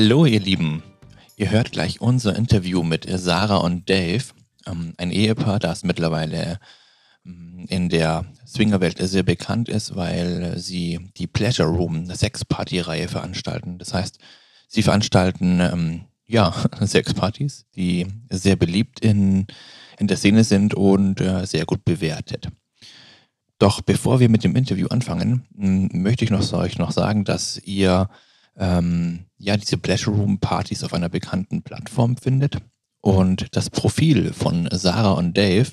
Hallo 0.00 0.26
ihr 0.26 0.38
Lieben, 0.38 0.84
ihr 1.36 1.50
hört 1.50 1.72
gleich 1.72 2.00
unser 2.00 2.36
Interview 2.36 2.84
mit 2.84 3.04
Sarah 3.10 3.56
und 3.56 3.90
Dave, 3.90 4.22
ähm, 4.64 4.94
ein 4.96 5.10
Ehepaar, 5.10 5.58
das 5.58 5.82
mittlerweile 5.82 6.60
ähm, 7.26 7.66
in 7.68 7.88
der 7.88 8.24
Swingerwelt 8.46 8.98
sehr 8.98 9.24
bekannt 9.24 9.68
ist, 9.68 9.96
weil 9.96 10.56
sie 10.56 11.00
die 11.16 11.26
Pleasure 11.26 11.68
Room 11.68 12.06
Sexparty-Reihe 12.06 13.08
veranstalten. 13.08 13.78
Das 13.78 13.92
heißt, 13.92 14.20
sie 14.68 14.82
veranstalten 14.82 15.58
ähm, 15.58 16.04
ja 16.28 16.54
Sexpartys, 16.80 17.66
die 17.74 18.06
sehr 18.30 18.54
beliebt 18.54 19.00
in, 19.00 19.48
in 19.98 20.06
der 20.06 20.16
Szene 20.16 20.44
sind 20.44 20.74
und 20.74 21.20
äh, 21.20 21.44
sehr 21.44 21.66
gut 21.66 21.84
bewertet. 21.84 22.46
Doch 23.58 23.80
bevor 23.80 24.20
wir 24.20 24.28
mit 24.28 24.44
dem 24.44 24.54
Interview 24.54 24.86
anfangen, 24.86 25.42
möchte 25.56 26.24
ich 26.24 26.30
noch, 26.30 26.52
euch 26.52 26.78
noch 26.78 26.92
sagen, 26.92 27.24
dass 27.24 27.58
ihr 27.64 28.08
ähm, 28.58 29.24
ja 29.38 29.56
diese 29.56 29.78
Pleasure 29.78 30.16
Room 30.16 30.38
Partys 30.38 30.84
auf 30.84 30.92
einer 30.92 31.08
bekannten 31.08 31.62
Plattform 31.62 32.16
findet. 32.16 32.58
Und 33.00 33.46
das 33.56 33.70
Profil 33.70 34.32
von 34.32 34.68
Sarah 34.72 35.12
und 35.12 35.36
Dave, 35.36 35.70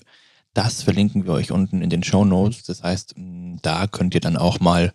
das 0.54 0.84
verlinken 0.84 1.26
wir 1.26 1.34
euch 1.34 1.52
unten 1.52 1.82
in 1.82 1.90
den 1.90 2.04
Show 2.04 2.24
Notes. 2.24 2.64
Das 2.64 2.84
heißt, 2.84 3.18
m, 3.18 3.58
da 3.62 3.88
könnt 3.88 4.14
ihr 4.14 4.22
dann 4.22 4.38
auch 4.38 4.60
mal 4.60 4.94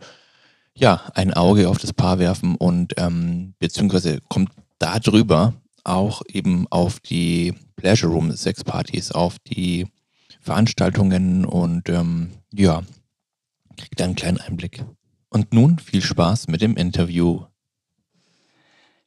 ja, 0.74 1.02
ein 1.14 1.34
Auge 1.34 1.68
auf 1.68 1.78
das 1.78 1.92
Paar 1.92 2.18
werfen 2.18 2.54
und 2.54 2.94
ähm, 2.96 3.54
beziehungsweise 3.58 4.20
kommt 4.28 4.50
darüber 4.78 5.54
auch 5.84 6.22
eben 6.28 6.66
auf 6.70 7.00
die 7.00 7.54
Pleasure 7.76 8.12
Room 8.12 8.32
Sexpartys, 8.32 9.12
auf 9.12 9.38
die 9.40 9.86
Veranstaltungen 10.40 11.44
und 11.44 11.88
ähm, 11.88 12.30
ja, 12.52 12.82
kriegt 13.76 14.00
einen 14.00 14.14
kleinen 14.14 14.38
Einblick. 14.38 14.84
Und 15.28 15.52
nun 15.52 15.78
viel 15.78 16.02
Spaß 16.02 16.48
mit 16.48 16.60
dem 16.60 16.76
Interview. 16.76 17.44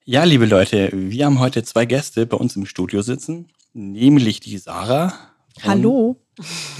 Ja, 0.05 0.25
liebe 0.25 0.45
Leute, 0.45 0.89
wir 0.91 1.25
haben 1.25 1.39
heute 1.39 1.63
zwei 1.63 1.85
Gäste 1.85 2.25
bei 2.25 2.35
uns 2.35 2.57
im 2.57 2.65
Studio 2.65 3.01
sitzen, 3.01 3.49
nämlich 3.73 4.41
die 4.41 4.57
Sarah 4.57 5.13
Hallo, 5.61 6.17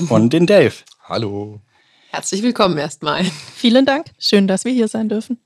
und 0.10 0.34
den 0.34 0.46
Dave. 0.46 0.74
Hallo. 1.08 1.62
Herzlich 2.10 2.44
willkommen 2.44 2.78
erstmal. 2.78 3.24
vielen 3.56 3.86
Dank. 3.86 4.08
Schön, 4.20 4.46
dass 4.48 4.66
wir 4.66 4.74
hier 4.74 4.90
sein 4.90 5.08
dürfen. 5.08 5.38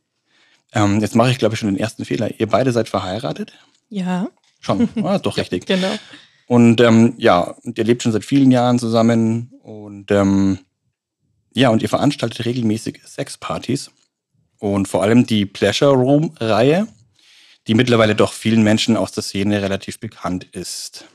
Ähm, 0.74 1.00
jetzt 1.02 1.16
mache 1.16 1.30
ich, 1.30 1.38
glaube 1.38 1.54
ich, 1.54 1.60
schon 1.60 1.70
den 1.70 1.78
ersten 1.78 2.04
Fehler. 2.04 2.40
Ihr 2.40 2.48
beide 2.48 2.72
seid 2.72 2.90
verheiratet? 2.90 3.54
Ja, 3.90 4.28
Schon, 4.60 4.90
ah, 5.04 5.20
doch 5.20 5.38
richtig. 5.38 5.68
genau. 5.68 5.92
Und 6.48 6.82
ähm, 6.82 7.14
ja, 7.18 7.42
und 7.64 7.78
ihr 7.78 7.84
lebt 7.84 8.02
schon 8.02 8.12
seit 8.12 8.26
vielen 8.26 8.50
Jahren 8.50 8.80
zusammen 8.80 9.54
und 9.62 10.10
ähm, 10.10 10.60
ja, 11.54 11.70
und 11.70 11.84
ihr 11.84 11.90
veranstaltet 11.90 12.44
regelmäßig 12.46 13.02
Sexpartys 13.06 13.92
und 14.58 14.88
vor 14.88 15.04
allem 15.04 15.28
die 15.28 15.46
Pleasure 15.46 15.94
Room 15.94 16.34
Reihe, 16.40 16.88
die 17.68 17.74
mittlerweile 17.74 18.16
doch 18.16 18.34
vielen 18.34 18.64
Menschen 18.64 18.98
aus 18.98 19.12
der 19.12 19.24
Szene 19.24 19.62
relativ 19.62 20.00
bekannt 20.00 20.46
ist. 20.52 21.06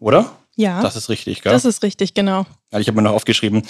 Oder? 0.00 0.36
Ja, 0.56 0.82
Das 0.82 0.96
ist 0.96 1.08
richtig, 1.08 1.42
gell? 1.42 1.52
das 1.52 1.64
ist 1.64 1.84
richtig, 1.84 2.14
genau. 2.14 2.44
Ja, 2.72 2.80
Ich 2.80 2.88
habe 2.88 2.96
mir 2.96 3.02
noch 3.02 3.12
aufgeschrieben, 3.12 3.62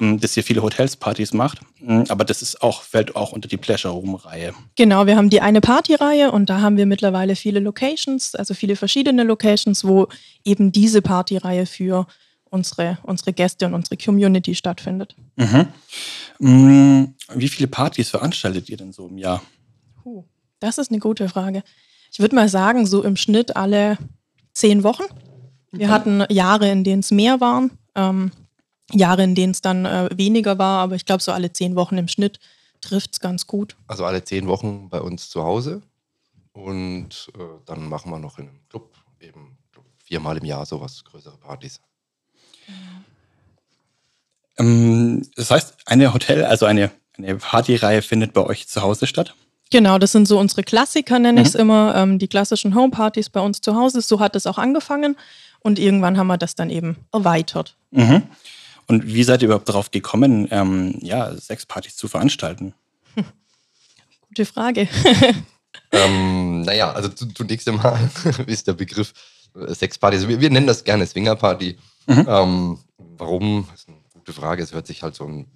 ähm, 0.00 0.18
dass 0.18 0.36
ihr 0.36 0.42
viele 0.42 0.62
Hotelspartys 0.62 1.32
macht, 1.32 1.60
mm, 1.80 2.02
aber 2.08 2.24
das 2.24 2.42
ist 2.42 2.60
auch, 2.60 2.82
fällt 2.82 3.14
auch 3.14 3.30
unter 3.30 3.46
die 3.46 3.56
Pleasure 3.56 3.94
Room 3.94 4.16
Reihe. 4.16 4.52
Genau, 4.74 5.06
wir 5.06 5.16
haben 5.16 5.30
die 5.30 5.40
eine 5.40 5.60
Partyreihe 5.60 6.32
und 6.32 6.50
da 6.50 6.60
haben 6.60 6.76
wir 6.76 6.86
mittlerweile 6.86 7.36
viele 7.36 7.60
Locations, 7.60 8.34
also 8.34 8.52
viele 8.52 8.74
verschiedene 8.74 9.22
Locations, 9.22 9.84
wo 9.84 10.08
eben 10.44 10.72
diese 10.72 11.02
Partyreihe 11.02 11.66
für 11.66 12.08
unsere, 12.50 12.98
unsere 13.04 13.32
Gäste 13.32 13.66
und 13.66 13.74
unsere 13.74 13.96
Community 13.96 14.56
stattfindet. 14.56 15.14
Mhm. 15.36 15.68
Mm, 16.40 17.14
Wie 17.34 17.48
viele 17.48 17.68
Partys 17.68 18.10
veranstaltet 18.10 18.68
ihr 18.68 18.76
denn 18.76 18.92
so 18.92 19.06
im 19.06 19.18
Jahr? 19.18 19.40
Das 20.64 20.78
ist 20.78 20.90
eine 20.90 20.98
gute 20.98 21.28
Frage. 21.28 21.62
Ich 22.10 22.20
würde 22.20 22.34
mal 22.34 22.48
sagen, 22.48 22.86
so 22.86 23.02
im 23.02 23.16
Schnitt 23.16 23.54
alle 23.54 23.98
zehn 24.54 24.82
Wochen. 24.82 25.02
Wir 25.72 25.90
hatten 25.90 26.24
Jahre, 26.30 26.70
in 26.70 26.84
denen 26.84 27.00
es 27.00 27.10
mehr 27.10 27.38
waren, 27.42 27.72
ähm, 27.94 28.32
Jahre, 28.90 29.24
in 29.24 29.34
denen 29.34 29.50
es 29.50 29.60
dann 29.60 29.84
äh, 29.84 30.08
weniger 30.14 30.56
war, 30.58 30.80
aber 30.80 30.94
ich 30.94 31.04
glaube, 31.04 31.22
so 31.22 31.32
alle 31.32 31.52
zehn 31.52 31.76
Wochen 31.76 31.98
im 31.98 32.08
Schnitt 32.08 32.40
trifft 32.80 33.12
es 33.12 33.20
ganz 33.20 33.46
gut. 33.46 33.76
Also 33.88 34.06
alle 34.06 34.24
zehn 34.24 34.46
Wochen 34.46 34.88
bei 34.88 35.02
uns 35.02 35.28
zu 35.28 35.42
Hause. 35.42 35.82
Und 36.52 37.30
äh, 37.34 37.42
dann 37.66 37.86
machen 37.86 38.10
wir 38.10 38.18
noch 38.18 38.38
in 38.38 38.48
einem 38.48 38.60
Club 38.70 38.96
eben 39.20 39.58
viermal 40.02 40.38
im 40.38 40.46
Jahr 40.46 40.64
sowas, 40.64 41.04
größere 41.04 41.36
Partys. 41.36 41.78
Ähm, 44.56 45.28
Das 45.36 45.50
heißt, 45.50 45.74
eine 45.84 46.14
Hotel, 46.14 46.42
also 46.46 46.64
eine, 46.64 46.90
eine 47.18 47.36
Partyreihe 47.36 48.00
findet 48.00 48.32
bei 48.32 48.42
euch 48.46 48.66
zu 48.66 48.80
Hause 48.80 49.06
statt? 49.06 49.34
Genau, 49.70 49.98
das 49.98 50.12
sind 50.12 50.26
so 50.28 50.38
unsere 50.38 50.62
Klassiker, 50.62 51.18
nenne 51.18 51.40
ich 51.40 51.48
es 51.48 51.54
Mhm. 51.54 51.60
immer, 51.60 51.94
ähm, 51.96 52.18
die 52.18 52.28
klassischen 52.28 52.74
Homepartys 52.74 53.30
bei 53.30 53.40
uns 53.40 53.60
zu 53.60 53.74
Hause. 53.74 54.00
So 54.02 54.20
hat 54.20 54.36
es 54.36 54.46
auch 54.46 54.58
angefangen 54.58 55.16
und 55.60 55.78
irgendwann 55.78 56.16
haben 56.18 56.26
wir 56.28 56.36
das 56.38 56.54
dann 56.54 56.70
eben 56.70 56.96
erweitert. 57.12 57.76
Mhm. 57.90 58.22
Und 58.86 59.06
wie 59.06 59.24
seid 59.24 59.42
ihr 59.42 59.46
überhaupt 59.46 59.68
darauf 59.68 59.90
gekommen, 59.90 60.46
ähm, 60.50 60.98
ja, 61.00 61.34
Sexpartys 61.36 61.96
zu 61.96 62.06
veranstalten? 62.08 62.74
Gute 64.28 64.44
Frage. 64.44 64.88
Ähm, 65.90 66.62
naja, 66.62 66.92
also 66.92 67.08
zu- 67.08 67.26
zunächst 67.28 67.68
einmal 67.68 67.98
ist 68.46 68.66
der 68.66 68.72
Begriff 68.74 69.12
äh, 69.56 69.74
Sexparty. 69.74 70.16
Also 70.16 70.28
wir, 70.28 70.40
wir 70.40 70.50
nennen 70.50 70.66
das 70.68 70.82
gerne 70.84 71.04
Swingerparty. 71.06 71.76
Mhm. 72.06 72.26
Ähm, 72.28 72.78
warum? 73.18 73.66
Das 73.70 73.80
ist 73.80 73.88
eine 73.88 73.96
gute 74.12 74.32
Frage. 74.32 74.62
Es 74.62 74.72
hört 74.72 74.86
sich 74.86 75.02
halt 75.02 75.14
so 75.16 75.24
ein, 75.24 75.46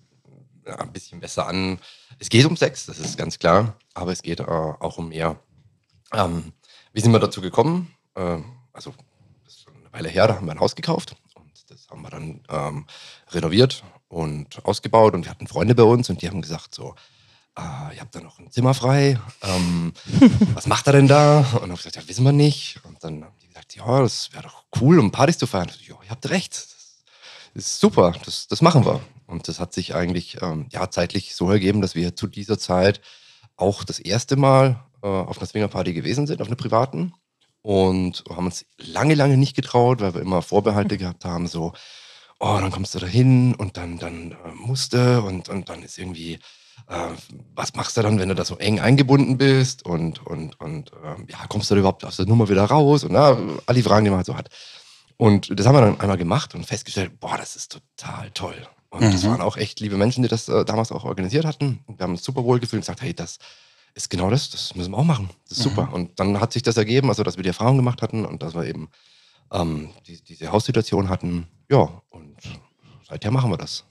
ja, 0.68 0.76
ein 0.76 0.92
bisschen 0.92 1.20
besser 1.20 1.46
an. 1.46 1.78
Es 2.18 2.28
geht 2.28 2.44
um 2.44 2.56
Sex, 2.56 2.86
das 2.86 2.98
ist 2.98 3.16
ganz 3.16 3.38
klar, 3.38 3.76
aber 3.94 4.12
es 4.12 4.22
geht 4.22 4.40
äh, 4.40 4.44
auch 4.44 4.98
um 4.98 5.08
mehr. 5.08 5.40
Ähm, 6.12 6.52
wie 6.92 7.00
sind 7.00 7.12
wir 7.12 7.18
dazu 7.18 7.40
gekommen? 7.40 7.94
Ähm, 8.14 8.44
also, 8.72 8.94
das 9.44 9.54
ist 9.54 9.62
schon 9.62 9.74
eine 9.76 9.92
Weile 9.92 10.08
her, 10.08 10.28
da 10.28 10.36
haben 10.36 10.46
wir 10.46 10.52
ein 10.52 10.60
Haus 10.60 10.76
gekauft 10.76 11.16
und 11.34 11.70
das 11.70 11.88
haben 11.88 12.02
wir 12.02 12.10
dann 12.10 12.40
ähm, 12.48 12.86
renoviert 13.30 13.82
und 14.08 14.64
ausgebaut 14.64 15.14
und 15.14 15.24
wir 15.24 15.30
hatten 15.30 15.46
Freunde 15.46 15.74
bei 15.74 15.82
uns 15.82 16.08
und 16.10 16.22
die 16.22 16.28
haben 16.28 16.42
gesagt 16.42 16.74
so, 16.74 16.94
ah, 17.54 17.90
ihr 17.92 18.00
habt 18.00 18.14
da 18.14 18.20
noch 18.20 18.38
ein 18.38 18.50
Zimmer 18.50 18.74
frei. 18.74 19.18
Ähm, 19.42 19.92
was 20.54 20.66
macht 20.66 20.86
er 20.86 20.92
denn 20.94 21.08
da? 21.08 21.40
Und 21.40 21.62
habe 21.62 21.76
gesagt, 21.76 21.96
ja, 21.96 22.08
wissen 22.08 22.24
wir 22.24 22.32
nicht. 22.32 22.80
Und 22.84 23.02
dann 23.02 23.24
haben 23.24 23.34
die 23.42 23.48
gesagt, 23.48 23.74
ja, 23.74 24.00
das 24.00 24.32
wäre 24.32 24.44
doch 24.44 24.64
cool, 24.80 24.98
um 24.98 25.10
Partys 25.10 25.38
zu 25.38 25.46
feiern. 25.46 25.68
Ich 25.68 25.86
so, 25.86 25.94
ja, 25.94 25.98
ihr 26.04 26.10
habt 26.10 26.28
recht. 26.30 26.52
Das 27.54 27.64
ist 27.64 27.80
super, 27.80 28.14
das, 28.24 28.46
das 28.46 28.62
machen 28.62 28.84
wir. 28.84 29.00
Und 29.28 29.46
das 29.46 29.60
hat 29.60 29.72
sich 29.72 29.94
eigentlich 29.94 30.38
ähm, 30.42 30.66
ja, 30.72 30.90
zeitlich 30.90 31.36
so 31.36 31.50
ergeben, 31.50 31.82
dass 31.82 31.94
wir 31.94 32.16
zu 32.16 32.26
dieser 32.26 32.58
Zeit 32.58 33.00
auch 33.56 33.84
das 33.84 33.98
erste 33.98 34.36
Mal 34.36 34.82
äh, 35.02 35.06
auf 35.06 35.38
einer 35.38 35.46
Swingerparty 35.46 35.92
gewesen 35.92 36.26
sind, 36.26 36.40
auf 36.40 36.48
einer 36.48 36.56
privaten. 36.56 37.12
Und 37.60 38.24
haben 38.30 38.46
uns 38.46 38.64
lange, 38.78 39.14
lange 39.14 39.36
nicht 39.36 39.54
getraut, 39.54 40.00
weil 40.00 40.14
wir 40.14 40.22
immer 40.22 40.40
Vorbehalte 40.40 40.96
gehabt 40.96 41.26
haben, 41.26 41.46
so, 41.46 41.74
oh, 42.40 42.58
dann 42.60 42.70
kommst 42.70 42.94
du 42.94 42.98
da 42.98 43.06
hin 43.06 43.54
und 43.54 43.76
dann, 43.76 43.98
dann 43.98 44.32
äh, 44.32 44.52
musste 44.54 45.20
und, 45.22 45.50
und 45.50 45.68
dann 45.68 45.82
ist 45.82 45.98
irgendwie, 45.98 46.38
äh, 46.88 47.08
was 47.54 47.74
machst 47.74 47.98
du 47.98 48.02
dann, 48.02 48.18
wenn 48.18 48.30
du 48.30 48.34
da 48.34 48.46
so 48.46 48.56
eng 48.56 48.80
eingebunden 48.80 49.36
bist 49.36 49.84
und, 49.84 50.24
und, 50.26 50.58
und 50.58 50.92
ähm, 51.04 51.26
ja, 51.28 51.46
kommst 51.48 51.70
du 51.70 51.74
da 51.74 51.80
überhaupt 51.80 52.04
aus 52.04 52.16
der 52.16 52.26
Nummer 52.26 52.48
wieder 52.48 52.64
raus 52.64 53.04
und 53.04 53.12
na, 53.12 53.36
all 53.66 53.74
die 53.74 53.82
Fragen, 53.82 54.04
die 54.04 54.10
man 54.10 54.18
halt 54.18 54.26
so 54.26 54.36
hat. 54.36 54.48
Und 55.18 55.58
das 55.58 55.66
haben 55.66 55.74
wir 55.74 55.82
dann 55.82 56.00
einmal 56.00 56.16
gemacht 56.16 56.54
und 56.54 56.64
festgestellt, 56.64 57.20
boah, 57.20 57.36
das 57.36 57.56
ist 57.56 57.72
total 57.96 58.30
toll. 58.30 58.68
Und 58.90 59.02
das 59.02 59.22
Mhm. 59.22 59.28
waren 59.28 59.40
auch 59.42 59.56
echt 59.56 59.80
liebe 59.80 59.96
Menschen, 59.96 60.22
die 60.22 60.28
das 60.28 60.48
äh, 60.48 60.64
damals 60.64 60.92
auch 60.92 61.04
organisiert 61.04 61.44
hatten. 61.44 61.80
Und 61.86 61.98
wir 61.98 62.04
haben 62.04 62.12
uns 62.12 62.24
super 62.24 62.42
wohl 62.44 62.58
gefühlt 62.58 62.78
und 62.80 62.82
gesagt, 62.86 63.02
hey, 63.02 63.12
das 63.14 63.38
ist 63.94 64.08
genau 64.10 64.30
das, 64.30 64.48
das 64.50 64.74
müssen 64.74 64.92
wir 64.92 64.98
auch 64.98 65.04
machen. 65.04 65.28
Das 65.48 65.58
ist 65.58 65.64
Mhm. 65.66 65.70
super. 65.70 65.92
Und 65.92 66.18
dann 66.20 66.40
hat 66.40 66.52
sich 66.52 66.62
das 66.62 66.76
ergeben, 66.76 67.08
also 67.08 67.22
dass 67.22 67.36
wir 67.36 67.42
die 67.42 67.48
Erfahrung 67.50 67.76
gemacht 67.76 68.00
hatten 68.02 68.24
und 68.24 68.42
dass 68.42 68.54
wir 68.54 68.64
eben 68.64 68.88
ähm, 69.52 69.90
die, 70.06 70.22
diese 70.22 70.52
Haussituation 70.52 71.08
hatten. 71.08 71.46
Ja, 71.70 71.88
und 72.10 72.36
seither 73.08 73.30
machen 73.30 73.50
wir 73.50 73.56
das. 73.58 73.84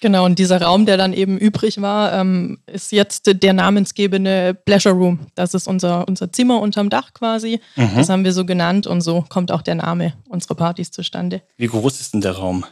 Genau, 0.00 0.24
und 0.24 0.38
dieser 0.38 0.60
Raum, 0.60 0.84
der 0.84 0.96
dann 0.96 1.12
eben 1.12 1.38
übrig 1.38 1.80
war, 1.80 2.12
ähm, 2.12 2.58
ist 2.66 2.90
jetzt 2.90 3.30
der 3.42 3.52
namensgebende 3.52 4.52
Pleasure 4.52 4.94
Room. 4.94 5.20
Das 5.36 5.54
ist 5.54 5.68
unser, 5.68 6.08
unser 6.08 6.32
Zimmer 6.32 6.60
unterm 6.60 6.90
Dach 6.90 7.12
quasi. 7.14 7.60
Mhm. 7.76 7.90
Das 7.96 8.08
haben 8.08 8.24
wir 8.24 8.32
so 8.32 8.44
genannt 8.44 8.86
und 8.88 9.00
so 9.00 9.24
kommt 9.28 9.52
auch 9.52 9.62
der 9.62 9.76
Name 9.76 10.14
unserer 10.28 10.56
Partys 10.56 10.90
zustande. 10.90 11.42
Wie 11.56 11.68
groß 11.68 12.00
ist 12.00 12.14
denn 12.14 12.20
der 12.20 12.32
Raum? 12.32 12.64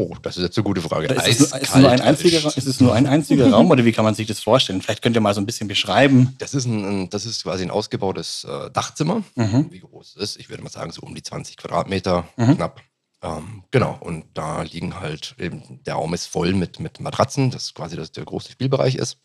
Oh, 0.00 0.14
das 0.22 0.36
ist 0.36 0.44
jetzt 0.44 0.56
eine 0.56 0.62
gute 0.62 0.80
Frage. 0.80 1.12
Ist 1.12 1.26
es, 1.26 1.50
nur, 1.50 1.60
ist, 1.60 1.68
es 1.70 1.74
nur 1.74 1.90
ein 1.90 2.00
einziger, 2.00 2.56
ist 2.56 2.66
es 2.68 2.80
nur 2.80 2.94
ein 2.94 3.08
einziger 3.08 3.50
Raum 3.52 3.68
oder 3.68 3.84
wie 3.84 3.90
kann 3.90 4.04
man 4.04 4.14
sich 4.14 4.28
das 4.28 4.38
vorstellen? 4.38 4.80
Vielleicht 4.80 5.02
könnt 5.02 5.16
ihr 5.16 5.20
mal 5.20 5.34
so 5.34 5.40
ein 5.40 5.46
bisschen 5.46 5.66
beschreiben. 5.66 6.36
Das 6.38 6.54
ist, 6.54 6.66
ein, 6.66 6.84
ein, 6.84 7.10
das 7.10 7.26
ist 7.26 7.42
quasi 7.42 7.64
ein 7.64 7.72
ausgebautes 7.72 8.44
äh, 8.44 8.70
Dachzimmer. 8.70 9.24
Mhm. 9.34 9.66
Wie 9.72 9.80
groß 9.80 10.14
es 10.14 10.22
ist? 10.22 10.36
Ich 10.36 10.50
würde 10.50 10.62
mal 10.62 10.70
sagen, 10.70 10.92
so 10.92 11.02
um 11.02 11.16
die 11.16 11.22
20 11.24 11.56
Quadratmeter 11.56 12.28
Mhm. 12.36 12.54
knapp. 12.54 12.80
Ähm, 13.22 13.64
genau, 13.72 13.96
und 13.98 14.26
da 14.34 14.62
liegen 14.62 15.00
halt 15.00 15.34
eben, 15.36 15.80
der 15.84 15.94
Raum 15.94 16.14
ist 16.14 16.26
voll 16.26 16.52
mit, 16.52 16.78
mit 16.78 17.00
Matratzen, 17.00 17.50
das 17.50 17.74
quasi 17.74 17.96
das, 17.96 18.12
der 18.12 18.24
große 18.24 18.52
Spielbereich 18.52 18.94
ist. 18.94 19.18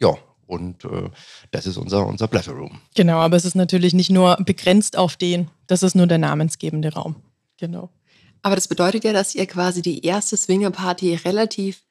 Ja, 0.00 0.16
und 0.46 0.86
äh, 0.86 1.10
das 1.50 1.66
ist 1.66 1.76
unser, 1.76 2.06
unser 2.06 2.26
Pleasure 2.26 2.56
Room. 2.56 2.80
Genau, 2.94 3.18
aber 3.18 3.36
es 3.36 3.44
ist 3.44 3.54
natürlich 3.54 3.92
nicht 3.92 4.08
nur 4.10 4.38
begrenzt 4.46 4.96
auf 4.96 5.16
den, 5.16 5.50
das 5.66 5.82
ist 5.82 5.94
nur 5.94 6.06
der 6.06 6.16
namensgebende 6.16 6.94
Raum. 6.94 7.16
Genau. 7.58 7.90
Aber 8.44 8.56
das 8.56 8.68
bedeutet 8.68 9.04
ja, 9.04 9.14
dass 9.14 9.34
ihr 9.34 9.46
quasi 9.46 9.80
die 9.80 10.04
erste 10.04 10.36
Swingerparty 10.36 11.14
relativ 11.14 11.82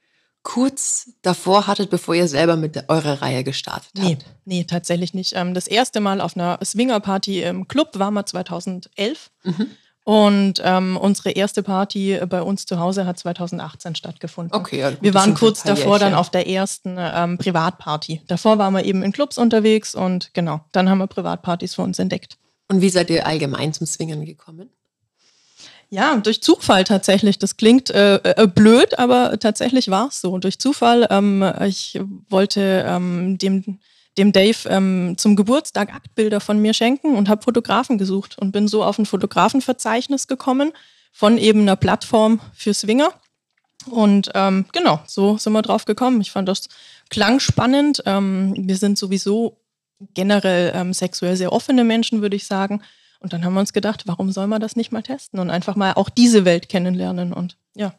kurz 0.43 1.09
davor 1.23 1.65
hattet, 1.65 1.89
bevor 1.89 2.13
ihr 2.13 2.27
selber 2.27 2.57
mit 2.57 2.89
eurer 2.89 3.23
Reihe 3.23 3.43
gestartet 3.43 3.89
Nee, 3.97 4.11
habt. 4.11 4.25
nee, 4.45 4.63
tatsächlich 4.63 5.15
nicht. 5.15 5.33
Ähm, 5.35 5.55
das 5.55 5.67
erste 5.67 5.99
Mal 5.99 6.21
auf 6.21 6.37
einer 6.37 6.59
Swingerparty 6.63 7.41
im 7.41 7.67
Club 7.67 7.97
war 7.97 8.11
mal 8.11 8.27
2011. 8.27 9.31
Mhm. 9.43 9.67
Und 10.03 10.61
ähm, 10.63 10.95
unsere 10.97 11.31
erste 11.31 11.63
Party 11.63 12.19
bei 12.27 12.41
uns 12.43 12.67
zu 12.67 12.77
Hause 12.77 13.07
hat 13.07 13.17
2018 13.17 13.95
stattgefunden. 13.95 14.53
Okay, 14.53 14.79
ja, 14.79 14.91
gut, 14.91 15.01
Wir 15.01 15.13
waren 15.15 15.33
kurz 15.33 15.63
davor 15.63 15.97
dann 15.97 16.13
auf 16.13 16.29
der 16.29 16.47
ersten 16.47 16.97
ähm, 16.99 17.39
Privatparty. 17.39 18.21
Davor 18.27 18.59
waren 18.59 18.73
wir 18.73 18.83
eben 18.83 19.01
in 19.01 19.11
Clubs 19.11 19.39
unterwegs 19.39 19.95
und 19.95 20.33
genau, 20.33 20.61
dann 20.71 20.87
haben 20.87 20.99
wir 20.99 21.07
Privatpartys 21.07 21.73
für 21.75 21.81
uns 21.81 21.97
entdeckt. 21.97 22.37
Und 22.67 22.81
wie 22.81 22.89
seid 22.89 23.09
ihr 23.09 23.25
allgemein 23.25 23.73
zum 23.73 23.87
Swingern 23.87 24.25
gekommen? 24.25 24.69
Ja, 25.93 26.15
durch 26.15 26.41
Zufall 26.41 26.85
tatsächlich. 26.85 27.37
Das 27.37 27.55
klingt 27.55 27.91
äh, 27.91 28.15
äh, 28.15 28.47
blöd, 28.47 28.97
aber 28.97 29.37
tatsächlich 29.39 29.91
war 29.91 30.07
es 30.07 30.21
so. 30.21 30.39
Durch 30.39 30.57
Zufall. 30.57 31.05
Ähm, 31.11 31.45
ich 31.67 32.01
wollte 32.29 32.83
ähm, 32.87 33.37
dem, 33.37 33.77
dem 34.17 34.31
Dave 34.31 34.57
ähm, 34.69 35.13
zum 35.19 35.35
Geburtstag 35.35 35.93
Aktbilder 35.93 36.39
von 36.39 36.57
mir 36.57 36.73
schenken 36.73 37.15
und 37.15 37.29
habe 37.29 37.43
Fotografen 37.43 37.99
gesucht 37.99 38.39
und 38.39 38.51
bin 38.51 38.67
so 38.67 38.83
auf 38.83 38.97
ein 38.97 39.05
Fotografenverzeichnis 39.05 40.27
gekommen 40.27 40.71
von 41.11 41.37
eben 41.37 41.61
einer 41.61 41.75
Plattform 41.75 42.41
für 42.55 42.73
Swinger. 42.73 43.13
Und 43.85 44.31
ähm, 44.33 44.65
genau, 44.71 44.99
so 45.05 45.37
sind 45.37 45.53
wir 45.53 45.61
drauf 45.61 45.85
gekommen. 45.85 46.21
Ich 46.21 46.31
fand 46.31 46.49
das 46.49 46.69
klang 47.11 47.39
spannend. 47.39 48.01
Ähm, 48.07 48.55
wir 48.57 48.77
sind 48.77 48.97
sowieso 48.97 49.59
generell 50.15 50.71
ähm, 50.73 50.91
sexuell 50.91 51.35
sehr 51.35 51.53
offene 51.53 51.83
Menschen, 51.83 52.23
würde 52.23 52.35
ich 52.35 52.47
sagen. 52.47 52.81
Und 53.23 53.33
dann 53.33 53.43
haben 53.43 53.53
wir 53.53 53.61
uns 53.61 53.73
gedacht, 53.73 54.03
warum 54.05 54.31
soll 54.31 54.47
man 54.47 54.61
das 54.61 54.75
nicht 54.75 54.91
mal 54.91 55.01
testen 55.01 55.39
und 55.39 55.49
einfach 55.49 55.75
mal 55.75 55.93
auch 55.93 56.09
diese 56.09 56.45
Welt 56.45 56.69
kennenlernen 56.69 57.33
und 57.33 57.57
ja, 57.73 57.93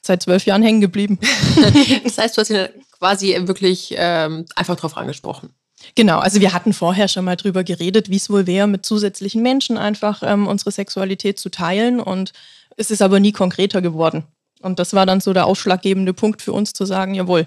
seit 0.00 0.22
zwölf 0.22 0.46
Jahren 0.46 0.62
hängen 0.62 0.80
geblieben. 0.80 1.18
Das 2.04 2.18
heißt, 2.18 2.36
du 2.36 2.40
hast 2.40 2.50
ihn 2.50 2.68
quasi 2.98 3.36
wirklich 3.46 3.94
ähm, 3.96 4.46
einfach 4.56 4.76
drauf 4.76 4.96
angesprochen. 4.96 5.50
Genau, 5.94 6.18
also 6.18 6.40
wir 6.40 6.52
hatten 6.52 6.72
vorher 6.72 7.08
schon 7.08 7.24
mal 7.24 7.36
drüber 7.36 7.64
geredet, 7.64 8.10
wie 8.10 8.16
es 8.16 8.30
wohl 8.30 8.46
wäre, 8.46 8.66
mit 8.66 8.84
zusätzlichen 8.84 9.42
Menschen 9.42 9.76
einfach 9.76 10.22
ähm, 10.22 10.46
unsere 10.46 10.72
Sexualität 10.72 11.38
zu 11.38 11.50
teilen 11.50 12.00
und 12.00 12.32
es 12.76 12.90
ist 12.90 13.02
aber 13.02 13.20
nie 13.20 13.32
konkreter 13.32 13.82
geworden. 13.82 14.24
Und 14.60 14.78
das 14.78 14.92
war 14.92 15.06
dann 15.06 15.20
so 15.20 15.32
der 15.32 15.46
ausschlaggebende 15.46 16.12
Punkt 16.12 16.42
für 16.42 16.52
uns 16.52 16.72
zu 16.72 16.84
sagen, 16.84 17.14
jawohl, 17.14 17.46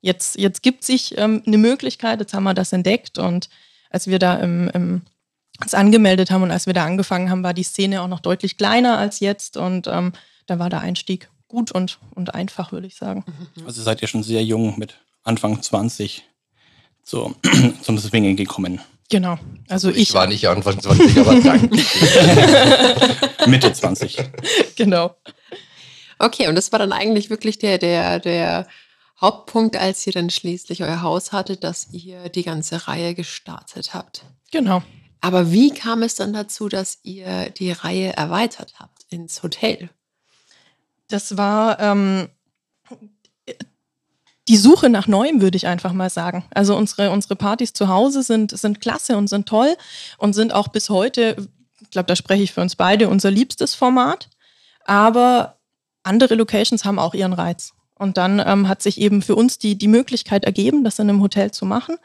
jetzt, 0.00 0.36
jetzt 0.36 0.62
gibt 0.62 0.84
sich 0.84 1.16
ähm, 1.18 1.42
eine 1.46 1.58
Möglichkeit, 1.58 2.20
jetzt 2.20 2.34
haben 2.34 2.44
wir 2.44 2.54
das 2.54 2.72
entdeckt 2.72 3.18
und 3.18 3.48
als 3.90 4.06
wir 4.06 4.18
da 4.18 4.36
im, 4.36 4.68
im, 4.74 5.02
uns 5.62 5.74
angemeldet 5.74 6.30
haben 6.30 6.42
und 6.42 6.50
als 6.50 6.66
wir 6.66 6.74
da 6.74 6.84
angefangen 6.84 7.30
haben, 7.30 7.42
war 7.42 7.54
die 7.54 7.62
Szene 7.62 8.02
auch 8.02 8.08
noch 8.08 8.20
deutlich 8.20 8.56
kleiner 8.56 8.98
als 8.98 9.20
jetzt 9.20 9.56
und 9.56 9.86
ähm, 9.86 10.12
da 10.46 10.58
war 10.58 10.70
der 10.70 10.80
Einstieg 10.80 11.28
gut 11.48 11.70
und, 11.72 11.98
und 12.14 12.34
einfach, 12.34 12.72
würde 12.72 12.86
ich 12.86 12.96
sagen. 12.96 13.24
Also 13.66 13.82
seid 13.82 14.02
ihr 14.02 14.08
schon 14.08 14.22
sehr 14.22 14.42
jung 14.44 14.78
mit 14.78 14.98
Anfang 15.22 15.62
20 15.62 16.24
zu, 17.02 17.34
zum 17.82 17.98
Swingen 17.98 18.36
gekommen. 18.36 18.80
Genau. 19.10 19.38
Also 19.68 19.90
ich, 19.90 19.96
ich, 19.98 20.14
war 20.14 20.26
nicht 20.26 20.48
Anfang 20.48 20.80
20, 20.80 21.18
aber 21.18 21.40
danke. 21.40 21.76
Mitte 23.46 23.72
20. 23.72 24.16
genau. 24.76 25.14
Okay, 26.18 26.48
und 26.48 26.54
das 26.54 26.72
war 26.72 26.78
dann 26.78 26.92
eigentlich 26.92 27.30
wirklich 27.30 27.58
der, 27.58 27.78
der, 27.78 28.18
der 28.18 28.66
Hauptpunkt, 29.20 29.76
als 29.76 30.06
ihr 30.06 30.12
dann 30.12 30.30
schließlich 30.30 30.82
euer 30.82 31.02
Haus 31.02 31.32
hattet, 31.32 31.64
dass 31.64 31.88
ihr 31.92 32.28
die 32.30 32.42
ganze 32.42 32.88
Reihe 32.88 33.14
gestartet 33.14 33.94
habt. 33.94 34.24
Genau. 34.50 34.82
Aber 35.20 35.52
wie 35.52 35.70
kam 35.70 36.02
es 36.02 36.14
dann 36.14 36.32
dazu, 36.32 36.68
dass 36.68 36.98
ihr 37.02 37.50
die 37.50 37.72
Reihe 37.72 38.14
erweitert 38.14 38.74
habt 38.78 39.06
ins 39.08 39.42
Hotel? 39.42 39.88
Das 41.08 41.36
war 41.36 41.80
ähm, 41.80 42.28
die 44.48 44.56
Suche 44.56 44.90
nach 44.90 45.06
Neuem, 45.06 45.40
würde 45.40 45.56
ich 45.56 45.66
einfach 45.66 45.92
mal 45.92 46.10
sagen. 46.10 46.44
Also 46.50 46.76
unsere, 46.76 47.10
unsere 47.10 47.36
Partys 47.36 47.72
zu 47.72 47.88
Hause 47.88 48.22
sind, 48.22 48.56
sind 48.56 48.80
klasse 48.80 49.16
und 49.16 49.28
sind 49.28 49.48
toll 49.48 49.76
und 50.18 50.34
sind 50.34 50.52
auch 50.52 50.68
bis 50.68 50.90
heute, 50.90 51.36
ich 51.80 51.90
glaube, 51.90 52.06
da 52.06 52.16
spreche 52.16 52.42
ich 52.42 52.52
für 52.52 52.60
uns 52.60 52.76
beide, 52.76 53.08
unser 53.08 53.30
liebstes 53.30 53.74
Format. 53.74 54.28
Aber 54.84 55.58
andere 56.02 56.34
Locations 56.34 56.84
haben 56.84 56.98
auch 56.98 57.14
ihren 57.14 57.32
Reiz. 57.32 57.72
Und 57.94 58.18
dann 58.18 58.42
ähm, 58.44 58.68
hat 58.68 58.82
sich 58.82 59.00
eben 59.00 59.22
für 59.22 59.36
uns 59.36 59.58
die, 59.58 59.78
die 59.78 59.88
Möglichkeit 59.88 60.44
ergeben, 60.44 60.84
das 60.84 60.98
in 60.98 61.08
einem 61.08 61.22
Hotel 61.22 61.52
zu 61.52 61.64
machen. 61.64 61.96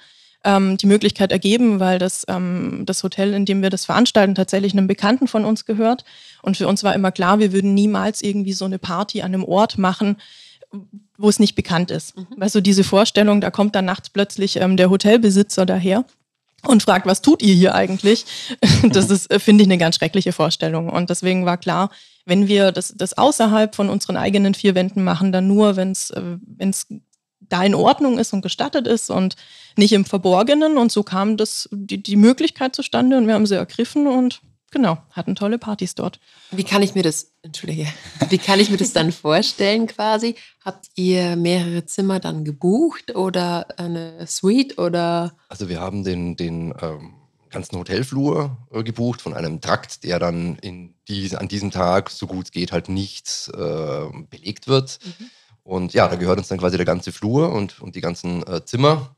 Ähm, 0.46 0.78
die 0.78 0.88
Möglichkeit 0.88 1.34
ergeben, 1.34 1.82
weil 1.82 2.00
das, 2.00 2.26
ähm, 2.30 2.84
das 2.86 3.04
Hotel, 3.04 3.34
in 3.34 3.46
dem 3.46 3.62
wir 3.62 3.70
das 3.70 3.84
veranstalten, 3.84 4.36
tatsächlich 4.36 4.72
einem 4.72 4.88
Bekannten 4.88 5.28
von 5.28 5.44
uns 5.44 5.66
gehört. 5.66 6.06
Und 6.42 6.56
für 6.56 6.68
uns 6.68 6.82
war 6.84 6.96
immer 6.96 7.12
klar, 7.12 7.40
wir 7.40 7.52
würden 7.52 7.74
niemals 7.74 8.22
irgendwie 8.22 8.54
so 8.54 8.64
eine 8.64 8.80
Party 8.80 9.22
an 9.22 9.34
einem 9.34 9.44
Ort 9.44 9.78
machen, 9.78 10.16
wo 11.18 11.28
es 11.28 11.40
nicht 11.40 11.56
bekannt 11.56 11.92
ist. 11.92 12.14
Weißt 12.38 12.56
du, 12.56 12.62
diese 12.62 12.84
Vorstellung, 12.84 13.42
da 13.42 13.52
kommt 13.52 13.76
dann 13.76 13.86
nachts 13.86 14.10
plötzlich 14.10 14.56
ähm, 14.58 14.78
der 14.78 14.90
Hotelbesitzer 14.90 15.66
daher 15.66 16.06
und 16.66 16.84
fragt, 16.84 17.06
was 17.06 17.22
tut 17.22 17.42
ihr 17.42 17.54
hier 17.54 17.76
eigentlich? 17.76 18.26
Das 18.90 19.10
ist, 19.10 19.32
äh, 19.32 19.40
finde 19.40 19.64
ich, 19.64 19.68
eine 19.68 19.78
ganz 19.78 19.96
schreckliche 19.98 20.32
Vorstellung. 20.32 20.90
Und 20.90 21.10
deswegen 21.10 21.46
war 21.46 21.58
klar, 21.58 21.90
wenn 22.26 22.48
wir 22.48 22.72
das, 22.72 22.94
das 22.96 23.18
außerhalb 23.18 23.76
von 23.76 23.90
unseren 23.90 24.16
eigenen 24.16 24.54
vier 24.54 24.76
Wänden 24.76 25.04
machen, 25.04 25.32
dann 25.32 25.48
nur, 25.48 25.76
wenn 25.76 25.92
es 25.92 26.12
äh, 26.12 26.22
da 27.50 27.64
in 27.64 27.76
Ordnung 27.76 28.20
ist 28.20 28.34
und 28.34 28.42
gestattet 28.42 28.88
ist 28.88 29.10
und 29.10 29.36
nicht 29.76 29.92
im 29.94 30.06
Verborgenen. 30.06 30.78
Und 30.78 30.92
so 30.92 31.04
kam 31.04 31.38
das, 31.38 31.68
die, 31.72 32.02
die 32.02 32.16
Möglichkeit 32.16 32.76
zustande 32.76 33.18
und 33.18 33.28
wir 33.28 33.34
haben 33.34 33.46
sie 33.46 33.56
ergriffen 33.56 34.08
und 34.08 34.42
genau, 34.72 34.98
hatten 35.12 35.36
tolle 35.36 35.58
Partys 35.58 35.96
dort. 35.96 36.20
Wie 36.52 36.64
kann 36.64 36.82
ich 36.82 36.96
mir 36.96 37.04
das, 37.04 37.32
entschuldige, 37.42 37.88
wie 38.30 38.38
kann 38.38 38.60
ich 38.60 38.70
mir 38.70 38.78
das 38.78 38.94
dann 38.94 39.12
vorstellen 39.12 39.88
quasi? 39.88 40.36
Habt 40.64 40.88
ihr 40.96 41.36
mehrere 41.36 41.86
Zimmer 41.86 42.20
dann 42.20 42.46
gebucht 42.46 43.16
oder 43.16 43.68
eine 43.78 44.26
Suite 44.28 44.78
oder? 44.78 45.34
Also 45.48 45.70
wir 45.70 45.80
haben 45.80 46.04
den, 46.04 46.36
den 46.36 46.74
ähm, 46.82 47.16
ganzen 47.50 47.78
Hotelflur 47.78 48.58
äh, 48.72 48.84
gebucht 48.84 49.22
von 49.22 49.34
einem 49.34 49.62
Trakt, 49.62 50.04
der 50.04 50.20
dann 50.20 50.58
in 50.62 50.94
dies, 51.08 51.34
an 51.34 51.48
diesem 51.48 51.72
Tag, 51.72 52.10
so 52.10 52.28
gut 52.28 52.46
es 52.46 52.52
geht, 52.52 52.72
halt 52.72 52.90
nicht 52.90 53.50
äh, 53.54 54.06
belegt 54.30 54.68
wird. 54.68 55.00
Und 55.70 55.94
ja, 55.94 56.08
da 56.08 56.16
gehört 56.16 56.40
uns 56.40 56.48
dann 56.48 56.58
quasi 56.58 56.78
der 56.78 56.86
ganze 56.86 57.12
Flur 57.12 57.54
und, 57.54 57.80
und 57.80 57.96
die 57.96 58.02
ganzen 58.02 58.42
äh, 58.48 58.66
Zimmer. 58.66 59.16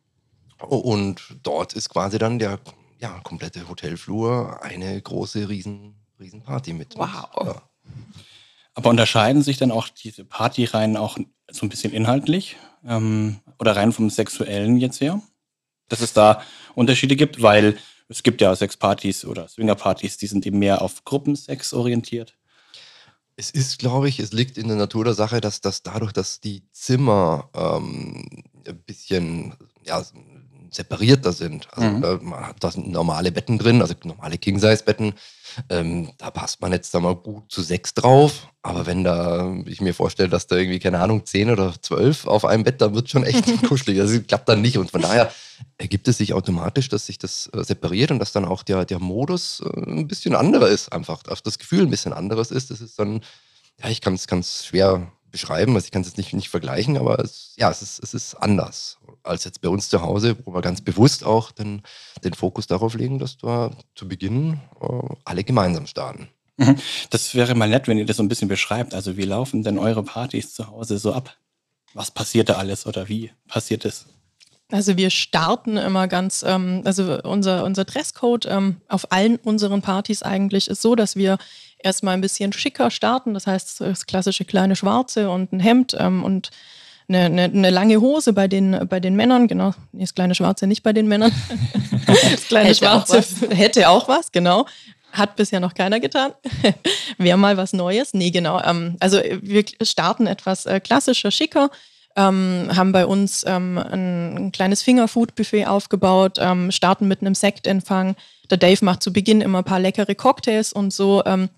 Und 0.60 1.22
dort 1.44 1.72
ist 1.72 1.88
quasi 1.88 2.18
dann 2.18 2.40
der 2.40 2.60
ja, 3.00 3.22
komplette 3.24 3.70
Hotelflur 3.70 4.62
eine 4.62 5.02
große 5.02 5.48
Riesen, 5.48 5.96
Riesenparty 6.20 6.74
mit. 6.74 6.98
Wow. 6.98 7.08
Ja. 7.46 7.62
Aber 8.74 8.90
unterscheiden 8.90 9.42
sich 9.44 9.58
dann 9.58 9.72
auch 9.72 9.88
diese 9.88 10.26
Partyreihen 10.26 10.98
auch 10.98 11.18
so 11.50 11.66
ein 11.66 11.70
bisschen 11.70 11.94
inhaltlich 11.94 12.58
ähm, 12.86 13.40
oder 13.58 13.78
rein 13.78 13.94
vom 13.94 14.10
Sexuellen 14.10 14.76
jetzt 14.76 15.00
her? 15.00 15.22
Dass 15.88 16.02
es 16.02 16.12
da 16.12 16.42
Unterschiede 16.76 17.16
gibt, 17.16 17.42
weil 17.42 17.78
es 18.10 18.24
gibt 18.24 18.42
ja 18.42 18.54
Sexpartys 18.54 19.24
oder 19.24 19.48
Swingerpartys, 19.48 20.18
die 20.18 20.28
sind 20.28 20.46
eben 20.46 20.60
mehr 20.60 20.82
auf 20.82 21.06
Gruppensex 21.06 21.74
orientiert. 21.74 22.36
Es 23.42 23.50
ist, 23.50 23.80
glaube 23.80 24.08
ich, 24.08 24.20
es 24.20 24.34
liegt 24.34 24.60
in 24.60 24.68
der 24.68 24.78
Natur 24.78 25.04
der 25.04 25.16
Sache, 25.16 25.42
dass, 25.42 25.62
dass 25.62 25.82
dadurch, 25.82 26.12
dass 26.12 26.42
die 26.42 26.62
Zimmer 26.74 27.50
ähm, 27.56 28.24
ein 28.68 28.84
bisschen 28.84 29.56
ja, 29.84 30.06
separierter 30.72 31.34
sind. 31.34 31.68
Also 31.74 31.90
Mhm. 31.98 32.04
äh, 32.04 32.16
man 32.24 32.48
hat 32.48 32.56
da 32.62 32.72
sind 32.72 32.90
normale 32.90 33.32
Betten 33.32 33.60
drin, 33.60 33.82
also 33.82 33.94
normale 34.04 34.38
King-Size-Betten. 34.38 35.14
Ähm, 35.70 36.12
da 36.18 36.32
passt 36.32 36.62
man 36.62 36.72
jetzt 36.72 36.94
da 36.94 37.02
mal 37.02 37.16
gut 37.16 37.52
zu 37.52 37.62
sechs 37.62 37.94
drauf. 37.94 38.48
Aber 38.62 38.86
wenn 38.86 39.04
da, 39.04 39.54
ich 39.66 39.82
mir 39.82 39.94
vorstelle, 39.94 40.30
dass 40.30 40.48
da 40.48 40.56
irgendwie, 40.56 40.80
keine 40.80 41.00
Ahnung, 41.02 41.26
zehn 41.26 41.50
oder 41.52 41.74
zwölf 41.82 42.26
auf 42.26 42.46
einem 42.46 42.64
Bett, 42.64 42.80
dann 42.80 42.96
wird 42.96 43.10
schon 43.10 43.26
echt 43.26 43.44
kuschelig. 43.68 44.00
Also 44.00 44.16
es 44.16 44.28
klappt 44.28 44.48
dann 44.48 44.62
nicht. 44.62 44.78
Und 44.78 44.92
von 44.92 45.02
daher 45.02 45.30
ergibt 45.78 46.08
es 46.08 46.20
sich 46.20 46.34
automatisch, 46.34 46.88
dass 46.88 47.06
sich 47.06 47.18
das 47.18 47.50
äh, 47.54 47.64
separiert 47.66 48.12
und 48.12 48.20
dass 48.20 48.32
dann 48.32 48.46
auch 48.46 48.64
der, 48.64 48.86
der 48.86 49.00
Modus 49.00 49.62
äh, 49.66 49.78
ein 49.82 50.08
bisschen 50.08 50.36
anderer 50.36 50.70
ist, 50.70 50.94
einfach. 50.94 51.22
Dass 51.24 51.44
das 51.44 51.60
Gefühl 51.60 51.82
ein 51.82 51.90
bisschen 51.90 52.14
anderes 52.14 52.50
ist. 52.50 52.72
Das 52.72 52.80
ist 52.80 52.98
dann, 52.98 53.22
ja, 53.84 53.90
ich 53.90 54.00
kann 54.00 54.14
es 54.16 54.66
schwer 54.66 55.12
beschreiben, 55.32 55.76
also 55.76 55.86
ich 55.86 55.92
kann 55.92 56.02
es 56.02 56.10
jetzt 56.10 56.18
nicht, 56.18 56.34
nicht 56.34 56.50
vergleichen, 56.50 56.98
aber 56.98 57.20
es, 57.20 57.54
ja, 57.58 57.72
es 57.72 57.82
ist, 57.82 58.04
es 58.04 58.14
ist 58.14 58.36
anders 58.36 58.98
als 59.24 59.44
jetzt 59.44 59.62
bei 59.62 59.70
uns 59.70 59.90
zu 59.90 60.02
Hause, 60.02 60.38
wo 60.46 60.54
wir 60.54 60.62
ganz 60.62 60.82
bewusst 60.82 61.24
auch 61.24 61.52
den, 61.52 61.82
den 62.24 62.34
Fokus 62.34 62.68
darauf 62.68 62.96
legen, 62.96 63.20
dass 63.20 63.42
wir 63.44 63.72
zu 63.96 64.08
Beginn 64.08 64.60
äh, 64.82 65.16
alle 65.26 65.44
gemeinsam 65.44 65.88
starten. 65.88 66.30
Mhm. 66.58 66.76
Das 67.10 67.34
wäre 67.36 67.56
mal 67.56 67.70
nett, 67.70 67.88
wenn 67.88 67.98
ihr 67.98 68.06
das 68.06 68.18
so 68.18 68.24
ein 68.24 68.30
bisschen 68.30 68.48
beschreibt. 68.48 68.94
Also 68.94 69.18
wie 69.18 69.26
laufen 69.26 69.64
denn 69.64 69.80
eure 69.80 70.04
Partys 70.04 70.54
zu 70.54 70.68
Hause 70.68 70.98
so 70.98 71.14
ab? 71.14 71.36
Was 71.94 72.12
passiert 72.12 72.50
da 72.50 72.54
alles 72.54 72.86
oder 72.86 73.10
wie 73.10 73.32
passiert 73.48 73.86
es? 73.86 74.06
Also 74.72 74.96
wir 74.96 75.10
starten 75.10 75.76
immer 75.76 76.08
ganz, 76.08 76.44
ähm, 76.48 76.82
also 76.86 77.22
unser, 77.24 77.66
unser 77.66 77.84
Dresscode 77.84 78.46
ähm, 78.46 78.78
auf 78.88 79.12
allen 79.12 79.36
unseren 79.38 79.82
Partys 79.82 80.24
eigentlich 80.24 80.70
ist 80.70 80.82
so, 80.82 80.96
dass 80.96 81.16
wir 81.16 81.38
erstmal 81.78 82.14
ein 82.14 82.22
bisschen 82.22 82.54
schicker 82.54 82.90
starten. 82.90 83.34
Das 83.34 83.48
heißt, 83.48 83.82
das 83.82 84.06
klassische 84.06 84.46
kleine 84.46 84.78
Schwarze 84.78 85.30
und 85.30 85.52
ein 85.52 85.60
Hemd 85.60 85.96
ähm, 86.00 86.24
und 86.24 86.52
eine, 87.14 87.26
eine, 87.26 87.44
eine 87.44 87.70
lange 87.70 88.00
Hose 88.00 88.34
bei 88.34 88.48
den, 88.48 88.88
bei 88.88 89.00
den 89.00 89.16
Männern. 89.16 89.48
Genau, 89.48 89.74
das 89.92 90.16
kleine 90.16 90.36
Schwarze 90.36 90.68
nicht 90.68 90.84
bei 90.84 90.94
den 90.94 91.08
Männern. 91.08 91.32
das 92.08 92.48
kleine 92.48 92.70
Hätte 92.70 92.92
auch 92.92 93.08
Schwarze 93.08 93.56
hätte 93.56 93.90
auch 93.90 94.08
was, 94.08 94.32
genau. 94.32 94.66
Hat 95.12 95.36
bisher 95.36 95.60
noch 95.60 95.74
keiner 95.74 96.00
getan. 96.00 96.32
Wäre 97.18 97.38
mal 97.38 97.58
was 97.58 97.74
Neues. 97.74 98.14
Nee, 98.14 98.32
genau. 98.32 98.62
Ähm, 98.64 98.96
also 99.00 99.20
wir 99.42 99.66
starten 99.82 100.26
etwas 100.26 100.66
äh, 100.66 100.80
klassischer, 100.80 101.32
schicker. 101.32 101.70
Ähm, 102.16 102.70
haben 102.76 102.92
bei 102.92 103.06
uns 103.06 103.46
ähm, 103.48 103.78
ein, 103.78 104.38
ein, 104.38 104.52
kleines 104.52 104.82
Fingerfood-Buffet 104.84 105.66
aufgebaut, 105.66 106.38
ähm, 106.40 106.70
starten 106.72 107.08
mit 107.08 107.22
einem 107.22 107.36
Sektempfang. 107.36 108.16
Der 108.50 108.58
Dave 108.58 108.84
macht 108.84 109.02
zu 109.02 109.14
Beginn 109.14 109.40
immer 109.40 109.60
ein 109.60 109.64
paar 109.64 109.80
leckere 109.80 110.14
Cocktails 110.14 110.74
und 110.74 110.94
so 110.94 111.24
ähm, 111.26 111.50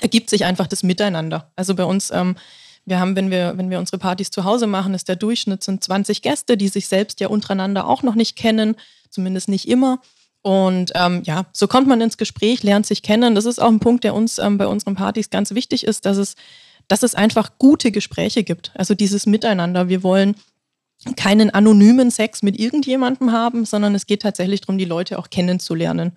ergibt 0.00 0.30
sich 0.30 0.46
einfach 0.46 0.66
das 0.66 0.82
Miteinander. 0.82 1.50
Also 1.56 1.74
bei 1.74 1.84
uns, 1.84 2.10
ähm, 2.10 2.36
wir 2.88 3.00
haben, 3.00 3.16
wenn 3.16 3.30
wir, 3.30 3.54
wenn 3.56 3.70
wir 3.70 3.78
unsere 3.78 3.98
Partys 3.98 4.30
zu 4.30 4.44
Hause 4.44 4.66
machen, 4.66 4.94
ist 4.94 5.08
der 5.08 5.16
Durchschnitt 5.16 5.62
sind 5.62 5.82
20 5.84 6.22
Gäste, 6.22 6.56
die 6.56 6.68
sich 6.68 6.88
selbst 6.88 7.20
ja 7.20 7.28
untereinander 7.28 7.86
auch 7.86 8.02
noch 8.02 8.14
nicht 8.14 8.36
kennen, 8.36 8.76
zumindest 9.10 9.48
nicht 9.48 9.68
immer. 9.68 10.00
Und 10.42 10.92
ähm, 10.94 11.22
ja, 11.24 11.46
so 11.52 11.66
kommt 11.66 11.88
man 11.88 12.00
ins 12.00 12.16
Gespräch, 12.16 12.62
lernt 12.62 12.86
sich 12.86 13.02
kennen. 13.02 13.34
Das 13.34 13.44
ist 13.44 13.58
auch 13.60 13.68
ein 13.68 13.80
Punkt, 13.80 14.04
der 14.04 14.14
uns 14.14 14.38
ähm, 14.38 14.56
bei 14.56 14.66
unseren 14.66 14.94
Partys 14.94 15.30
ganz 15.30 15.52
wichtig 15.52 15.84
ist, 15.84 16.06
dass 16.06 16.16
es, 16.16 16.36
dass 16.86 17.02
es 17.02 17.14
einfach 17.14 17.58
gute 17.58 17.90
Gespräche 17.90 18.44
gibt. 18.44 18.72
Also 18.74 18.94
dieses 18.94 19.26
Miteinander. 19.26 19.88
Wir 19.88 20.02
wollen 20.02 20.36
keinen 21.16 21.50
anonymen 21.50 22.10
Sex 22.10 22.42
mit 22.42 22.58
irgendjemandem 22.58 23.32
haben, 23.32 23.64
sondern 23.64 23.94
es 23.94 24.06
geht 24.06 24.22
tatsächlich 24.22 24.62
darum, 24.62 24.78
die 24.78 24.84
Leute 24.84 25.18
auch 25.18 25.30
kennenzulernen. 25.30 26.16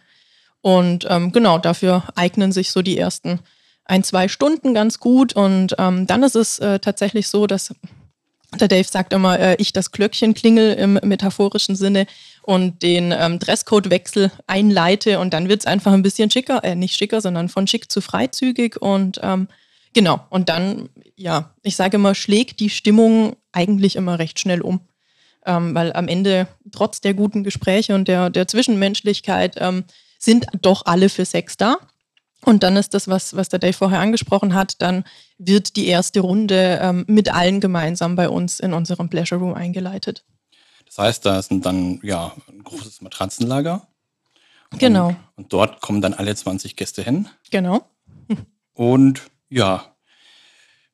Und 0.62 1.06
ähm, 1.10 1.32
genau, 1.32 1.58
dafür 1.58 2.04
eignen 2.16 2.52
sich 2.52 2.72
so 2.72 2.82
die 2.82 2.98
ersten 2.98 3.40
ein, 3.86 4.04
zwei 4.04 4.28
Stunden 4.28 4.74
ganz 4.74 5.00
gut. 5.00 5.34
Und 5.34 5.76
ähm, 5.78 6.08
dann 6.08 6.24
ist 6.24 6.36
es 6.36 6.60
äh, 6.60 6.80
tatsächlich 6.80 7.28
so, 7.28 7.48
dass 7.48 7.74
der 8.60 8.68
Dave 8.68 8.88
sagt 8.88 9.14
immer, 9.14 9.40
äh, 9.40 9.56
ich 9.60 9.74
das 9.74 9.92
Glöckchen 9.92 10.34
klingel 10.34 10.74
im 10.74 10.94
metaphorischen 11.04 11.76
Sinne 11.76 12.06
und 12.44 12.84
den 12.84 13.14
ähm, 13.18 13.40
Dresscode-Wechsel 13.40 14.32
einleite 14.48 15.20
und 15.20 15.34
dann 15.34 15.48
wird 15.48 15.62
es 15.62 15.66
einfach 15.66 15.94
ein 15.94 16.02
bisschen 16.02 16.30
schicker, 16.30 16.64
äh, 16.64 16.76
nicht 16.76 16.98
schicker, 16.98 17.22
sondern 17.22 17.50
von 17.50 17.68
schick 17.68 17.92
zu 17.92 18.02
freizügig 18.02 18.82
und 18.82 19.20
ähm, 19.24 19.48
genau. 19.94 20.26
Und 20.30 20.50
dann, 20.50 20.90
ja, 21.16 21.54
ich 21.64 21.76
sage 21.76 21.96
immer, 21.96 22.14
schlägt 22.14 22.60
die 22.60 22.70
Stimmung 22.70 23.38
eigentlich 23.52 23.96
immer 23.96 24.20
recht 24.20 24.40
schnell 24.40 24.62
um. 24.62 24.82
Ähm, 25.44 25.74
weil 25.74 25.94
am 25.94 26.08
Ende, 26.08 26.48
trotz 26.72 27.02
der 27.02 27.16
guten 27.16 27.44
Gespräche 27.44 27.96
und 27.96 28.08
der, 28.08 28.30
der 28.30 28.48
Zwischenmenschlichkeit, 28.48 29.56
ähm, 29.60 29.86
sind 30.20 30.46
doch 30.62 30.86
alle 30.86 31.10
für 31.10 31.26
Sex 31.26 31.58
da. 31.58 31.78
Und 32.44 32.64
dann 32.64 32.76
ist 32.76 32.94
das, 32.94 33.08
was, 33.08 33.36
was 33.36 33.50
der 33.50 33.60
Dave 33.60 33.74
vorher 33.74 34.00
angesprochen 34.00 34.56
hat, 34.56 34.82
dann 34.82 35.04
wird 35.38 35.76
die 35.76 35.88
erste 35.88 36.22
Runde 36.22 36.80
ähm, 36.82 37.06
mit 37.08 37.34
allen 37.34 37.60
gemeinsam 37.60 38.16
bei 38.16 38.30
uns 38.30 38.60
in 38.60 38.74
unserem 38.74 39.10
Pleasure 39.10 39.40
Room 39.40 39.54
eingeleitet. 39.54 40.26
Das 40.86 40.98
heißt, 40.98 41.26
da 41.26 41.40
ist 41.40 41.52
dann 41.52 42.00
ja 42.04 42.34
ein 42.50 42.64
großes 42.64 43.02
Matratzenlager. 43.02 43.88
Genau. 44.78 45.16
Und, 45.36 45.54
dort 45.54 45.82
kommen 45.82 46.02
dann 46.02 46.14
alle 46.14 46.36
20 46.36 46.76
Gäste 46.76 47.04
hin. 47.04 47.28
Genau. 47.52 47.86
Und 48.74 49.22
ja, 49.50 49.86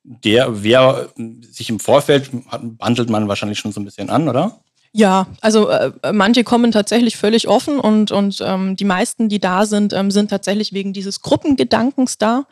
der, 0.04 0.64
wer 0.64 1.10
sich 1.42 1.70
im 1.70 1.80
Vorfeld, 1.80 2.32
bandelt 2.62 3.10
man 3.10 3.28
wahrscheinlich 3.28 3.60
schon 3.60 3.72
so 3.72 3.80
ein 3.80 3.86
bisschen 3.86 4.10
an, 4.10 4.28
oder? 4.28 4.60
Ja, 4.94 5.28
also 5.42 5.70
äh, 5.70 5.92
manche 6.12 6.44
kommen 6.44 6.72
tatsächlich 6.72 7.18
völlig 7.18 7.48
offen 7.48 7.80
und, 7.80 8.12
und 8.12 8.42
ähm, 8.44 8.76
die 8.76 8.86
meisten, 8.86 9.30
die 9.30 9.40
da 9.40 9.66
sind, 9.66 9.94
ähm, 9.94 10.12
sind 10.12 10.30
tatsächlich 10.30 10.74
wegen 10.74 10.94
dieses 10.94 11.22
Gruppengedankens 11.22 12.18
da. 12.18 12.46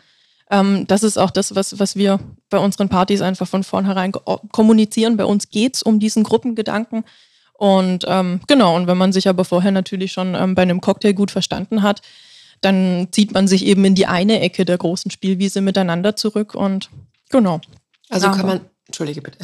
Ähm, 0.51 0.86
das 0.88 1.04
ist 1.04 1.18
auch 1.18 1.32
das, 1.32 1.56
was, 1.56 1.80
was 1.80 1.96
wir 1.96 2.20
bei 2.50 2.60
unseren 2.60 2.89
Partys 2.89 3.22
einfach 3.22 3.48
von 3.48 3.63
vornherein 3.63 4.12
kommunizieren. 4.51 5.18
Bei 5.18 5.25
uns 5.25 5.50
geht 5.50 5.75
es 5.75 5.84
um 5.84 6.00
diesen 6.00 6.24
Gruppengedanken. 6.24 7.04
Und 7.54 8.04
ähm, 8.08 8.42
genau, 8.48 8.75
und 8.75 8.88
wenn 8.88 8.98
man 8.98 9.13
sich 9.13 9.27
aber 9.27 9.46
vorher 9.46 9.72
natürlich 9.72 10.12
schon 10.12 10.36
ähm, 10.36 10.56
bei 10.56 10.62
einem 10.62 10.82
Cocktail 10.82 11.13
gut 11.13 11.32
verstanden 11.32 11.82
hat, 11.82 12.01
dann 12.62 13.08
zieht 13.12 13.34
man 13.34 13.48
sich 13.48 13.65
eben 13.65 13.86
in 13.86 13.96
die 13.96 14.08
eine 14.08 14.42
Ecke 14.42 14.65
der 14.65 14.77
großen 14.77 15.10
Spielwiese 15.10 15.62
miteinander 15.62 16.15
zurück 16.15 16.54
und 16.54 16.89
genau. 17.30 17.62
Also 18.10 18.30
kann 18.32 18.46
man, 18.46 18.62
entschuldige 18.88 19.22
bitte. 19.22 19.39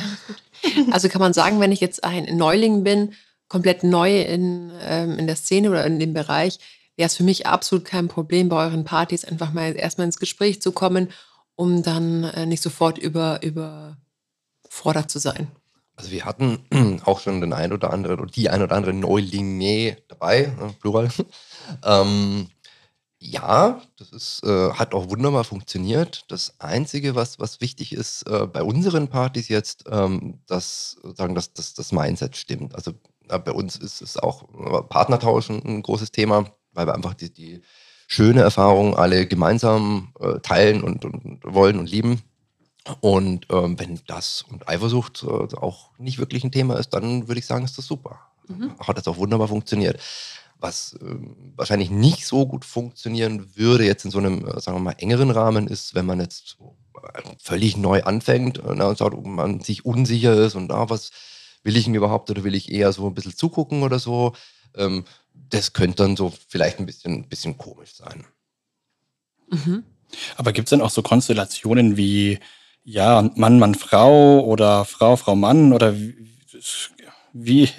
Also 0.91 1.09
kann 1.09 1.21
man 1.21 1.33
sagen, 1.33 1.59
wenn 1.59 1.71
ich 1.71 1.79
jetzt 1.79 2.03
ein 2.03 2.37
Neuling 2.37 2.83
bin, 2.83 3.13
komplett 3.47 3.83
neu 3.83 4.21
in, 4.21 4.71
ähm, 4.81 5.17
in 5.17 5.27
der 5.27 5.35
Szene 5.35 5.69
oder 5.69 5.85
in 5.85 5.99
dem 5.99 6.13
Bereich, 6.13 6.59
wäre 6.95 7.07
es 7.07 7.15
für 7.15 7.23
mich 7.23 7.47
absolut 7.47 7.85
kein 7.85 8.07
Problem, 8.07 8.49
bei 8.49 8.65
euren 8.65 8.83
Partys 8.83 9.25
einfach 9.25 9.51
mal 9.53 9.75
erstmal 9.75 10.05
ins 10.05 10.19
Gespräch 10.19 10.61
zu 10.61 10.71
kommen, 10.71 11.09
um 11.55 11.83
dann 11.83 12.23
äh, 12.23 12.45
nicht 12.45 12.63
sofort 12.63 12.97
über, 12.97 13.41
überfordert 13.41 15.09
zu 15.09 15.19
sein. 15.19 15.47
Also 15.95 16.11
wir 16.11 16.25
hatten 16.25 17.01
auch 17.05 17.19
schon 17.19 17.41
den 17.41 17.53
ein 17.53 17.73
oder 17.73 17.91
anderen 17.91 18.19
oder 18.19 18.31
die 18.31 18.49
ein 18.49 18.61
oder 18.61 18.75
andere 18.75 18.93
Neulinge 18.93 19.97
dabei, 20.07 20.43
äh, 20.43 20.73
Plural. 20.79 21.09
ähm, 21.85 22.47
ja, 23.23 23.79
das 23.97 24.09
ist, 24.09 24.43
äh, 24.43 24.71
hat 24.73 24.95
auch 24.95 25.11
wunderbar 25.11 25.43
funktioniert. 25.43 26.25
Das 26.29 26.59
Einzige, 26.59 27.13
was, 27.13 27.39
was 27.39 27.61
wichtig 27.61 27.93
ist 27.93 28.23
äh, 28.23 28.47
bei 28.47 28.63
unseren 28.63 29.09
Partys 29.09 29.47
jetzt, 29.47 29.83
ähm, 29.91 30.39
dass, 30.47 30.97
sagen, 31.15 31.35
dass, 31.35 31.53
dass 31.53 31.75
das 31.75 31.91
Mindset 31.91 32.35
stimmt. 32.35 32.73
Also 32.73 32.93
äh, 33.29 33.37
bei 33.37 33.51
uns 33.51 33.75
ist 33.75 34.01
es 34.01 34.17
auch 34.17 34.45
äh, 34.55 34.81
Partnertausch 34.81 35.51
ein, 35.51 35.63
ein 35.63 35.83
großes 35.83 36.11
Thema, 36.11 36.51
weil 36.73 36.87
wir 36.87 36.95
einfach 36.95 37.13
die, 37.13 37.31
die 37.31 37.61
schöne 38.07 38.41
Erfahrung 38.41 38.95
alle 38.97 39.27
gemeinsam 39.27 40.13
äh, 40.19 40.39
teilen 40.39 40.81
und, 40.81 41.05
und, 41.05 41.41
wollen 41.43 41.77
und 41.77 41.91
lieben. 41.91 42.23
Und 43.01 43.45
ähm, 43.51 43.79
wenn 43.79 43.99
das 44.07 44.45
und 44.49 44.67
Eifersucht 44.67 45.21
äh, 45.21 45.27
auch 45.27 45.91
nicht 45.99 46.17
wirklich 46.17 46.43
ein 46.43 46.51
Thema 46.51 46.79
ist, 46.79 46.89
dann 46.89 47.27
würde 47.27 47.37
ich 47.37 47.45
sagen, 47.45 47.65
ist 47.65 47.77
das 47.77 47.85
super. 47.85 48.19
Mhm. 48.47 48.71
Hat 48.79 48.97
das 48.97 49.07
auch 49.07 49.17
wunderbar 49.17 49.47
funktioniert 49.47 49.99
was 50.61 50.93
äh, 50.93 51.15
wahrscheinlich 51.55 51.89
nicht 51.89 52.25
so 52.25 52.45
gut 52.45 52.63
funktionieren 52.63 53.55
würde, 53.55 53.85
jetzt 53.85 54.05
in 54.05 54.11
so 54.11 54.19
einem, 54.19 54.47
äh, 54.47 54.59
sagen 54.59 54.77
wir 54.77 54.81
mal, 54.81 54.95
engeren 54.97 55.31
Rahmen 55.31 55.67
ist, 55.67 55.95
wenn 55.95 56.05
man 56.05 56.19
jetzt 56.19 56.55
so 56.57 56.77
äh, 57.13 57.21
völlig 57.39 57.75
neu 57.77 58.03
anfängt 58.03 58.59
äh, 58.59 58.61
und 58.61 58.97
sagt, 58.97 59.25
man 59.25 59.59
sich 59.59 59.85
unsicher 59.85 60.33
ist 60.33 60.55
und 60.55 60.71
ah, 60.71 60.89
was 60.89 61.11
will 61.63 61.75
ich 61.75 61.85
denn 61.85 61.95
überhaupt 61.95 62.29
oder 62.29 62.43
will 62.43 62.55
ich 62.55 62.71
eher 62.71 62.91
so 62.93 63.07
ein 63.07 63.13
bisschen 63.13 63.35
zugucken 63.35 63.83
oder 63.83 63.99
so. 63.99 64.33
Ähm, 64.75 65.05
das 65.33 65.73
könnte 65.73 66.03
dann 66.03 66.15
so 66.15 66.33
vielleicht 66.47 66.79
ein 66.79 66.85
bisschen, 66.85 67.13
ein 67.13 67.29
bisschen 67.29 67.57
komisch 67.57 67.95
sein. 67.95 68.25
Mhm. 69.49 69.83
Aber 70.37 70.53
gibt 70.53 70.67
es 70.67 70.69
denn 70.71 70.81
auch 70.81 70.89
so 70.89 71.01
Konstellationen 71.01 71.97
wie 71.97 72.39
ja, 72.83 73.29
Mann, 73.35 73.59
Mann, 73.59 73.75
Frau 73.75 74.39
oder 74.43 74.85
Frau, 74.85 75.15
Frau, 75.15 75.35
Mann 75.35 75.71
oder 75.71 75.95
wie, 75.95 76.15
wie 77.33 77.69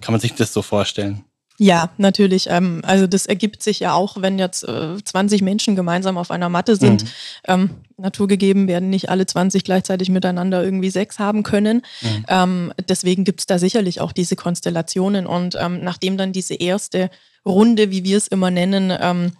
kann 0.00 0.12
man 0.12 0.20
sich 0.20 0.34
das 0.34 0.52
so 0.52 0.62
vorstellen? 0.62 1.24
Ja, 1.62 1.90
natürlich. 1.98 2.46
Ähm, 2.48 2.80
also 2.86 3.06
das 3.06 3.26
ergibt 3.26 3.62
sich 3.62 3.80
ja 3.80 3.92
auch, 3.92 4.22
wenn 4.22 4.38
jetzt 4.38 4.66
äh, 4.66 4.96
20 5.04 5.42
Menschen 5.42 5.76
gemeinsam 5.76 6.16
auf 6.16 6.30
einer 6.30 6.48
Matte 6.48 6.74
sind. 6.74 7.04
Mhm. 7.04 7.08
Ähm, 7.48 7.70
naturgegeben 7.98 8.66
werden 8.66 8.88
nicht 8.88 9.10
alle 9.10 9.26
20 9.26 9.62
gleichzeitig 9.62 10.08
miteinander 10.08 10.64
irgendwie 10.64 10.88
Sex 10.88 11.18
haben 11.18 11.42
können. 11.42 11.82
Mhm. 12.00 12.24
Ähm, 12.28 12.72
deswegen 12.88 13.24
gibt 13.24 13.40
es 13.40 13.46
da 13.46 13.58
sicherlich 13.58 14.00
auch 14.00 14.12
diese 14.12 14.36
Konstellationen. 14.36 15.26
Und 15.26 15.54
ähm, 15.60 15.84
nachdem 15.84 16.16
dann 16.16 16.32
diese 16.32 16.54
erste 16.54 17.10
Runde, 17.44 17.90
wie 17.90 18.04
wir 18.04 18.16
es 18.16 18.26
immer 18.26 18.50
nennen, 18.50 18.90
ähm, 18.98 19.32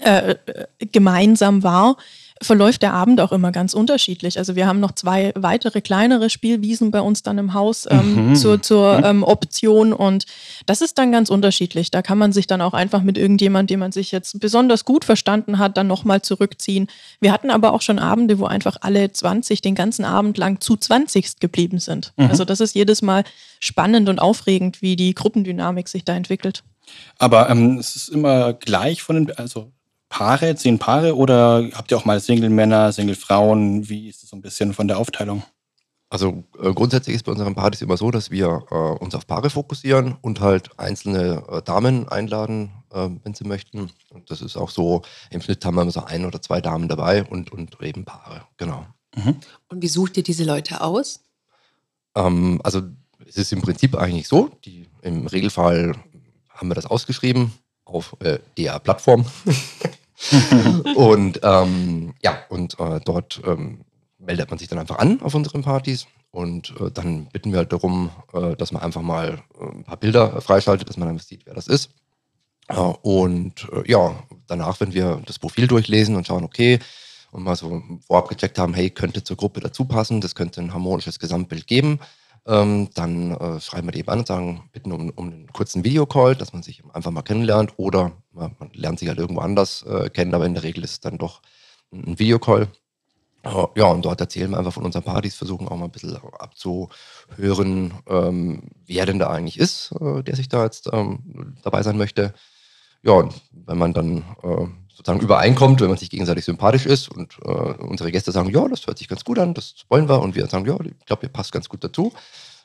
äh, 0.00 0.32
äh 0.32 0.66
gemeinsam 0.90 1.62
war, 1.62 1.98
verläuft 2.44 2.82
der 2.82 2.92
Abend 2.92 3.20
auch 3.20 3.32
immer 3.32 3.50
ganz 3.52 3.74
unterschiedlich. 3.74 4.38
Also 4.38 4.54
wir 4.54 4.66
haben 4.66 4.80
noch 4.80 4.92
zwei 4.92 5.32
weitere 5.34 5.80
kleinere 5.80 6.30
Spielwiesen 6.30 6.90
bei 6.90 7.00
uns 7.00 7.22
dann 7.22 7.38
im 7.38 7.54
Haus 7.54 7.86
ähm, 7.90 8.30
mhm. 8.30 8.36
zur, 8.36 8.62
zur 8.62 9.02
ähm, 9.04 9.22
Option 9.22 9.92
und 9.92 10.26
das 10.66 10.80
ist 10.80 10.98
dann 10.98 11.12
ganz 11.12 11.30
unterschiedlich. 11.30 11.90
Da 11.90 12.02
kann 12.02 12.18
man 12.18 12.32
sich 12.32 12.46
dann 12.46 12.60
auch 12.60 12.74
einfach 12.74 13.02
mit 13.02 13.18
irgendjemand, 13.18 13.70
dem 13.70 13.80
man 13.80 13.92
sich 13.92 14.12
jetzt 14.12 14.38
besonders 14.40 14.84
gut 14.84 15.04
verstanden 15.04 15.58
hat, 15.58 15.76
dann 15.76 15.86
nochmal 15.86 16.22
zurückziehen. 16.22 16.88
Wir 17.20 17.32
hatten 17.32 17.50
aber 17.50 17.72
auch 17.72 17.82
schon 17.82 17.98
Abende, 17.98 18.38
wo 18.38 18.44
einfach 18.44 18.76
alle 18.80 19.10
20 19.10 19.60
den 19.60 19.74
ganzen 19.74 20.04
Abend 20.04 20.38
lang 20.38 20.60
zu 20.60 20.76
20 20.76 21.40
geblieben 21.40 21.78
sind. 21.78 22.12
Mhm. 22.16 22.26
Also 22.26 22.44
das 22.44 22.60
ist 22.60 22.74
jedes 22.74 23.02
Mal 23.02 23.24
spannend 23.60 24.08
und 24.08 24.20
aufregend, 24.20 24.82
wie 24.82 24.96
die 24.96 25.14
Gruppendynamik 25.14 25.88
sich 25.88 26.04
da 26.04 26.14
entwickelt. 26.14 26.62
Aber 27.18 27.48
ähm, 27.50 27.78
es 27.78 27.96
ist 27.96 28.08
immer 28.08 28.52
gleich 28.52 29.02
von 29.02 29.16
den, 29.16 29.36
also 29.36 29.72
Paare, 30.14 30.54
zehn 30.54 30.78
Paare 30.78 31.16
oder 31.16 31.68
habt 31.72 31.90
ihr 31.90 31.96
auch 31.96 32.04
mal 32.04 32.20
Single-Männer, 32.20 32.92
Single-Frauen? 32.92 33.88
Wie 33.88 34.08
ist 34.08 34.22
es 34.22 34.30
so 34.30 34.36
ein 34.36 34.42
bisschen 34.42 34.72
von 34.72 34.86
der 34.86 34.98
Aufteilung? 34.98 35.42
Also 36.08 36.44
äh, 36.62 36.72
grundsätzlich 36.72 37.16
ist 37.16 37.24
bei 37.24 37.32
unseren 37.32 37.56
Partys 37.56 37.82
immer 37.82 37.96
so, 37.96 38.12
dass 38.12 38.30
wir 38.30 38.64
äh, 38.70 38.74
uns 38.74 39.16
auf 39.16 39.26
Paare 39.26 39.50
fokussieren 39.50 40.14
und 40.20 40.38
halt 40.38 40.78
einzelne 40.78 41.42
äh, 41.50 41.62
Damen 41.62 42.08
einladen, 42.08 42.70
äh, 42.92 43.08
wenn 43.24 43.34
sie 43.34 43.42
möchten. 43.42 43.90
Und 44.10 44.30
das 44.30 44.40
ist 44.40 44.56
auch 44.56 44.70
so, 44.70 45.02
im 45.30 45.42
Schnitt 45.42 45.64
haben 45.64 45.74
wir 45.74 45.90
so 45.90 46.04
ein 46.04 46.24
oder 46.24 46.40
zwei 46.40 46.60
Damen 46.60 46.86
dabei 46.86 47.24
und, 47.24 47.50
und 47.50 47.80
eben 47.82 48.04
Paare, 48.04 48.42
genau. 48.56 48.86
Mhm. 49.16 49.40
Und 49.66 49.82
wie 49.82 49.88
sucht 49.88 50.16
ihr 50.16 50.22
diese 50.22 50.44
Leute 50.44 50.80
aus? 50.80 51.24
Ähm, 52.14 52.60
also 52.62 52.82
es 53.26 53.36
ist 53.36 53.52
im 53.52 53.62
Prinzip 53.62 53.96
eigentlich 53.96 54.28
so, 54.28 54.52
die, 54.64 54.86
im 55.02 55.26
Regelfall 55.26 55.96
haben 56.50 56.68
wir 56.68 56.76
das 56.76 56.86
ausgeschrieben 56.86 57.52
auf 57.84 58.14
äh, 58.20 58.38
der 58.56 58.78
Plattform. 58.78 59.26
und 60.96 61.40
ähm, 61.42 62.14
ja, 62.22 62.38
und 62.48 62.78
äh, 62.78 63.00
dort 63.04 63.42
ähm, 63.46 63.84
meldet 64.18 64.50
man 64.50 64.58
sich 64.58 64.68
dann 64.68 64.78
einfach 64.78 64.98
an 64.98 65.20
auf 65.22 65.34
unseren 65.34 65.62
Partys 65.62 66.06
und 66.30 66.74
äh, 66.80 66.90
dann 66.90 67.26
bitten 67.26 67.52
wir 67.52 67.58
halt 67.58 67.72
darum, 67.72 68.10
äh, 68.32 68.56
dass 68.56 68.72
man 68.72 68.82
einfach 68.82 69.02
mal 69.02 69.42
äh, 69.60 69.64
ein 69.64 69.84
paar 69.84 69.96
Bilder 69.96 70.40
freischaltet, 70.40 70.88
dass 70.88 70.96
man 70.96 71.08
dann 71.08 71.18
sieht, 71.18 71.46
wer 71.46 71.54
das 71.54 71.68
ist. 71.68 71.90
Äh, 72.68 72.74
und 72.74 73.68
ja, 73.86 74.22
danach, 74.46 74.80
wenn 74.80 74.94
wir 74.94 75.22
das 75.26 75.38
Profil 75.38 75.66
durchlesen 75.66 76.16
und 76.16 76.26
schauen, 76.26 76.44
okay, 76.44 76.80
und 77.30 77.42
mal 77.42 77.56
so 77.56 77.82
vorab 78.06 78.28
gecheckt 78.28 78.58
haben, 78.58 78.74
hey, 78.74 78.90
könnte 78.90 79.24
zur 79.24 79.36
Gruppe 79.36 79.60
dazu 79.60 79.84
passen, 79.84 80.20
das 80.20 80.34
könnte 80.34 80.60
ein 80.60 80.72
harmonisches 80.72 81.18
Gesamtbild 81.18 81.66
geben, 81.66 81.98
ähm, 82.46 82.90
dann 82.94 83.32
äh, 83.32 83.60
schreiben 83.60 83.88
wir 83.88 83.92
die 83.92 84.00
eben 84.00 84.10
an 84.10 84.20
und 84.20 84.26
sagen, 84.26 84.68
bitten 84.72 84.92
um, 84.92 85.10
um 85.10 85.26
einen 85.26 85.46
kurzen 85.52 85.84
Videocall, 85.84 86.36
dass 86.36 86.52
man 86.52 86.62
sich 86.62 86.82
einfach 86.92 87.10
mal 87.10 87.22
kennenlernt 87.22 87.74
oder 87.78 88.12
man, 88.32 88.54
man 88.58 88.70
lernt 88.74 88.98
sich 88.98 89.08
halt 89.08 89.18
irgendwo 89.18 89.40
anders 89.40 89.82
äh, 89.84 90.10
kennen, 90.10 90.34
aber 90.34 90.46
in 90.46 90.54
der 90.54 90.62
Regel 90.62 90.84
ist 90.84 90.92
es 90.92 91.00
dann 91.00 91.18
doch 91.18 91.40
ein 91.92 92.18
Videocall. 92.18 92.68
Äh, 93.44 93.66
ja, 93.76 93.86
und 93.86 94.04
dort 94.04 94.20
erzählen 94.20 94.50
wir 94.50 94.58
einfach 94.58 94.72
von 94.72 94.84
unseren 94.84 95.04
Partys, 95.04 95.36
versuchen 95.36 95.68
auch 95.68 95.76
mal 95.76 95.86
ein 95.86 95.90
bisschen 95.90 96.16
abzuhören, 96.38 97.94
ähm, 98.08 98.62
wer 98.86 99.06
denn 99.06 99.18
da 99.18 99.30
eigentlich 99.30 99.58
ist, 99.58 99.92
äh, 100.00 100.22
der 100.22 100.36
sich 100.36 100.48
da 100.48 100.64
jetzt 100.64 100.90
ähm, 100.92 101.56
dabei 101.62 101.82
sein 101.82 101.96
möchte. 101.98 102.34
Ja, 103.02 103.12
und 103.12 103.34
wenn 103.52 103.78
man 103.78 103.92
dann 103.92 104.18
äh, 104.42 104.66
sozusagen 104.94 105.20
übereinkommt, 105.20 105.80
wenn 105.80 105.88
man 105.88 105.98
sich 105.98 106.10
gegenseitig 106.10 106.44
sympathisch 106.44 106.86
ist 106.86 107.08
und 107.08 107.36
äh, 107.44 107.48
unsere 107.48 108.12
Gäste 108.12 108.32
sagen, 108.32 108.50
ja, 108.50 108.66
das 108.68 108.86
hört 108.86 108.98
sich 108.98 109.08
ganz 109.08 109.24
gut 109.24 109.38
an, 109.38 109.52
das 109.52 109.74
wollen 109.88 110.08
wir 110.08 110.20
und 110.20 110.34
wir 110.36 110.46
sagen, 110.46 110.66
ja, 110.66 110.78
ich 110.80 111.06
glaube, 111.06 111.26
ihr 111.26 111.28
passt 111.28 111.52
ganz 111.52 111.68
gut 111.68 111.82
dazu, 111.82 112.12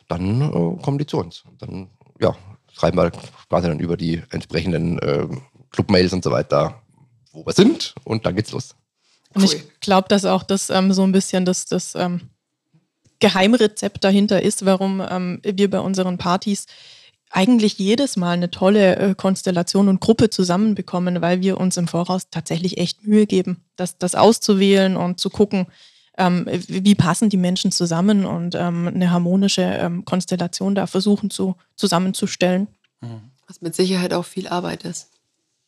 dann 0.07 0.41
äh, 0.41 0.83
kommen 0.83 0.97
die 0.97 1.05
zu 1.05 1.17
uns. 1.17 1.43
Und 1.49 1.61
dann, 1.61 1.89
ja, 2.19 2.35
schreiben 2.71 2.97
wir 2.97 3.11
quasi 3.49 3.67
dann 3.67 3.79
über 3.79 3.97
die 3.97 4.21
entsprechenden 4.29 4.99
äh, 4.99 5.27
Clubmails 5.71 6.13
und 6.13 6.23
so 6.23 6.31
weiter, 6.31 6.81
wo 7.31 7.45
wir 7.45 7.53
sind 7.53 7.95
und 8.03 8.25
dann 8.25 8.35
geht's 8.35 8.51
los. 8.51 8.75
Und 9.33 9.43
ich 9.43 9.79
glaube, 9.79 10.07
dass 10.07 10.25
auch 10.25 10.43
das 10.43 10.69
ähm, 10.69 10.93
so 10.93 11.03
ein 11.03 11.11
bisschen 11.11 11.45
das, 11.45 11.65
das 11.65 11.95
ähm, 11.95 12.29
Geheimrezept 13.19 14.03
dahinter 14.03 14.41
ist, 14.41 14.65
warum 14.65 15.03
ähm, 15.07 15.39
wir 15.43 15.69
bei 15.69 15.79
unseren 15.79 16.17
Partys 16.17 16.65
eigentlich 17.29 17.77
jedes 17.77 18.17
Mal 18.17 18.31
eine 18.31 18.49
tolle 18.51 18.95
äh, 18.95 19.15
Konstellation 19.15 19.87
und 19.87 20.01
Gruppe 20.01 20.29
zusammenbekommen, 20.29 21.21
weil 21.21 21.41
wir 21.41 21.59
uns 21.59 21.77
im 21.77 21.87
Voraus 21.87 22.29
tatsächlich 22.29 22.77
echt 22.77 23.05
Mühe 23.05 23.27
geben, 23.27 23.63
das, 23.75 23.97
das 23.97 24.15
auszuwählen 24.15 24.97
und 24.97 25.19
zu 25.19 25.29
gucken, 25.29 25.67
ähm, 26.17 26.45
wie 26.47 26.95
passen 26.95 27.29
die 27.29 27.37
Menschen 27.37 27.71
zusammen 27.71 28.25
und 28.25 28.55
ähm, 28.55 28.87
eine 28.87 29.11
harmonische 29.11 29.61
ähm, 29.61 30.05
Konstellation 30.05 30.75
da 30.75 30.87
versuchen 30.87 31.29
zu, 31.29 31.55
zusammenzustellen. 31.75 32.67
Was 33.47 33.61
mit 33.61 33.73
Sicherheit 33.73 34.13
auch 34.13 34.25
viel 34.25 34.47
Arbeit 34.47 34.83
ist. 34.83 35.09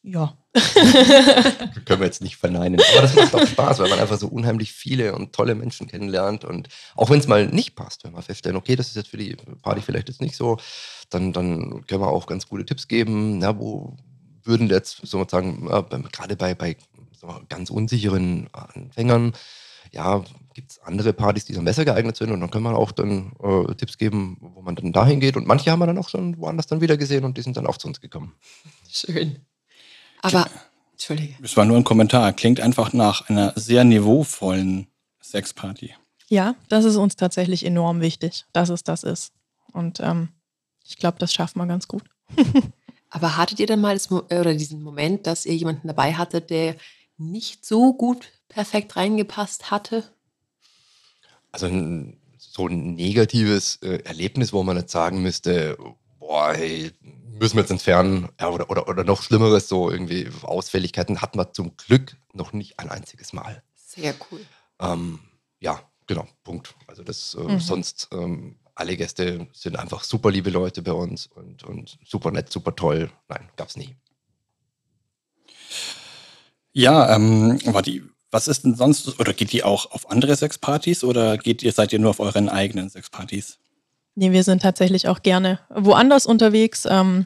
Ja. 0.04 0.38
Können 0.54 2.00
wir 2.00 2.06
jetzt 2.06 2.22
nicht 2.22 2.36
verneinen. 2.36 2.80
Aber 2.92 3.02
das 3.02 3.16
macht 3.16 3.34
auch 3.34 3.48
Spaß, 3.48 3.80
weil 3.80 3.90
man 3.90 4.00
einfach 4.00 4.18
so 4.18 4.28
unheimlich 4.28 4.74
viele 4.74 5.16
und 5.16 5.34
tolle 5.34 5.56
Menschen 5.56 5.88
kennenlernt. 5.88 6.44
Und 6.44 6.70
auch 6.96 7.10
wenn 7.10 7.20
es 7.20 7.28
mal 7.28 7.48
nicht 7.48 7.76
passt, 7.76 8.04
wenn 8.04 8.14
wir 8.14 8.22
feststellen, 8.22 8.58
okay, 8.58 8.76
das 8.76 8.88
ist 8.88 8.96
jetzt 8.96 9.10
für 9.10 9.18
die 9.18 9.38
Party 9.62 9.82
vielleicht 9.82 10.10
jetzt 10.10 10.22
nicht 10.22 10.36
so, 10.36 10.58
dann, 11.14 11.34
dann 11.34 11.86
können 11.88 12.02
wir 12.02 12.10
auch 12.10 12.28
ganz 12.28 12.48
gute 12.48 12.66
Tipps 12.66 12.88
geben. 12.88 13.40
Na, 13.40 13.58
wo 13.58 13.96
würden 14.44 14.70
jetzt 14.70 15.06
sozusagen, 15.06 15.68
ja, 15.70 15.82
gerade 15.82 16.36
bei, 16.36 16.56
bei 16.56 16.78
so 17.16 17.28
ganz 17.50 17.70
unsicheren 17.70 18.50
Anfängern, 18.52 19.34
ja, 19.92 20.24
gibt 20.54 20.72
es 20.72 20.80
andere 20.80 21.14
Partys, 21.14 21.46
die 21.46 21.54
dann 21.54 21.66
besser 21.66 21.86
geeignet 21.86 22.16
sind 22.16 22.32
und 22.32 22.40
dann 22.40 22.50
können 22.50 22.64
wir 22.64 22.76
auch 22.76 22.92
dann 22.92 23.34
äh, 23.42 23.74
Tipps 23.76 23.98
geben, 23.98 24.38
wo 24.40 24.62
man 24.62 24.76
dann 24.76 24.94
dahin 24.94 25.20
geht. 25.20 25.36
Und 25.36 25.48
manche 25.48 25.70
haben 25.72 25.80
wir 25.80 25.88
dann 25.88 25.98
auch 25.98 26.10
schon 26.10 26.38
woanders 26.38 26.68
dann 26.68 26.82
wieder 26.82 26.98
gesehen 26.98 27.26
und 27.26 27.38
die 27.38 27.42
sind 27.42 27.58
dann 27.58 27.68
auch 27.68 27.78
zu 27.78 27.88
uns 27.88 28.00
gekommen. 28.00 28.34
Schön. 28.90 29.40
Aber, 30.22 30.48
Entschuldige. 30.94 31.36
Das 31.42 31.58
war 31.58 31.66
nur 31.66 31.78
ein 31.78 31.84
Kommentar. 31.84 32.32
Klingt 32.34 32.60
einfach 32.60 32.94
nach 32.94 33.28
einer 33.30 33.54
sehr 33.56 33.84
niveauvollen 33.84 34.88
Sexparty. 35.22 35.94
Ja, 36.30 36.56
das 36.70 36.86
ist 36.86 36.96
uns 36.96 37.16
tatsächlich 37.16 37.66
enorm 37.66 38.02
wichtig, 38.02 38.46
dass 38.54 38.70
es 38.70 38.84
das 38.84 39.04
ist. 39.04 39.34
Und 39.74 40.00
ähm, 40.00 40.30
ich 40.84 40.98
glaube, 40.98 41.20
das 41.20 41.34
schaffen 41.34 41.60
wir 41.60 41.68
ganz 41.68 41.88
gut. 41.88 42.04
Aber 43.10 43.38
hattet 43.38 43.60
ihr 43.60 43.68
dann 43.68 43.82
mal 43.82 43.94
das, 43.94 44.12
oder 44.12 44.54
diesen 44.54 44.82
Moment, 44.82 45.28
dass 45.28 45.46
ihr 45.46 45.56
jemanden 45.56 45.88
dabei 45.88 46.14
hattet, 46.14 46.50
der 46.50 46.78
nicht 47.18 47.66
so 47.66 47.94
gut 47.94 48.32
perfekt 48.48 48.96
reingepasst 48.96 49.70
hatte? 49.70 50.04
Also 51.52 51.68
so 52.38 52.68
ein 52.68 52.96
negatives 52.96 53.78
äh, 53.82 54.02
Erlebnis, 54.04 54.54
wo 54.54 54.64
man 54.64 54.78
jetzt 54.78 54.94
sagen 54.94 55.22
müsste, 55.22 55.78
boah, 56.20 56.54
hey, 56.54 56.92
müssen 57.02 57.56
wir 57.56 57.62
jetzt 57.62 57.72
entfernen. 57.72 58.30
Ja, 58.40 58.50
oder, 58.50 58.70
oder, 58.70 58.88
oder 58.88 59.04
noch 59.04 59.24
Schlimmeres, 59.24 59.68
so 59.68 59.92
irgendwie 59.92 60.30
Ausfälligkeiten 60.44 61.22
hatten 61.22 61.38
wir 61.38 61.52
zum 61.54 61.76
Glück 61.76 62.16
noch 62.34 62.54
nicht 62.54 62.80
ein 62.80 62.90
einziges 62.90 63.34
Mal. 63.34 63.62
Sehr 63.76 64.16
cool. 64.32 64.40
Ähm, 64.80 65.20
ja, 65.60 65.82
genau, 66.08 66.28
Punkt. 66.44 66.76
Also 66.88 67.04
das 67.04 67.36
äh, 67.36 67.42
mhm. 67.42 67.60
sonst 67.60 68.08
ähm, 68.14 68.56
alle 68.76 68.98
Gäste 68.98 69.48
sind 69.54 69.78
einfach 69.78 70.04
super 70.04 70.32
liebe 70.32 70.50
Leute 70.50 70.82
bei 70.82 70.94
uns 70.94 71.28
und, 71.28 71.64
und 71.64 71.98
super 72.06 72.32
nett, 72.32 72.52
super 72.52 72.76
toll. 72.76 73.10
Nein, 73.28 73.50
gab's 73.56 73.76
nie. 73.76 73.96
Ja, 76.74 77.16
ähm, 77.16 77.60
war 77.66 77.82
die, 77.82 78.04
was 78.32 78.48
ist 78.48 78.64
denn 78.64 78.76
sonst, 78.76 79.20
oder 79.20 79.34
geht 79.34 79.52
die 79.52 79.64
auch 79.64 79.92
auf 79.92 80.10
andere 80.10 80.36
Sexpartys 80.36 81.04
oder 81.04 81.38
geht 81.38 81.64
ihr, 81.64 81.72
seid 81.72 81.92
ihr 81.92 82.00
nur 82.00 82.12
auf 82.12 82.20
euren 82.20 82.50
eigenen 82.50 82.90
Sexpartys? 82.90 83.58
Nee, 84.16 84.32
wir 84.32 84.44
sind 84.44 84.62
tatsächlich 84.62 85.08
auch 85.08 85.22
gerne 85.22 85.60
woanders 85.70 86.26
unterwegs. 86.26 86.86
Ähm, 86.90 87.26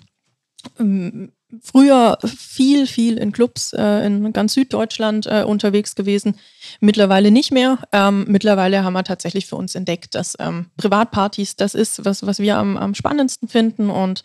früher 1.61 2.17
viel, 2.25 2.87
viel 2.87 3.17
in 3.17 3.31
Clubs 3.31 3.73
äh, 3.73 4.05
in 4.05 4.33
ganz 4.33 4.53
Süddeutschland 4.53 5.25
äh, 5.27 5.43
unterwegs 5.43 5.95
gewesen. 5.95 6.35
Mittlerweile 6.79 7.31
nicht 7.31 7.51
mehr. 7.51 7.79
Ähm, 7.91 8.25
mittlerweile 8.27 8.83
haben 8.83 8.93
wir 8.93 9.03
tatsächlich 9.03 9.45
für 9.45 9.55
uns 9.55 9.75
entdeckt, 9.75 10.15
dass 10.15 10.35
ähm, 10.39 10.67
Privatpartys 10.77 11.55
das 11.55 11.75
ist, 11.75 12.05
was, 12.05 12.25
was 12.25 12.39
wir 12.39 12.57
am, 12.57 12.77
am 12.77 12.95
spannendsten 12.95 13.47
finden. 13.47 13.89
Und 13.89 14.23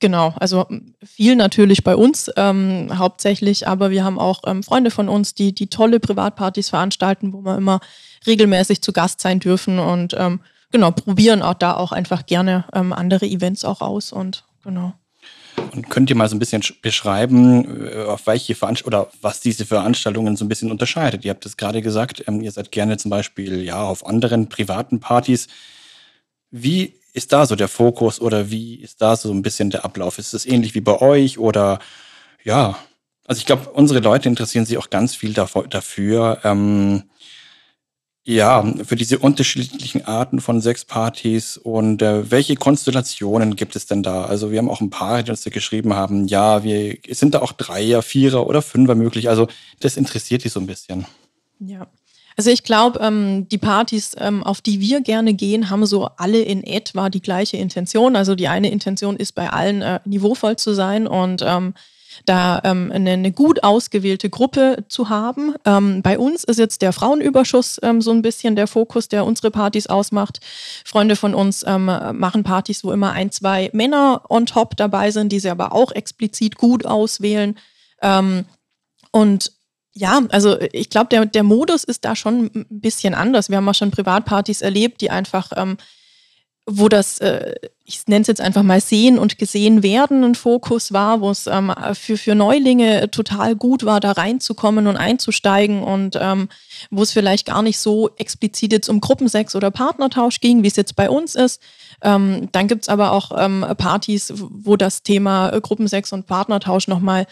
genau, 0.00 0.34
also 0.38 0.66
viel 1.04 1.36
natürlich 1.36 1.84
bei 1.84 1.96
uns 1.96 2.30
ähm, 2.36 2.90
hauptsächlich, 2.98 3.68
aber 3.68 3.90
wir 3.90 4.04
haben 4.04 4.18
auch 4.18 4.42
ähm, 4.46 4.62
Freunde 4.62 4.90
von 4.90 5.08
uns, 5.08 5.34
die, 5.34 5.54
die 5.54 5.68
tolle 5.68 6.00
Privatpartys 6.00 6.70
veranstalten, 6.70 7.32
wo 7.32 7.42
wir 7.42 7.56
immer 7.56 7.80
regelmäßig 8.26 8.82
zu 8.82 8.92
Gast 8.92 9.20
sein 9.20 9.40
dürfen 9.40 9.78
und 9.78 10.14
ähm, 10.18 10.40
genau, 10.70 10.90
probieren 10.90 11.42
auch 11.42 11.54
da 11.54 11.74
auch 11.74 11.92
einfach 11.92 12.26
gerne 12.26 12.64
ähm, 12.72 12.92
andere 12.92 13.26
Events 13.26 13.64
auch 13.64 13.80
aus 13.80 14.12
und 14.12 14.44
genau. 14.62 14.94
Und 15.72 15.90
könnt 15.90 16.10
ihr 16.10 16.16
mal 16.16 16.28
so 16.28 16.36
ein 16.36 16.38
bisschen 16.38 16.62
beschreiben, 16.82 17.86
äh, 17.86 18.04
auf 18.04 18.26
welche 18.26 18.54
Veranst 18.54 18.86
oder 18.86 19.08
was 19.20 19.40
diese 19.40 19.66
Veranstaltungen 19.66 20.36
so 20.36 20.44
ein 20.44 20.48
bisschen 20.48 20.70
unterscheidet? 20.70 21.24
Ihr 21.24 21.30
habt 21.30 21.46
es 21.46 21.56
gerade 21.56 21.82
gesagt, 21.82 22.24
ähm, 22.26 22.40
ihr 22.40 22.52
seid 22.52 22.72
gerne 22.72 22.96
zum 22.96 23.10
Beispiel 23.10 23.62
ja 23.62 23.82
auf 23.82 24.06
anderen 24.06 24.48
privaten 24.48 25.00
Partys. 25.00 25.48
Wie 26.50 26.94
ist 27.12 27.32
da 27.32 27.46
so 27.46 27.56
der 27.56 27.68
Fokus 27.68 28.20
oder 28.20 28.50
wie 28.50 28.76
ist 28.76 29.00
da 29.00 29.16
so 29.16 29.32
ein 29.32 29.42
bisschen 29.42 29.70
der 29.70 29.84
Ablauf? 29.84 30.18
Ist 30.18 30.34
es 30.34 30.46
ähnlich 30.46 30.74
wie 30.74 30.80
bei 30.80 31.00
euch 31.00 31.38
oder 31.38 31.78
ja? 32.42 32.76
Also 33.26 33.38
ich 33.38 33.46
glaube, 33.46 33.70
unsere 33.70 34.00
Leute 34.00 34.28
interessieren 34.28 34.66
sich 34.66 34.76
auch 34.76 34.90
ganz 34.90 35.14
viel 35.14 35.32
dafür, 35.32 36.40
ähm, 36.44 37.04
ja, 38.26 38.64
für 38.84 38.96
diese 38.96 39.18
unterschiedlichen 39.18 40.06
Arten 40.06 40.40
von 40.40 40.62
Sexpartys 40.62 41.58
und 41.58 42.00
äh, 42.00 42.30
welche 42.30 42.56
Konstellationen 42.56 43.54
gibt 43.54 43.76
es 43.76 43.84
denn 43.84 44.02
da? 44.02 44.24
Also 44.24 44.50
wir 44.50 44.58
haben 44.58 44.70
auch 44.70 44.80
ein 44.80 44.88
paar, 44.88 45.22
die 45.22 45.30
uns 45.30 45.42
da 45.42 45.50
geschrieben 45.50 45.94
haben, 45.94 46.26
ja, 46.26 46.64
wir 46.64 46.96
sind 47.10 47.34
da 47.34 47.42
auch 47.42 47.52
Dreier, 47.52 48.00
Vierer 48.00 48.46
oder 48.46 48.62
Fünfer 48.62 48.94
möglich. 48.94 49.28
Also 49.28 49.48
das 49.80 49.98
interessiert 49.98 50.42
die 50.44 50.48
so 50.48 50.58
ein 50.58 50.66
bisschen. 50.66 51.04
Ja. 51.58 51.86
Also 52.36 52.50
ich 52.50 52.64
glaube, 52.64 52.98
ähm, 53.00 53.46
die 53.48 53.58
Partys, 53.58 54.16
ähm, 54.18 54.42
auf 54.42 54.60
die 54.60 54.80
wir 54.80 55.02
gerne 55.02 55.34
gehen, 55.34 55.68
haben 55.70 55.84
so 55.84 56.06
alle 56.16 56.40
in 56.40 56.64
etwa 56.64 57.10
die 57.10 57.20
gleiche 57.20 57.58
Intention. 57.58 58.16
Also 58.16 58.34
die 58.34 58.48
eine 58.48 58.70
Intention 58.70 59.16
ist 59.16 59.32
bei 59.32 59.50
allen 59.50 59.82
äh, 59.82 60.00
niveauvoll 60.06 60.56
zu 60.56 60.72
sein 60.72 61.06
und 61.06 61.44
ähm, 61.46 61.74
da 62.26 62.60
ähm, 62.64 62.90
eine, 62.92 63.12
eine, 63.12 63.32
gut 63.32 63.62
ausgewählte 63.62 64.30
Gruppe 64.30 64.84
zu 64.88 65.08
haben. 65.08 65.54
Ähm, 65.64 66.02
bei 66.02 66.18
uns 66.18 66.44
ist 66.44 66.58
jetzt 66.58 66.82
der 66.82 66.92
Frauenüberschuss 66.92 67.80
ähm, 67.82 68.00
so 68.00 68.10
ein 68.10 68.22
bisschen 68.22 68.56
der 68.56 68.66
Fokus, 68.66 69.08
der 69.08 69.24
unsere 69.24 69.50
Partys 69.50 69.86
ausmacht. 69.86 70.40
Freunde 70.84 71.16
von 71.16 71.34
uns 71.34 71.64
ähm, 71.66 71.86
machen 71.86 72.44
Partys, 72.44 72.84
wo 72.84 72.92
immer 72.92 73.12
ein, 73.12 73.30
zwei 73.30 73.70
Männer 73.72 74.22
on 74.28 74.46
top 74.46 74.76
dabei 74.76 75.10
sind, 75.10 75.30
die 75.32 75.40
sie 75.40 75.50
aber 75.50 75.72
auch 75.72 75.92
explizit 75.92 76.56
gut 76.56 76.86
auswählen. 76.86 77.56
Ähm, 78.02 78.44
und 79.10 79.52
ja, 79.94 80.20
also 80.30 80.60
ich 80.72 80.90
glaube, 80.90 81.08
der, 81.08 81.26
der 81.26 81.44
Modus 81.44 81.84
ist 81.84 82.04
da 82.04 82.16
schon 82.16 82.50
ein 82.54 82.66
bisschen 82.68 83.14
anders. 83.14 83.48
Wir 83.48 83.58
haben 83.58 83.68
auch 83.68 83.74
schon 83.74 83.92
Privatpartys 83.92 84.60
erlebt, 84.60 85.00
die 85.00 85.10
einfach 85.10 85.52
ähm, 85.56 85.76
wo 86.66 86.88
das, 86.88 87.18
äh, 87.18 87.54
ich 87.84 88.06
nenne 88.06 88.22
es 88.22 88.26
jetzt 88.26 88.40
einfach 88.40 88.62
mal 88.62 88.80
sehen 88.80 89.18
und 89.18 89.36
gesehen 89.36 89.82
werden, 89.82 90.24
ein 90.24 90.34
Fokus 90.34 90.94
war, 90.94 91.20
wo 91.20 91.30
es 91.30 91.46
ähm, 91.46 91.70
für, 91.92 92.16
für 92.16 92.34
Neulinge 92.34 93.10
total 93.10 93.54
gut 93.54 93.84
war, 93.84 94.00
da 94.00 94.12
reinzukommen 94.12 94.86
und 94.86 94.96
einzusteigen 94.96 95.82
und 95.82 96.16
ähm, 96.18 96.48
wo 96.90 97.02
es 97.02 97.12
vielleicht 97.12 97.46
gar 97.46 97.60
nicht 97.60 97.78
so 97.78 98.08
explizit 98.16 98.72
jetzt 98.72 98.88
um 98.88 99.02
Gruppensex 99.02 99.54
oder 99.54 99.70
Partnertausch 99.70 100.40
ging, 100.40 100.62
wie 100.62 100.68
es 100.68 100.76
jetzt 100.76 100.96
bei 100.96 101.10
uns 101.10 101.34
ist. 101.34 101.60
Ähm, 102.02 102.48
dann 102.52 102.66
gibt's 102.66 102.88
aber 102.88 103.12
auch 103.12 103.30
Partys, 103.76 104.32
wo 104.34 104.76
das 104.76 105.02
Thema 105.02 105.50
äh, 105.50 105.60
Gruppensex 105.60 106.12
und 106.14 106.26
Partnertausch 106.26 106.88
nochmal 106.88 107.26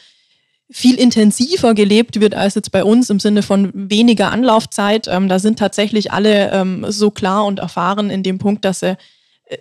viel 0.71 0.97
intensiver 0.97 1.75
gelebt 1.75 2.21
wird 2.21 2.35
als 2.35 2.55
jetzt 2.55 2.73
bei 2.73 2.85
uns 2.85 3.09
im 3.11 3.21
Sinne 3.21 3.43
von 3.43 3.71
weniger 3.75 4.31
Anlaufzeit. 4.31 5.07
Da 5.07 5.39
sind 5.39 5.59
tatsächlich 5.59 6.13
alle 6.13 6.83
so 6.89 7.11
klar 7.11 7.45
und 7.45 7.59
erfahren 7.59 8.09
in 8.09 8.23
dem 8.23 8.39
Punkt, 8.39 8.65
dass 8.65 8.81
sie 8.81 8.97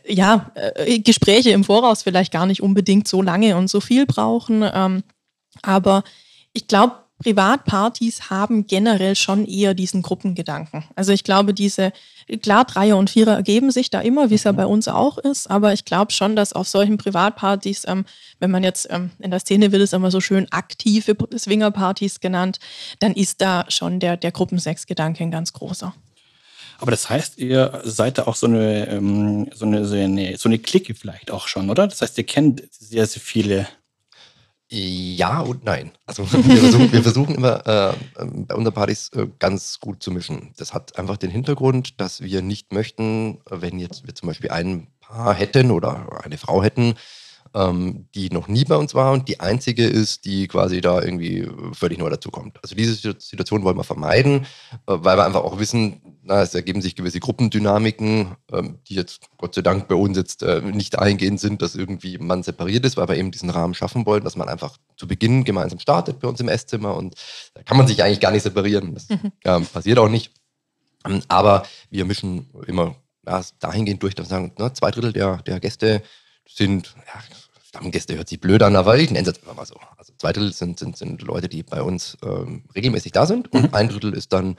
ja, 0.08 0.52
äh, 0.56 1.00
Gespräche 1.00 1.52
im 1.52 1.64
Voraus 1.64 2.04
vielleicht 2.04 2.32
gar 2.32 2.46
nicht 2.46 2.62
unbedingt 2.62 3.08
so 3.08 3.22
lange 3.22 3.56
und 3.58 3.70
so 3.70 3.80
viel 3.80 4.06
brauchen. 4.06 4.64
Ähm, 4.74 5.04
aber 5.62 6.04
ich 6.54 6.68
glaube, 6.68 6.96
Privatpartys 7.22 8.32
haben 8.32 8.66
generell 8.66 9.16
schon 9.16 9.46
eher 9.46 9.74
diesen 9.76 10.02
Gruppengedanken. 10.02 10.84
Also 10.96 11.14
ich 11.14 11.24
glaube, 11.24 11.54
diese, 11.54 11.94
klar, 12.42 12.66
Dreier 12.66 12.98
und 12.98 13.12
Vierer 13.12 13.36
ergeben 13.36 13.70
sich 13.72 13.92
da 13.92 14.02
immer, 14.02 14.32
wie 14.32 14.36
es 14.36 14.44
ja 14.44 14.52
bei 14.52 14.66
uns 14.66 14.88
auch 14.88 15.20
ist, 15.20 15.50
aber 15.50 15.72
ich 15.72 15.86
glaube 15.86 16.12
schon, 16.12 16.36
dass 16.36 16.54
auf 16.54 16.68
solchen 16.68 16.98
Privatpartys, 16.98 17.84
ähm, 17.88 18.06
wenn 18.40 18.50
man 18.50 18.64
jetzt 18.64 18.88
ähm, 18.90 19.12
in 19.20 19.30
der 19.30 19.40
Szene 19.40 19.72
wird 19.72 19.84
es 19.84 19.94
immer 19.94 20.10
so 20.10 20.20
schön 20.20 20.48
aktive 20.52 21.16
Swingerpartys 21.38 22.20
genannt, 22.20 22.60
dann 23.00 23.14
ist 23.14 23.42
da 23.42 23.66
schon 23.70 24.00
der, 24.00 24.18
der 24.18 24.32
Gruppensex-Gedanke 24.32 25.24
ein 25.24 25.32
ganz 25.32 25.54
großer. 25.54 25.94
Aber 26.82 26.92
das 26.92 27.10
heißt, 27.10 27.38
ihr 27.38 27.82
seid 27.84 28.18
da 28.18 28.24
auch 28.24 28.36
so 28.36 28.48
eine, 28.48 28.88
ähm, 28.90 29.50
so 29.54 29.66
eine, 29.66 29.86
so 29.86 29.96
eine, 29.96 30.38
so 30.38 30.50
eine 30.50 30.60
Clique 30.60 30.96
vielleicht 30.96 31.32
auch 31.32 31.48
schon, 31.48 31.70
oder? 31.70 31.88
Das 31.88 32.02
heißt, 32.02 32.18
ihr 32.18 32.26
kennt 32.26 32.64
sehr, 32.72 33.06
sehr 33.06 33.22
viele 33.22 33.68
ja 34.74 35.42
und 35.42 35.66
nein. 35.66 35.92
Also 36.06 36.24
wir 36.32 36.58
versuchen, 36.58 36.94
wir 36.94 37.04
versuchen 37.04 37.36
immer 37.36 37.68
äh, 37.68 37.94
bei 38.16 38.56
unseren 38.56 38.74
Partys 38.74 39.10
äh, 39.14 39.28
ganz 39.38 39.80
gut 39.80 40.02
zu 40.02 40.12
mischen. 40.12 40.54
Das 40.58 40.74
hat 40.74 40.98
einfach 40.98 41.18
den 41.18 41.30
Hintergrund, 41.30 42.00
dass 42.00 42.22
wir 42.22 42.42
nicht 42.42 42.72
möchten, 42.72 43.40
wenn 43.50 43.80
jetzt 43.80 44.08
wir 44.08 44.16
zum 44.16 44.28
Beispiel 44.28 44.50
ein 44.50 44.88
Paar 45.02 45.34
hätten 45.34 45.72
oder 45.72 46.24
eine 46.24 46.38
Frau 46.38 46.64
hätten, 46.64 46.96
ähm, 47.54 48.08
die 48.16 48.30
noch 48.30 48.48
nie 48.48 48.64
bei 48.64 48.78
uns 48.78 48.96
war 48.96 49.12
und 49.12 49.28
die 49.28 49.42
einzige 49.42 49.86
ist, 49.86 50.24
die 50.24 50.48
quasi 50.48 50.80
da 50.80 51.02
irgendwie 51.02 51.50
völlig 51.74 52.00
neu 52.00 52.10
dazukommt. 52.10 52.58
Also 52.64 52.74
diese 52.74 52.94
Situation 52.94 53.64
wollen 53.64 53.78
wir 53.78 53.84
vermeiden, 53.84 54.44
äh, 54.44 54.46
weil 54.86 55.18
wir 55.18 55.26
einfach 55.26 55.44
auch 55.44 55.60
wissen, 55.60 56.02
na, 56.24 56.42
es 56.42 56.54
ergeben 56.54 56.82
sich 56.82 56.96
gewisse 56.96 57.20
Gruppendynamiken, 57.20 58.36
ähm, 58.52 58.80
die 58.88 58.96
jetzt 58.96 59.22
Gott 59.38 59.56
sei 59.56 59.62
Dank 59.62 59.88
bei 59.88 59.96
uns 59.96 60.18
jetzt 60.18 60.44
äh, 60.44 60.62
nicht 60.62 61.00
eingehend 61.00 61.40
sind, 61.40 61.62
dass 61.62 61.76
irgendwie 61.76 62.18
man 62.18 62.44
separiert 62.44 62.86
ist, 62.86 62.98
weil 62.98 63.08
wir 63.08 63.18
eben 63.18 63.32
diesen 63.32 63.50
Rahmen 63.50 63.74
schaffen 63.74 64.06
wollen, 64.06 64.24
dass 64.24 64.36
man 64.36 64.48
einfach 64.48 64.78
zu 64.98 65.08
Beginn 65.08 65.44
gemeinsam 65.44 65.80
startet 65.80 66.20
bei 66.20 66.28
uns 66.28 66.40
im 66.40 66.48
Esszimmer 66.48 66.96
und 66.96 67.16
da 67.54 67.64
kann 67.64 67.78
man 67.78 67.88
sich 67.88 68.04
eigentlich 68.04 68.20
gar 68.20 68.32
nicht 68.32 68.44
separieren. 68.44 68.94
Das 68.94 69.10
mhm. 69.10 69.32
ähm, 69.44 69.66
passiert 69.66 69.98
auch 69.98 70.10
nicht. 70.10 70.32
Ähm, 71.06 71.22
aber 71.28 71.64
wir 71.90 72.06
mischen 72.06 72.50
immer 72.68 72.96
ja, 73.26 73.42
dahingehend 73.60 74.04
durch, 74.04 74.14
dass 74.14 74.28
wir 74.28 74.36
sagen, 74.36 74.52
na, 74.58 74.74
zwei 74.74 74.92
Drittel 74.92 75.14
der, 75.14 75.38
der 75.38 75.60
Gäste 75.60 76.04
sind, 76.48 76.96
ja, 77.08 77.22
Stammgäste 77.68 78.18
hört 78.18 78.28
sich 78.28 78.40
blöd 78.40 78.62
an, 78.64 78.76
aber 78.76 78.98
ich 78.98 79.10
nenne 79.12 79.22
es 79.22 79.28
jetzt 79.28 79.44
einfach 79.44 79.56
mal 79.56 79.66
so. 79.66 79.76
Also 79.98 80.14
zwei 80.18 80.34
Drittel 80.34 80.54
sind, 80.54 80.78
sind, 80.78 80.98
sind 80.98 81.22
Leute, 81.22 81.48
die 81.48 81.64
bei 81.64 81.82
uns 81.82 82.18
ähm, 82.22 82.66
regelmäßig 82.76 83.14
da 83.14 83.26
sind 83.26 83.52
und 83.54 83.70
mhm. 83.70 83.74
ein 83.74 83.90
Drittel 83.90 84.14
ist 84.14 84.34
dann, 84.34 84.58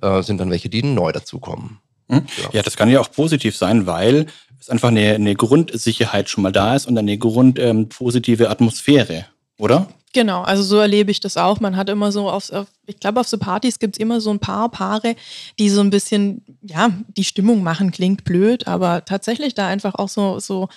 äh, 0.00 0.22
sind 0.22 0.38
dann 0.38 0.50
welche, 0.50 0.68
die 0.68 0.82
neu 0.82 1.12
dazukommen. 1.12 1.78
Mhm. 2.08 2.26
Ja. 2.42 2.50
ja. 2.54 2.62
das 2.62 2.76
kann 2.76 2.90
ja 2.90 3.00
auch 3.00 3.10
positiv 3.10 3.56
sein, 3.56 3.86
weil 3.86 4.26
es 4.60 4.68
einfach 4.68 4.88
eine, 4.88 5.14
eine 5.14 5.34
Grundsicherheit 5.34 6.28
schon 6.28 6.42
mal 6.42 6.52
da 6.52 6.74
ist 6.74 6.86
und 6.86 6.96
eine 6.96 7.18
grundpositive 7.18 8.44
ähm, 8.44 8.50
Atmosphäre, 8.50 9.26
oder? 9.58 9.88
Genau, 10.14 10.42
also 10.42 10.62
so 10.62 10.78
erlebe 10.78 11.10
ich 11.10 11.18
das 11.18 11.36
auch. 11.36 11.58
Man 11.58 11.76
hat 11.76 11.88
immer 11.88 12.12
so, 12.12 12.30
auf, 12.30 12.52
auf 12.52 12.68
ich 12.86 13.00
glaube, 13.00 13.20
auf 13.20 13.26
so 13.26 13.36
Partys 13.36 13.80
gibt 13.80 13.96
es 13.96 14.00
immer 14.00 14.20
so 14.20 14.30
ein 14.30 14.38
paar 14.38 14.68
Paare, 14.70 15.16
die 15.58 15.68
so 15.68 15.80
ein 15.80 15.90
bisschen, 15.90 16.44
ja, 16.62 16.90
die 17.16 17.24
Stimmung 17.24 17.64
machen, 17.64 17.90
klingt 17.90 18.22
blöd, 18.22 18.68
aber 18.68 19.04
tatsächlich 19.04 19.54
da 19.54 19.66
einfach 19.66 19.96
auch 19.96 20.08
so, 20.08 20.38
so 20.38 20.68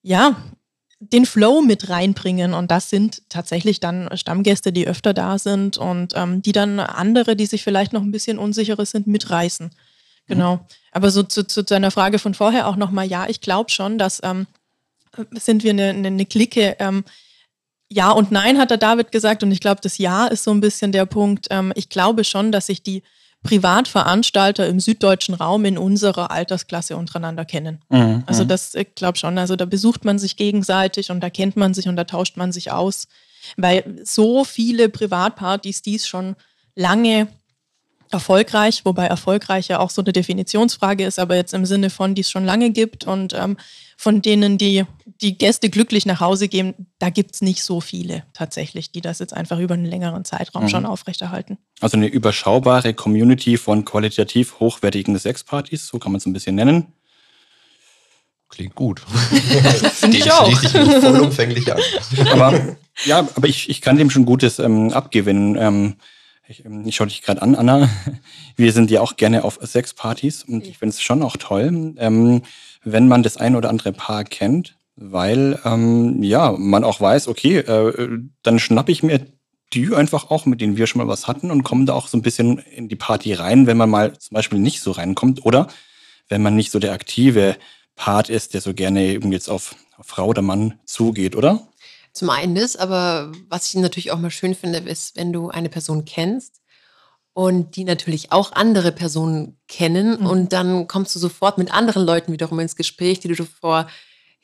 ja, 0.00 0.36
den 1.12 1.26
Flow 1.26 1.62
mit 1.62 1.88
reinbringen. 1.88 2.54
Und 2.54 2.70
das 2.70 2.90
sind 2.90 3.22
tatsächlich 3.28 3.80
dann 3.80 4.08
Stammgäste, 4.16 4.72
die 4.72 4.86
öfter 4.86 5.14
da 5.14 5.38
sind 5.38 5.76
und 5.76 6.12
ähm, 6.16 6.42
die 6.42 6.52
dann 6.52 6.80
andere, 6.80 7.36
die 7.36 7.46
sich 7.46 7.62
vielleicht 7.62 7.92
noch 7.92 8.02
ein 8.02 8.12
bisschen 8.12 8.38
unsicherer 8.38 8.86
sind, 8.86 9.06
mitreißen. 9.06 9.70
Genau. 10.26 10.56
Mhm. 10.56 10.60
Aber 10.92 11.10
so 11.10 11.22
zu, 11.22 11.46
zu, 11.46 11.64
zu 11.64 11.74
einer 11.74 11.90
Frage 11.90 12.18
von 12.18 12.34
vorher 12.34 12.66
auch 12.68 12.76
nochmal, 12.76 13.06
ja, 13.06 13.28
ich 13.28 13.40
glaube 13.40 13.70
schon, 13.70 13.98
dass 13.98 14.20
ähm, 14.22 14.46
sind 15.32 15.62
wir 15.62 15.70
eine, 15.70 15.90
eine, 15.90 16.08
eine 16.08 16.26
Clique. 16.26 16.76
Ähm, 16.78 17.04
ja 17.88 18.10
und 18.10 18.32
nein, 18.32 18.58
hat 18.58 18.70
der 18.70 18.78
David 18.78 19.12
gesagt. 19.12 19.42
Und 19.42 19.52
ich 19.52 19.60
glaube, 19.60 19.80
das 19.82 19.98
Ja 19.98 20.26
ist 20.26 20.44
so 20.44 20.50
ein 20.50 20.60
bisschen 20.60 20.92
der 20.92 21.06
Punkt. 21.06 21.48
Ähm, 21.50 21.72
ich 21.76 21.88
glaube 21.88 22.24
schon, 22.24 22.52
dass 22.52 22.66
sich 22.66 22.82
die 22.82 23.02
Privatveranstalter 23.44 24.66
im 24.66 24.80
süddeutschen 24.80 25.34
Raum 25.34 25.66
in 25.66 25.78
unserer 25.78 26.30
Altersklasse 26.30 26.96
untereinander 26.96 27.44
kennen. 27.44 27.80
Mhm. 27.90 28.24
Also 28.26 28.42
mhm. 28.42 28.48
das, 28.48 28.74
ich 28.74 28.94
glaube 28.96 29.18
schon, 29.18 29.38
also 29.38 29.54
da 29.54 29.66
besucht 29.66 30.04
man 30.04 30.18
sich 30.18 30.36
gegenseitig 30.36 31.10
und 31.10 31.20
da 31.20 31.30
kennt 31.30 31.56
man 31.56 31.74
sich 31.74 31.86
und 31.86 31.94
da 31.96 32.04
tauscht 32.04 32.36
man 32.36 32.50
sich 32.50 32.72
aus, 32.72 33.06
weil 33.56 34.00
so 34.02 34.44
viele 34.44 34.88
Privatpartys, 34.88 35.82
die 35.82 35.96
es 35.96 36.08
schon 36.08 36.36
lange 36.74 37.28
erfolgreich, 38.14 38.82
wobei 38.84 39.06
erfolgreich 39.06 39.68
ja 39.68 39.80
auch 39.80 39.90
so 39.90 40.00
eine 40.00 40.12
Definitionsfrage 40.12 41.04
ist, 41.04 41.18
aber 41.18 41.36
jetzt 41.36 41.52
im 41.52 41.66
Sinne 41.66 41.90
von, 41.90 42.14
die 42.14 42.22
es 42.22 42.30
schon 42.30 42.44
lange 42.44 42.70
gibt 42.70 43.04
und 43.04 43.34
ähm, 43.34 43.58
von 43.96 44.22
denen 44.22 44.56
die, 44.56 44.84
die 45.20 45.36
Gäste 45.36 45.68
glücklich 45.68 46.06
nach 46.06 46.20
Hause 46.20 46.48
gehen, 46.48 46.74
da 46.98 47.10
gibt 47.10 47.34
es 47.34 47.42
nicht 47.42 47.62
so 47.62 47.80
viele 47.80 48.24
tatsächlich, 48.32 48.90
die 48.90 49.00
das 49.00 49.18
jetzt 49.18 49.34
einfach 49.34 49.58
über 49.58 49.74
einen 49.74 49.84
längeren 49.84 50.24
Zeitraum 50.24 50.64
mhm. 50.64 50.68
schon 50.68 50.86
aufrechterhalten. 50.86 51.58
Also 51.80 51.96
eine 51.96 52.06
überschaubare 52.06 52.94
Community 52.94 53.58
von 53.58 53.84
qualitativ 53.84 54.60
hochwertigen 54.60 55.18
Sexpartys, 55.18 55.88
so 55.88 55.98
kann 55.98 56.12
man 56.12 56.18
es 56.18 56.26
ein 56.26 56.32
bisschen 56.32 56.54
nennen. 56.54 56.86
Klingt 58.48 58.74
gut. 58.76 59.00
Finde 59.94 60.16
ich 60.16 60.30
auch. 60.30 60.52
Vollumfänglich 60.60 61.72
an. 61.72 61.80
aber 62.30 62.76
ja, 63.04 63.26
aber 63.34 63.48
ich, 63.48 63.68
ich 63.68 63.80
kann 63.80 63.96
dem 63.96 64.10
schon 64.10 64.24
Gutes 64.24 64.60
ähm, 64.60 64.92
abgewinnen. 64.92 65.56
Ähm, 65.56 65.96
ich, 66.48 66.64
ähm, 66.64 66.84
ich 66.86 66.96
schaue 66.96 67.06
dich 67.06 67.22
gerade 67.22 67.42
an, 67.42 67.54
Anna. 67.54 67.88
Wir 68.56 68.72
sind 68.72 68.90
ja 68.90 69.00
auch 69.00 69.16
gerne 69.16 69.44
auf 69.44 69.58
Sexpartys 69.62 70.44
und 70.44 70.66
ich 70.66 70.78
finde 70.78 70.90
es 70.90 71.02
schon 71.02 71.22
auch 71.22 71.36
toll. 71.36 71.94
Ähm, 71.98 72.42
wenn 72.82 73.08
man 73.08 73.22
das 73.22 73.36
ein 73.36 73.56
oder 73.56 73.70
andere 73.70 73.92
Paar 73.92 74.24
kennt, 74.24 74.76
weil 74.96 75.58
ähm, 75.64 76.22
ja, 76.22 76.52
man 76.52 76.84
auch 76.84 77.00
weiß, 77.00 77.28
okay, 77.28 77.58
äh, 77.58 78.18
dann 78.42 78.58
schnappe 78.58 78.92
ich 78.92 79.02
mir 79.02 79.26
die 79.72 79.92
einfach 79.94 80.30
auch, 80.30 80.46
mit 80.46 80.60
denen 80.60 80.76
wir 80.76 80.86
schon 80.86 81.00
mal 81.00 81.08
was 81.08 81.26
hatten 81.26 81.50
und 81.50 81.64
komme 81.64 81.84
da 81.84 81.94
auch 81.94 82.06
so 82.06 82.16
ein 82.16 82.22
bisschen 82.22 82.58
in 82.58 82.88
die 82.88 82.96
Party 82.96 83.32
rein, 83.32 83.66
wenn 83.66 83.76
man 83.76 83.90
mal 83.90 84.16
zum 84.18 84.34
Beispiel 84.34 84.60
nicht 84.60 84.80
so 84.80 84.92
reinkommt 84.92 85.44
oder 85.44 85.66
wenn 86.28 86.42
man 86.42 86.54
nicht 86.54 86.70
so 86.70 86.78
der 86.78 86.92
aktive 86.92 87.56
Part 87.96 88.28
ist, 88.28 88.54
der 88.54 88.60
so 88.60 88.72
gerne 88.72 89.02
eben 89.02 89.32
jetzt 89.32 89.48
auf 89.48 89.74
Frau 90.00 90.26
oder 90.26 90.42
Mann 90.42 90.74
zugeht, 90.84 91.34
oder? 91.34 91.66
Zum 92.14 92.30
einen 92.30 92.54
das, 92.54 92.76
aber 92.76 93.32
was 93.48 93.66
ich 93.66 93.74
natürlich 93.74 94.12
auch 94.12 94.18
mal 94.18 94.30
schön 94.30 94.54
finde, 94.54 94.78
ist, 94.78 95.16
wenn 95.16 95.32
du 95.32 95.50
eine 95.50 95.68
Person 95.68 96.04
kennst 96.04 96.62
und 97.32 97.74
die 97.74 97.82
natürlich 97.82 98.30
auch 98.30 98.52
andere 98.52 98.92
Personen 98.92 99.58
kennen 99.66 100.20
mhm. 100.20 100.26
und 100.26 100.52
dann 100.52 100.86
kommst 100.86 101.14
du 101.16 101.18
sofort 101.18 101.58
mit 101.58 101.74
anderen 101.74 102.06
Leuten 102.06 102.32
wiederum 102.32 102.60
ins 102.60 102.76
Gespräch, 102.76 103.18
die 103.18 103.28
du 103.28 103.44
vorher 103.44 103.88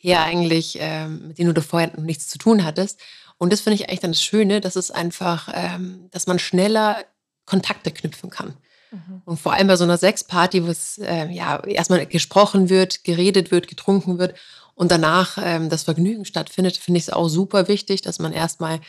eigentlich, 0.02 0.78
ähm, 0.80 1.28
mit 1.28 1.38
denen 1.38 1.54
du 1.54 1.62
vorher 1.62 1.92
noch 1.96 2.02
nichts 2.02 2.28
zu 2.28 2.38
tun 2.38 2.64
hattest. 2.64 2.98
Und 3.38 3.52
das 3.52 3.60
finde 3.60 3.76
ich 3.76 3.88
eigentlich 3.88 4.00
dann 4.00 4.12
das 4.12 4.22
Schöne, 4.22 4.60
dass 4.60 4.74
es 4.74 4.90
einfach, 4.90 5.48
ähm, 5.54 6.08
dass 6.10 6.26
man 6.26 6.40
schneller 6.40 7.04
Kontakte 7.46 7.92
knüpfen 7.92 8.30
kann. 8.30 8.54
Mhm. 8.90 9.22
Und 9.24 9.38
vor 9.38 9.52
allem 9.52 9.68
bei 9.68 9.76
so 9.76 9.84
einer 9.84 9.96
Sexparty, 9.96 10.64
wo 10.66 10.70
es 10.70 10.98
äh, 10.98 11.28
ja 11.28 11.62
erstmal 11.64 12.04
gesprochen 12.06 12.68
wird, 12.68 13.04
geredet 13.04 13.52
wird, 13.52 13.68
getrunken 13.68 14.18
wird 14.18 14.34
und 14.80 14.90
danach 14.90 15.36
ähm, 15.38 15.68
das 15.68 15.82
Vergnügen 15.82 16.24
stattfindet, 16.24 16.78
finde 16.78 16.96
ich 16.96 17.04
es 17.04 17.12
auch 17.12 17.28
super 17.28 17.68
wichtig, 17.68 18.00
dass 18.00 18.18
man 18.18 18.32
erstmal 18.32 18.80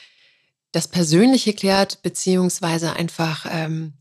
das 0.71 0.87
Persönliche 0.87 1.51
klärt, 1.51 2.01
beziehungsweise 2.01 2.93
einfach 2.93 3.45
ähm, 3.51 3.91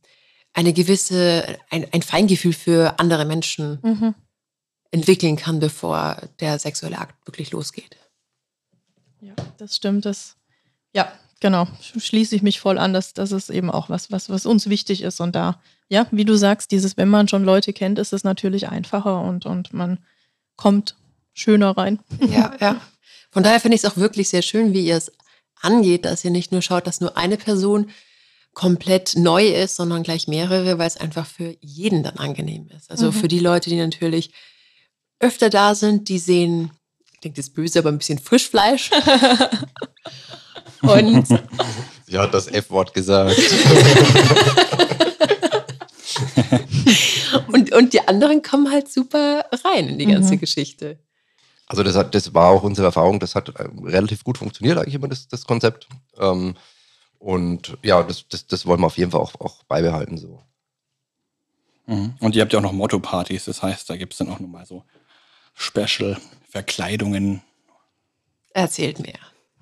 eine 0.53 0.73
gewisse, 0.73 1.59
ein, 1.69 1.89
ein, 1.91 2.03
Feingefühl 2.03 2.53
für 2.53 3.01
andere 3.01 3.25
Menschen 3.25 3.81
mhm. 3.83 4.15
entwickeln 4.93 5.35
kann, 5.35 5.59
bevor 5.59 6.17
der 6.39 6.61
sexuelle 6.61 6.97
Akt 6.97 7.27
wirklich 7.27 7.51
losgeht. 7.51 7.97
Ja, 9.21 9.35
das 9.59 9.75
stimmt. 9.75 10.05
Das, 10.05 10.37
ja, 10.95 11.11
genau. 11.41 11.67
Schließe 11.99 12.37
ich 12.37 12.43
mich 12.43 12.61
voll 12.61 12.79
an. 12.79 12.93
dass 12.93 13.15
das 13.15 13.33
ist 13.33 13.51
eben 13.51 13.69
auch 13.69 13.89
was, 13.89 14.13
was, 14.13 14.31
was 14.31 14.47
uns 14.47 14.69
wichtig 14.69 15.03
ist. 15.03 15.19
Und 15.19 15.35
da, 15.35 15.61
ja, 15.89 16.07
wie 16.13 16.25
du 16.25 16.37
sagst, 16.37 16.71
dieses, 16.71 16.97
wenn 16.97 17.09
man 17.09 17.27
schon 17.27 17.43
Leute 17.43 17.73
kennt, 17.73 17.99
ist 17.99 18.13
es 18.13 18.23
natürlich 18.23 18.69
einfacher 18.69 19.23
und, 19.23 19.45
und 19.45 19.75
man 19.75 19.99
kommt 20.55 20.95
schöner 21.41 21.77
rein. 21.77 21.99
Ja, 22.21 22.55
ja. 22.61 22.81
Von 23.31 23.43
daher 23.43 23.61
finde 23.61 23.77
ich 23.77 23.85
es 23.85 23.91
auch 23.91 23.97
wirklich 23.97 24.29
sehr 24.29 24.43
schön, 24.43 24.73
wie 24.73 24.85
ihr 24.85 24.97
es 24.97 25.13
angeht, 25.61 26.05
dass 26.05 26.25
ihr 26.25 26.31
nicht 26.31 26.53
nur 26.53 26.63
schaut, 26.63 26.87
dass 26.87 27.01
nur 27.01 27.17
eine 27.17 27.37
Person 27.37 27.91
komplett 28.53 29.17
neu 29.17 29.47
ist, 29.47 29.77
sondern 29.77 30.03
gleich 30.03 30.27
mehrere, 30.27 30.79
weil 30.79 30.89
es 30.89 30.97
einfach 30.97 31.27
für 31.27 31.57
jeden 31.61 32.03
dann 32.03 32.17
angenehm 32.17 32.69
ist. 32.77 32.91
Also 32.91 33.07
mhm. 33.07 33.13
für 33.13 33.29
die 33.29 33.39
Leute, 33.39 33.71
die 33.71 33.77
natürlich 33.77 34.33
öfter 35.21 35.51
da 35.51 35.75
sind, 35.75 36.09
die 36.09 36.19
sehen, 36.19 36.71
klingt 37.21 37.37
jetzt 37.37 37.55
böse, 37.55 37.79
aber 37.79 37.91
ein 37.91 37.99
bisschen 37.99 38.19
Frischfleisch. 38.19 38.91
Und 40.83 41.29
sie 42.07 42.19
hat 42.19 42.33
das 42.35 42.49
F-Wort 42.49 42.95
gesagt. 42.95 43.39
und, 47.53 47.73
und 47.73 47.93
die 47.93 48.01
anderen 48.09 48.41
kommen 48.43 48.71
halt 48.71 48.91
super 48.91 49.45
rein 49.65 49.89
in 49.89 49.99
die 49.99 50.07
ganze 50.07 50.35
mhm. 50.35 50.41
Geschichte. 50.41 50.99
Also 51.71 51.85
das, 51.85 51.95
hat, 51.95 52.17
das 52.17 52.35
war 52.35 52.51
auch 52.51 52.65
unsere 52.65 52.89
Erfahrung, 52.89 53.21
das 53.21 53.37
hat 53.37 53.49
äh, 53.51 53.69
relativ 53.85 54.25
gut 54.25 54.39
funktioniert 54.39 54.77
eigentlich 54.77 54.97
immer, 54.97 55.07
das, 55.07 55.29
das 55.29 55.47
Konzept. 55.47 55.87
Ähm, 56.19 56.57
und 57.21 57.79
ja, 57.85 58.03
das, 58.03 58.27
das, 58.29 58.49
das 58.49 58.67
wollen 58.67 58.81
wir 58.81 58.87
auf 58.87 58.99
jeden 58.99 59.13
Fall 59.13 59.21
auch, 59.21 59.37
auch 59.41 59.63
beibehalten. 59.63 60.19
So. 60.19 60.43
Mhm. 61.87 62.15
Und 62.19 62.35
ihr 62.35 62.43
habt 62.43 62.53
ja 62.53 62.59
auch 62.59 62.65
noch 62.65 62.73
Motto-Partys, 62.73 63.45
das 63.45 63.63
heißt, 63.63 63.89
da 63.89 63.97
gibt 63.97 64.15
es 64.15 64.19
dann 64.19 64.31
auch 64.31 64.41
nochmal 64.41 64.67
so 64.67 64.83
Special-Verkleidungen. 65.55 67.41
Erzählt 68.53 68.99
mehr. 68.99 69.21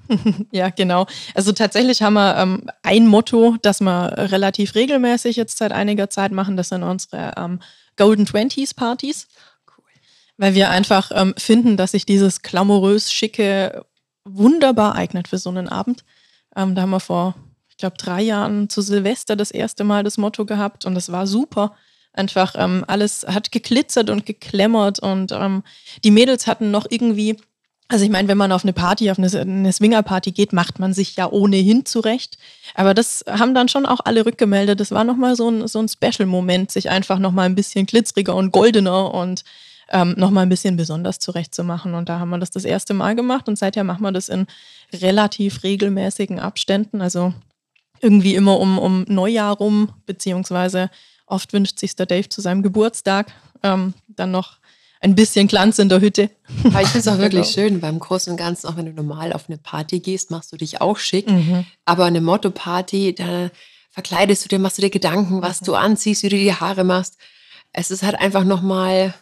ja, 0.50 0.70
genau. 0.70 1.06
Also 1.34 1.52
tatsächlich 1.52 2.00
haben 2.00 2.14
wir 2.14 2.38
ähm, 2.38 2.70
ein 2.82 3.06
Motto, 3.06 3.58
das 3.60 3.82
wir 3.82 4.14
relativ 4.16 4.74
regelmäßig 4.74 5.36
jetzt 5.36 5.58
seit 5.58 5.72
einiger 5.72 6.08
Zeit 6.08 6.32
machen. 6.32 6.56
Das 6.56 6.70
sind 6.70 6.84
unsere 6.84 7.34
ähm, 7.36 7.60
Golden 7.96 8.24
Twenties 8.24 8.72
Partys. 8.72 9.28
Weil 10.38 10.54
wir 10.54 10.70
einfach 10.70 11.10
ähm, 11.14 11.34
finden, 11.36 11.76
dass 11.76 11.90
sich 11.90 12.06
dieses 12.06 12.42
glamourös 12.42 13.12
schicke 13.12 13.84
wunderbar 14.24 14.94
eignet 14.94 15.28
für 15.28 15.38
so 15.38 15.50
einen 15.50 15.68
Abend. 15.68 16.04
Ähm, 16.56 16.74
da 16.74 16.82
haben 16.82 16.90
wir 16.90 17.00
vor, 17.00 17.34
ich 17.68 17.76
glaube, 17.76 17.96
drei 17.98 18.22
Jahren 18.22 18.70
zu 18.70 18.80
Silvester 18.80 19.36
das 19.36 19.50
erste 19.50 19.84
Mal 19.84 20.04
das 20.04 20.16
Motto 20.16 20.46
gehabt 20.46 20.86
und 20.86 20.94
das 20.94 21.12
war 21.12 21.26
super. 21.26 21.74
Einfach 22.12 22.54
ähm, 22.56 22.84
alles 22.86 23.26
hat 23.28 23.52
geglitzert 23.52 24.10
und 24.10 24.26
geklämmert 24.26 24.98
und 24.98 25.32
ähm, 25.32 25.62
die 26.04 26.10
Mädels 26.10 26.46
hatten 26.46 26.70
noch 26.70 26.86
irgendwie 26.88 27.36
also 27.90 28.04
ich 28.04 28.10
meine, 28.10 28.28
wenn 28.28 28.36
man 28.36 28.52
auf 28.52 28.64
eine 28.64 28.74
Party, 28.74 29.10
auf 29.10 29.18
eine, 29.18 29.30
eine 29.40 29.72
Swinger-Party 29.72 30.32
geht, 30.32 30.52
macht 30.52 30.78
man 30.78 30.92
sich 30.92 31.16
ja 31.16 31.30
ohnehin 31.30 31.86
zurecht. 31.86 32.36
Aber 32.74 32.92
das 32.92 33.24
haben 33.26 33.54
dann 33.54 33.68
schon 33.68 33.86
auch 33.86 34.00
alle 34.04 34.26
rückgemeldet. 34.26 34.78
Das 34.78 34.90
war 34.90 35.04
nochmal 35.04 35.36
so 35.36 35.50
ein, 35.50 35.66
so 35.66 35.78
ein 35.78 35.88
Special-Moment, 35.88 36.70
sich 36.70 36.90
einfach 36.90 37.18
nochmal 37.18 37.46
ein 37.46 37.54
bisschen 37.54 37.86
glitzeriger 37.86 38.34
und 38.34 38.52
goldener 38.52 39.14
und 39.14 39.42
ähm, 39.90 40.14
nochmal 40.16 40.44
ein 40.44 40.48
bisschen 40.48 40.76
besonders 40.76 41.18
zurechtzumachen. 41.18 41.94
Und 41.94 42.08
da 42.08 42.18
haben 42.18 42.30
wir 42.30 42.38
das 42.38 42.50
das 42.50 42.64
erste 42.64 42.94
Mal 42.94 43.14
gemacht 43.14 43.48
und 43.48 43.58
seither 43.58 43.84
machen 43.84 44.02
wir 44.02 44.12
das 44.12 44.28
in 44.28 44.46
relativ 44.92 45.62
regelmäßigen 45.62 46.38
Abständen. 46.38 47.00
Also 47.00 47.32
irgendwie 48.00 48.34
immer 48.34 48.58
um, 48.58 48.78
um 48.78 49.04
Neujahr 49.08 49.56
rum, 49.56 49.90
beziehungsweise 50.06 50.90
oft 51.26 51.52
wünscht 51.52 51.78
sich 51.78 51.96
der 51.96 52.06
Dave 52.06 52.28
zu 52.28 52.40
seinem 52.40 52.62
Geburtstag 52.62 53.32
ähm, 53.62 53.94
dann 54.08 54.30
noch 54.30 54.58
ein 55.00 55.14
bisschen 55.14 55.46
Glanz 55.46 55.78
in 55.78 55.88
der 55.88 56.00
Hütte. 56.00 56.30
Aber 56.64 56.82
ich 56.82 56.88
finde 56.88 56.98
es 56.98 57.08
auch 57.08 57.18
wirklich 57.18 57.54
genau. 57.54 57.68
schön 57.68 57.80
beim 57.80 57.98
Großen 57.98 58.32
und 58.32 58.36
Ganzen, 58.36 58.66
auch 58.66 58.76
wenn 58.76 58.86
du 58.86 58.92
normal 58.92 59.32
auf 59.32 59.48
eine 59.48 59.58
Party 59.58 60.00
gehst, 60.00 60.30
machst 60.30 60.52
du 60.52 60.56
dich 60.56 60.80
auch 60.80 60.98
schick. 60.98 61.30
Mhm. 61.30 61.64
Aber 61.84 62.04
eine 62.04 62.20
Motto-Party, 62.20 63.14
da 63.14 63.50
verkleidest 63.90 64.44
du 64.44 64.48
dir, 64.48 64.58
machst 64.58 64.78
du 64.78 64.82
dir 64.82 64.90
Gedanken, 64.90 65.42
was 65.42 65.60
mhm. 65.60 65.66
du 65.66 65.74
anziehst, 65.74 66.22
wie 66.22 66.28
du 66.28 66.36
die 66.36 66.54
Haare 66.54 66.84
machst. 66.84 67.16
Es 67.72 67.90
ist 67.90 68.02
halt 68.02 68.18
einfach 68.18 68.44
nochmal 68.44 69.14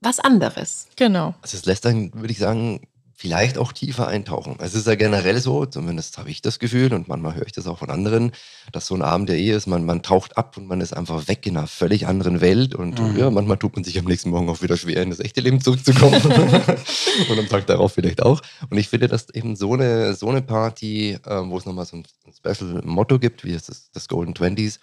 was 0.00 0.20
anderes. 0.20 0.88
Genau. 0.96 1.34
Also 1.42 1.56
es 1.56 1.64
lässt 1.64 1.84
dann, 1.84 2.12
würde 2.14 2.32
ich 2.32 2.38
sagen, 2.38 2.80
vielleicht 3.18 3.56
auch 3.56 3.72
tiefer 3.72 4.08
eintauchen. 4.08 4.56
Es 4.60 4.74
ist 4.74 4.86
ja 4.86 4.94
generell 4.94 5.40
so, 5.40 5.64
zumindest 5.64 6.18
habe 6.18 6.28
ich 6.28 6.42
das 6.42 6.58
Gefühl 6.58 6.92
und 6.92 7.08
manchmal 7.08 7.34
höre 7.34 7.46
ich 7.46 7.52
das 7.52 7.66
auch 7.66 7.78
von 7.78 7.88
anderen, 7.88 8.32
dass 8.72 8.86
so 8.86 8.94
ein 8.94 9.00
Abend 9.00 9.30
der 9.30 9.38
Ehe 9.38 9.56
ist, 9.56 9.66
man, 9.66 9.86
man 9.86 10.02
taucht 10.02 10.36
ab 10.36 10.58
und 10.58 10.66
man 10.66 10.82
ist 10.82 10.94
einfach 10.94 11.26
weg 11.26 11.46
in 11.46 11.56
einer 11.56 11.66
völlig 11.66 12.06
anderen 12.06 12.42
Welt 12.42 12.74
und 12.74 13.00
mhm. 13.00 13.18
ja, 13.18 13.30
manchmal 13.30 13.56
tut 13.56 13.74
man 13.74 13.84
sich 13.84 13.98
am 13.98 14.04
nächsten 14.04 14.28
Morgen 14.28 14.50
auch 14.50 14.60
wieder 14.60 14.76
schwer, 14.76 15.02
in 15.02 15.08
das 15.08 15.20
echte 15.20 15.40
Leben 15.40 15.62
zurückzukommen 15.62 16.20
und 17.30 17.38
am 17.38 17.48
Tag 17.48 17.66
darauf 17.66 17.94
vielleicht 17.94 18.22
auch. 18.22 18.42
Und 18.68 18.76
ich 18.76 18.90
finde, 18.90 19.08
dass 19.08 19.30
eben 19.30 19.56
so 19.56 19.72
eine, 19.72 20.12
so 20.12 20.28
eine 20.28 20.42
Party, 20.42 21.12
äh, 21.12 21.42
wo 21.46 21.56
es 21.56 21.64
nochmal 21.64 21.86
so 21.86 21.96
ein, 21.96 22.04
ein 22.26 22.32
Special 22.34 22.82
Motto 22.84 23.18
gibt, 23.18 23.44
wie 23.44 23.52
das, 23.52 23.90
das 23.92 24.08
Golden 24.08 24.34
Twenties, 24.34 24.78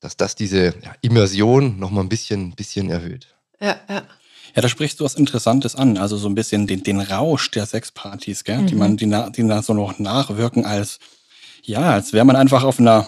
dass 0.00 0.18
das 0.18 0.34
diese 0.34 0.66
ja, 0.66 0.94
Immersion 1.00 1.78
nochmal 1.78 2.04
ein 2.04 2.10
bisschen, 2.10 2.54
bisschen 2.54 2.90
erhöht. 2.90 3.34
Ja, 3.60 3.76
ja. 3.88 4.02
Ja, 4.58 4.62
da 4.62 4.68
sprichst 4.68 4.98
du 4.98 5.04
was 5.04 5.14
Interessantes 5.14 5.76
an. 5.76 5.96
Also 5.98 6.16
so 6.16 6.28
ein 6.28 6.34
bisschen 6.34 6.66
den, 6.66 6.82
den 6.82 7.00
Rausch 7.00 7.48
der 7.52 7.64
Sexpartys, 7.64 8.42
gell? 8.42 8.62
Mhm. 8.62 8.66
die 8.66 8.74
man, 8.74 8.96
die, 8.96 9.06
die 9.06 9.46
da 9.46 9.62
so 9.62 9.72
noch 9.72 10.00
nachwirken 10.00 10.64
als, 10.64 10.98
ja, 11.62 11.92
als 11.92 12.12
wäre 12.12 12.24
man 12.24 12.34
einfach 12.34 12.64
auf 12.64 12.80
einer 12.80 13.06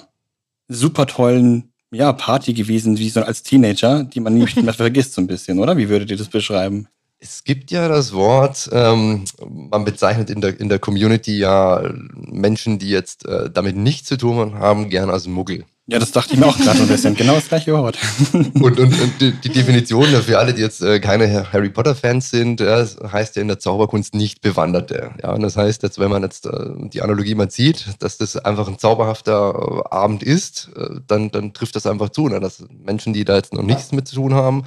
super 0.68 1.06
tollen 1.06 1.72
ja, 1.90 2.12
Party 2.12 2.52
gewesen, 2.52 2.98
wie 2.98 3.10
so 3.10 3.22
als 3.22 3.42
Teenager, 3.42 4.04
die 4.04 4.20
man 4.20 4.34
nicht 4.34 4.62
mehr 4.62 4.74
vergisst 4.74 5.14
so 5.14 5.22
ein 5.22 5.26
bisschen, 5.26 5.58
oder? 5.58 5.76
Wie 5.76 5.88
würdet 5.88 6.12
ihr 6.12 6.16
das 6.16 6.28
beschreiben? 6.28 6.86
Es 7.18 7.42
gibt 7.42 7.72
ja 7.72 7.88
das 7.88 8.12
Wort, 8.12 8.70
ähm, 8.70 9.24
man 9.44 9.84
bezeichnet 9.84 10.30
in 10.30 10.40
der, 10.40 10.60
in 10.60 10.68
der 10.68 10.78
Community 10.78 11.36
ja 11.36 11.82
Menschen, 12.14 12.78
die 12.78 12.90
jetzt 12.90 13.26
äh, 13.26 13.50
damit 13.50 13.74
nichts 13.74 14.06
zu 14.06 14.16
tun 14.16 14.54
haben, 14.54 14.88
gern 14.88 15.10
als 15.10 15.26
Muggel. 15.26 15.64
Ja, 15.90 15.98
das 15.98 16.12
dachte 16.12 16.34
ich 16.34 16.40
mir 16.40 16.46
auch 16.46 16.56
gerade 16.56 16.80
ein 16.80 16.88
bisschen. 16.88 17.16
Genau 17.16 17.34
das 17.34 17.48
gleiche 17.48 17.72
Wort. 17.72 17.98
und, 18.32 18.54
und, 18.54 18.78
und 18.78 19.12
die, 19.20 19.32
die 19.32 19.48
Definition 19.48 20.06
für 20.06 20.38
alle, 20.38 20.54
die 20.54 20.62
jetzt 20.62 20.82
äh, 20.82 21.00
keine 21.00 21.52
Harry 21.52 21.68
Potter-Fans 21.68 22.30
sind, 22.30 22.60
heißt 22.60 23.36
ja 23.36 23.42
in 23.42 23.48
der 23.48 23.58
Zauberkunst 23.58 24.14
nicht 24.14 24.40
Bewanderte. 24.40 25.10
Ja, 25.22 25.32
und 25.32 25.42
das 25.42 25.56
heißt 25.56 25.82
jetzt, 25.82 25.98
wenn 25.98 26.10
man 26.10 26.22
jetzt 26.22 26.46
äh, 26.46 26.50
die 26.76 27.02
Analogie 27.02 27.34
mal 27.34 27.50
sieht, 27.50 27.86
dass 27.98 28.18
das 28.18 28.36
einfach 28.36 28.68
ein 28.68 28.78
zauberhafter 28.78 29.82
äh, 29.90 29.94
Abend 29.94 30.22
ist, 30.22 30.70
dann, 31.08 31.30
dann 31.30 31.52
trifft 31.52 31.74
das 31.74 31.86
einfach 31.86 32.10
zu. 32.10 32.28
Ne? 32.28 32.38
Dass 32.38 32.64
Menschen, 32.84 33.12
die 33.12 33.24
da 33.24 33.36
jetzt 33.36 33.52
noch 33.52 33.62
nichts 33.62 33.92
mit 33.92 34.06
zu 34.06 34.14
tun 34.14 34.34
haben, 34.34 34.64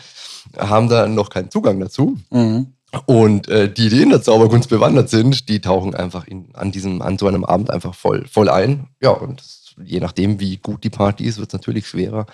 haben 0.57 0.89
da 0.89 1.07
noch 1.07 1.29
keinen 1.29 1.49
Zugang 1.49 1.79
dazu. 1.79 2.17
Mhm. 2.31 2.67
Und 3.05 3.47
äh, 3.47 3.71
die, 3.71 3.89
die 3.89 4.01
in 4.01 4.09
der 4.09 4.21
Zauberkunst 4.21 4.69
bewandert 4.69 5.09
sind, 5.09 5.49
die 5.49 5.61
tauchen 5.61 5.95
einfach 5.95 6.27
in, 6.27 6.49
an 6.53 6.71
diesem, 6.71 7.01
an 7.01 7.17
so 7.17 7.27
einem 7.27 7.43
Abend 7.43 7.71
einfach 7.71 7.95
voll, 7.95 8.25
voll 8.27 8.49
ein. 8.49 8.87
Ja, 9.01 9.11
und 9.11 9.39
das 9.39 9.62
je 9.83 9.99
nachdem, 9.99 10.39
wie 10.39 10.57
gut 10.57 10.83
die 10.83 10.89
Party 10.89 11.25
ist, 11.25 11.37
wird 11.37 11.49
es 11.49 11.53
natürlich 11.53 11.87
schwerer, 11.87 12.25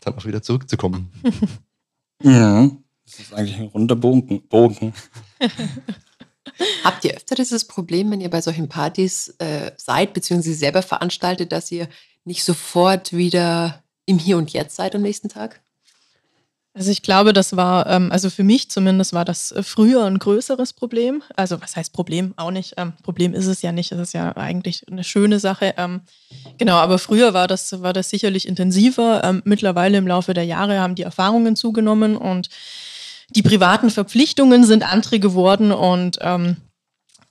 dann 0.00 0.14
auch 0.14 0.24
wieder 0.24 0.42
zurückzukommen. 0.42 1.10
ja, 2.22 2.70
das 3.04 3.20
ist 3.20 3.34
eigentlich 3.34 3.58
ein 3.58 3.66
runder 3.66 3.96
Bogen. 3.96 4.46
Bogen. 4.48 4.94
Habt 6.84 7.04
ihr 7.04 7.14
öfter 7.14 7.34
dieses 7.34 7.66
Problem, 7.66 8.10
wenn 8.10 8.20
ihr 8.20 8.30
bei 8.30 8.40
solchen 8.40 8.68
Partys 8.68 9.34
äh, 9.38 9.72
seid, 9.76 10.12
beziehungsweise 10.12 10.54
selber 10.54 10.82
veranstaltet, 10.82 11.52
dass 11.52 11.72
ihr 11.72 11.88
nicht 12.24 12.44
sofort 12.44 13.12
wieder 13.12 13.82
im 14.06 14.18
Hier 14.18 14.36
und 14.36 14.52
Jetzt 14.52 14.76
seid 14.76 14.94
am 14.94 15.02
nächsten 15.02 15.28
Tag? 15.28 15.63
Also 16.76 16.90
ich 16.90 17.02
glaube, 17.02 17.32
das 17.32 17.56
war, 17.56 17.88
ähm, 17.88 18.10
also 18.10 18.30
für 18.30 18.42
mich 18.42 18.68
zumindest 18.68 19.12
war 19.12 19.24
das 19.24 19.52
äh, 19.52 19.62
früher 19.62 20.04
ein 20.04 20.18
größeres 20.18 20.72
Problem. 20.72 21.22
Also 21.36 21.62
was 21.62 21.76
heißt 21.76 21.92
Problem? 21.92 22.34
Auch 22.36 22.50
nicht. 22.50 22.74
Ähm, 22.76 22.94
Problem 23.04 23.32
ist 23.32 23.46
es 23.46 23.62
ja 23.62 23.70
nicht. 23.70 23.92
Es 23.92 24.00
ist 24.00 24.12
ja 24.12 24.36
eigentlich 24.36 24.84
eine 24.90 25.04
schöne 25.04 25.38
Sache. 25.38 25.74
Ähm, 25.76 26.00
genau, 26.58 26.74
aber 26.74 26.98
früher 26.98 27.32
war 27.32 27.46
das, 27.46 27.80
war 27.80 27.92
das 27.92 28.10
sicherlich 28.10 28.48
intensiver. 28.48 29.40
Mittlerweile 29.44 29.98
im 29.98 30.08
Laufe 30.08 30.34
der 30.34 30.44
Jahre 30.44 30.80
haben 30.80 30.96
die 30.96 31.04
Erfahrungen 31.04 31.54
zugenommen 31.54 32.16
und 32.16 32.48
die 33.30 33.42
privaten 33.42 33.90
Verpflichtungen 33.90 34.64
sind 34.64 34.82
andere 34.82 35.20
geworden 35.20 35.70
und 35.70 36.18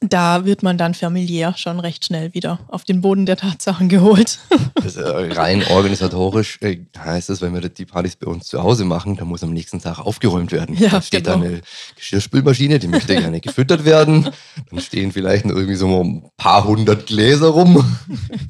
da 0.09 0.45
wird 0.45 0.63
man 0.63 0.77
dann 0.77 0.93
familiär 0.93 1.55
schon 1.57 1.79
recht 1.79 2.05
schnell 2.05 2.33
wieder 2.33 2.59
auf 2.67 2.83
den 2.83 3.01
Boden 3.01 3.25
der 3.25 3.37
Tatsachen 3.37 3.89
geholt. 3.89 4.39
Das, 4.83 4.97
äh, 4.97 5.07
rein 5.07 5.63
organisatorisch 5.69 6.57
äh, 6.61 6.79
heißt 6.97 7.29
es, 7.29 7.41
wenn 7.41 7.53
wir 7.53 7.61
die 7.61 7.85
Partys 7.85 8.17
bei 8.17 8.27
uns 8.27 8.47
zu 8.47 8.61
Hause 8.61 8.83
machen, 8.83 9.15
dann 9.15 9.29
muss 9.29 9.43
am 9.43 9.53
nächsten 9.53 9.79
Tag 9.79 9.99
aufgeräumt 9.99 10.51
werden. 10.51 10.75
Ja, 10.77 10.89
da 10.89 11.01
steht 11.01 11.23
genau. 11.23 11.37
da 11.37 11.45
eine 11.45 11.61
Geschirrspülmaschine, 11.95 12.79
die 12.79 12.89
möchte 12.89 13.15
gerne 13.15 13.39
gefüttert 13.39 13.85
werden. 13.85 14.29
Dann 14.69 14.81
stehen 14.81 15.13
vielleicht 15.13 15.45
noch 15.45 15.55
irgendwie 15.55 15.75
so 15.75 16.03
ein 16.03 16.29
paar 16.35 16.65
hundert 16.65 17.05
Gläser 17.05 17.47
rum. 17.47 17.97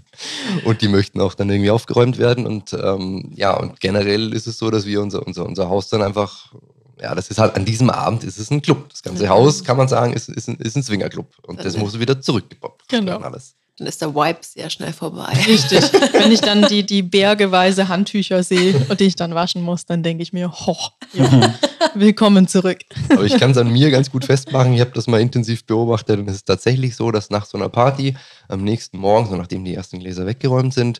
Und 0.65 0.81
die 0.81 0.87
möchten 0.87 1.21
auch 1.21 1.35
dann 1.35 1.49
irgendwie 1.49 1.71
aufgeräumt 1.71 2.17
werden. 2.17 2.47
Und 2.47 2.73
ähm, 2.73 3.31
ja, 3.35 3.55
und 3.55 3.79
generell 3.79 4.33
ist 4.33 4.47
es 4.47 4.57
so, 4.57 4.69
dass 4.69 4.85
wir 4.85 5.01
unser, 5.01 5.25
unser, 5.25 5.45
unser 5.45 5.69
Haus 5.69 5.89
dann 5.89 6.01
einfach 6.01 6.53
ja, 7.01 7.15
das 7.15 7.29
ist 7.29 7.39
halt 7.39 7.55
an 7.55 7.65
diesem 7.65 7.89
Abend 7.89 8.23
ist 8.23 8.37
es 8.37 8.51
ein 8.51 8.61
Club. 8.61 8.89
Das 8.89 9.01
ganze 9.03 9.29
Haus, 9.29 9.63
kann 9.63 9.77
man 9.77 9.87
sagen, 9.87 10.13
ist, 10.13 10.29
ist, 10.29 10.47
ein, 10.47 10.55
ist 10.57 10.75
ein 10.75 10.83
Swingerclub. 10.83 11.27
Und 11.47 11.63
das 11.63 11.77
muss 11.77 11.99
wieder 11.99 12.21
zurückgepoppt 12.21 12.87
genau. 12.89 13.17
alles. 13.19 13.55
Dann 13.77 13.87
ist 13.87 14.01
der 14.01 14.13
Wipe 14.13 14.39
sehr 14.41 14.69
schnell 14.69 14.93
vorbei. 14.93 15.33
Richtig. 15.47 15.81
Wenn 16.13 16.31
ich 16.31 16.41
dann 16.41 16.67
die, 16.67 16.85
die 16.85 17.01
bergeweise 17.01 17.87
Handtücher 17.87 18.43
sehe 18.43 18.75
und 18.87 18.99
die 18.99 19.05
ich 19.05 19.15
dann 19.15 19.33
waschen 19.33 19.63
muss, 19.63 19.87
dann 19.87 20.03
denke 20.03 20.21
ich 20.21 20.31
mir, 20.31 20.51
hoch, 20.51 20.91
ja, 21.13 21.55
willkommen 21.95 22.47
zurück. 22.47 22.77
Aber 23.09 23.23
ich 23.23 23.35
kann 23.39 23.49
es 23.49 23.57
an 23.57 23.71
mir 23.71 23.89
ganz 23.89 24.11
gut 24.11 24.25
festmachen. 24.25 24.73
Ich 24.73 24.79
habe 24.79 24.91
das 24.91 25.07
mal 25.07 25.19
intensiv 25.19 25.65
beobachtet 25.65 26.19
und 26.19 26.29
es 26.29 26.35
ist 26.35 26.45
tatsächlich 26.45 26.95
so, 26.95 27.09
dass 27.09 27.31
nach 27.31 27.47
so 27.47 27.57
einer 27.57 27.69
Party 27.69 28.15
am 28.47 28.63
nächsten 28.63 28.99
Morgen, 28.99 29.27
so 29.27 29.35
nachdem 29.35 29.65
die 29.65 29.73
ersten 29.73 29.99
Gläser 29.99 30.27
weggeräumt 30.27 30.75
sind, 30.75 30.99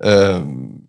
ähm, 0.00 0.86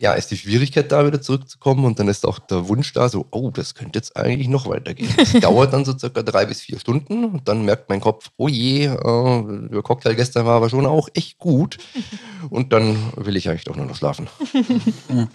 ja, 0.00 0.12
ist 0.12 0.30
die 0.30 0.36
Schwierigkeit 0.36 0.92
da 0.92 1.04
wieder 1.04 1.20
zurückzukommen 1.20 1.84
und 1.84 1.98
dann 1.98 2.06
ist 2.06 2.24
auch 2.24 2.38
der 2.38 2.68
Wunsch 2.68 2.92
da, 2.92 3.08
so, 3.08 3.26
oh, 3.32 3.50
das 3.50 3.74
könnte 3.74 3.98
jetzt 3.98 4.16
eigentlich 4.16 4.46
noch 4.48 4.68
weitergehen. 4.68 5.12
Das 5.16 5.32
dauert 5.40 5.72
dann 5.72 5.84
so 5.84 5.98
circa 5.98 6.22
drei 6.22 6.46
bis 6.46 6.60
vier 6.60 6.78
Stunden 6.78 7.24
und 7.24 7.48
dann 7.48 7.64
merkt 7.64 7.88
mein 7.88 8.00
Kopf, 8.00 8.30
oh 8.36 8.46
je, 8.46 8.86
äh, 8.86 9.68
der 9.68 9.82
Cocktail 9.82 10.14
gestern 10.14 10.46
war 10.46 10.56
aber 10.56 10.70
schon 10.70 10.86
auch 10.86 11.08
echt 11.14 11.38
gut 11.38 11.78
und 12.50 12.72
dann 12.72 12.96
will 13.16 13.36
ich 13.36 13.48
eigentlich 13.48 13.64
doch 13.64 13.74
nur 13.76 13.86
noch 13.86 13.96
schlafen. 13.96 14.28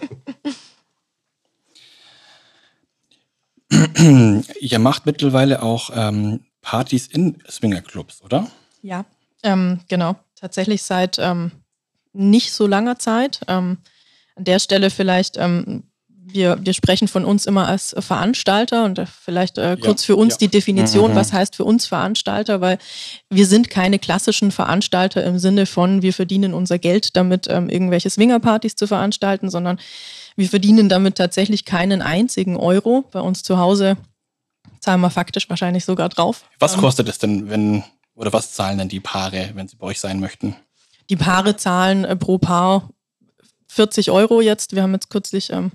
Ihr 4.60 4.78
macht 4.78 5.04
mittlerweile 5.04 5.62
auch 5.62 5.90
ähm, 5.94 6.40
Partys 6.62 7.06
in 7.06 7.38
Swingerclubs, 7.48 8.22
oder? 8.22 8.46
Ja, 8.82 9.04
ähm, 9.42 9.80
genau. 9.88 10.16
Tatsächlich 10.36 10.82
seit 10.82 11.18
ähm, 11.18 11.50
nicht 12.12 12.52
so 12.52 12.66
langer 12.66 12.98
Zeit. 12.98 13.40
An 14.36 14.44
der 14.44 14.58
Stelle 14.58 14.90
vielleicht, 14.90 15.36
ähm, 15.36 15.84
wir, 16.34 16.58
wir 16.60 16.72
sprechen 16.74 17.06
von 17.06 17.24
uns 17.24 17.46
immer 17.46 17.68
als 17.68 17.94
Veranstalter 17.98 18.84
und 18.84 19.00
vielleicht 19.08 19.58
äh, 19.58 19.76
kurz 19.80 20.02
ja, 20.02 20.06
für 20.06 20.16
uns 20.16 20.34
ja. 20.34 20.38
die 20.38 20.48
Definition, 20.48 21.12
mhm. 21.12 21.16
was 21.16 21.32
heißt 21.32 21.54
für 21.54 21.64
uns 21.64 21.86
Veranstalter, 21.86 22.60
weil 22.60 22.78
wir 23.30 23.46
sind 23.46 23.70
keine 23.70 23.98
klassischen 23.98 24.50
Veranstalter 24.50 25.22
im 25.24 25.38
Sinne 25.38 25.66
von, 25.66 26.02
wir 26.02 26.12
verdienen 26.12 26.52
unser 26.52 26.78
Geld 26.78 27.16
damit, 27.16 27.46
ähm, 27.48 27.68
irgendwelche 27.68 28.10
Swingerpartys 28.10 28.74
zu 28.74 28.86
veranstalten, 28.86 29.50
sondern 29.50 29.78
wir 30.36 30.48
verdienen 30.48 30.88
damit 30.88 31.16
tatsächlich 31.16 31.64
keinen 31.64 32.02
einzigen 32.02 32.56
Euro. 32.56 33.04
Bei 33.12 33.20
uns 33.20 33.42
zu 33.44 33.58
Hause 33.58 33.96
zahlen 34.80 35.00
wir 35.00 35.10
faktisch 35.10 35.48
wahrscheinlich 35.48 35.84
sogar 35.84 36.08
drauf. 36.08 36.44
Was 36.58 36.74
ähm, 36.74 36.80
kostet 36.80 37.08
es 37.08 37.18
denn, 37.18 37.48
wenn 37.48 37.84
oder 38.16 38.32
was 38.32 38.52
zahlen 38.52 38.78
denn 38.78 38.88
die 38.88 39.00
Paare, 39.00 39.50
wenn 39.54 39.68
sie 39.68 39.76
bei 39.76 39.86
euch 39.86 40.00
sein 40.00 40.20
möchten? 40.20 40.56
Die 41.10 41.16
Paare 41.16 41.56
zahlen 41.56 42.04
äh, 42.04 42.16
pro 42.16 42.38
Paar 42.38 42.88
40 43.74 44.10
Euro 44.10 44.40
jetzt. 44.40 44.74
Wir 44.74 44.82
haben 44.82 44.92
jetzt 44.92 45.10
kürzlich 45.10 45.50
ähm, 45.50 45.72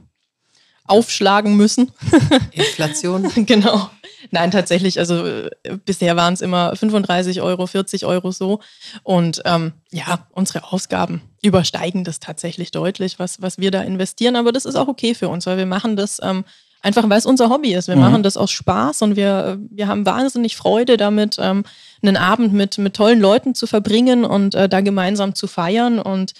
aufschlagen 0.85 1.55
müssen. 1.55 1.91
Inflation. 2.51 3.29
genau. 3.45 3.89
Nein, 4.31 4.51
tatsächlich, 4.51 4.99
also 4.99 5.25
äh, 5.25 5.49
bisher 5.85 6.15
waren 6.15 6.33
es 6.33 6.41
immer 6.41 6.75
35 6.75 7.41
Euro, 7.41 7.67
40 7.67 8.05
Euro 8.05 8.31
so. 8.31 8.59
Und 9.03 9.41
ähm, 9.45 9.73
ja, 9.91 10.27
unsere 10.31 10.71
Ausgaben 10.71 11.21
übersteigen 11.43 12.03
das 12.03 12.19
tatsächlich 12.19 12.71
deutlich, 12.71 13.19
was, 13.19 13.41
was 13.41 13.59
wir 13.59 13.71
da 13.71 13.81
investieren. 13.81 14.35
Aber 14.35 14.51
das 14.51 14.65
ist 14.65 14.75
auch 14.75 14.87
okay 14.87 15.13
für 15.13 15.29
uns, 15.29 15.45
weil 15.45 15.57
wir 15.57 15.65
machen 15.65 15.95
das 15.95 16.19
ähm, 16.23 16.43
einfach, 16.81 17.07
weil 17.09 17.19
es 17.19 17.25
unser 17.25 17.49
Hobby 17.49 17.73
ist. 17.73 17.87
Wir 17.87 17.95
Mhm. 17.95 18.01
machen 18.01 18.23
das 18.23 18.35
aus 18.37 18.51
Spaß 18.51 19.01
und 19.03 19.15
wir, 19.15 19.59
wir 19.69 19.87
haben 19.87 20.05
wahnsinnig 20.05 20.55
Freude 20.55 20.97
damit, 20.97 21.37
ähm, 21.39 21.63
einen 22.01 22.17
Abend 22.17 22.53
mit, 22.53 22.77
mit 22.77 22.95
tollen 22.95 23.19
Leuten 23.19 23.53
zu 23.55 23.67
verbringen 23.67 24.25
und 24.25 24.55
äh, 24.55 24.67
da 24.67 24.81
gemeinsam 24.81 25.35
zu 25.35 25.47
feiern. 25.47 25.99
Und 25.99 26.33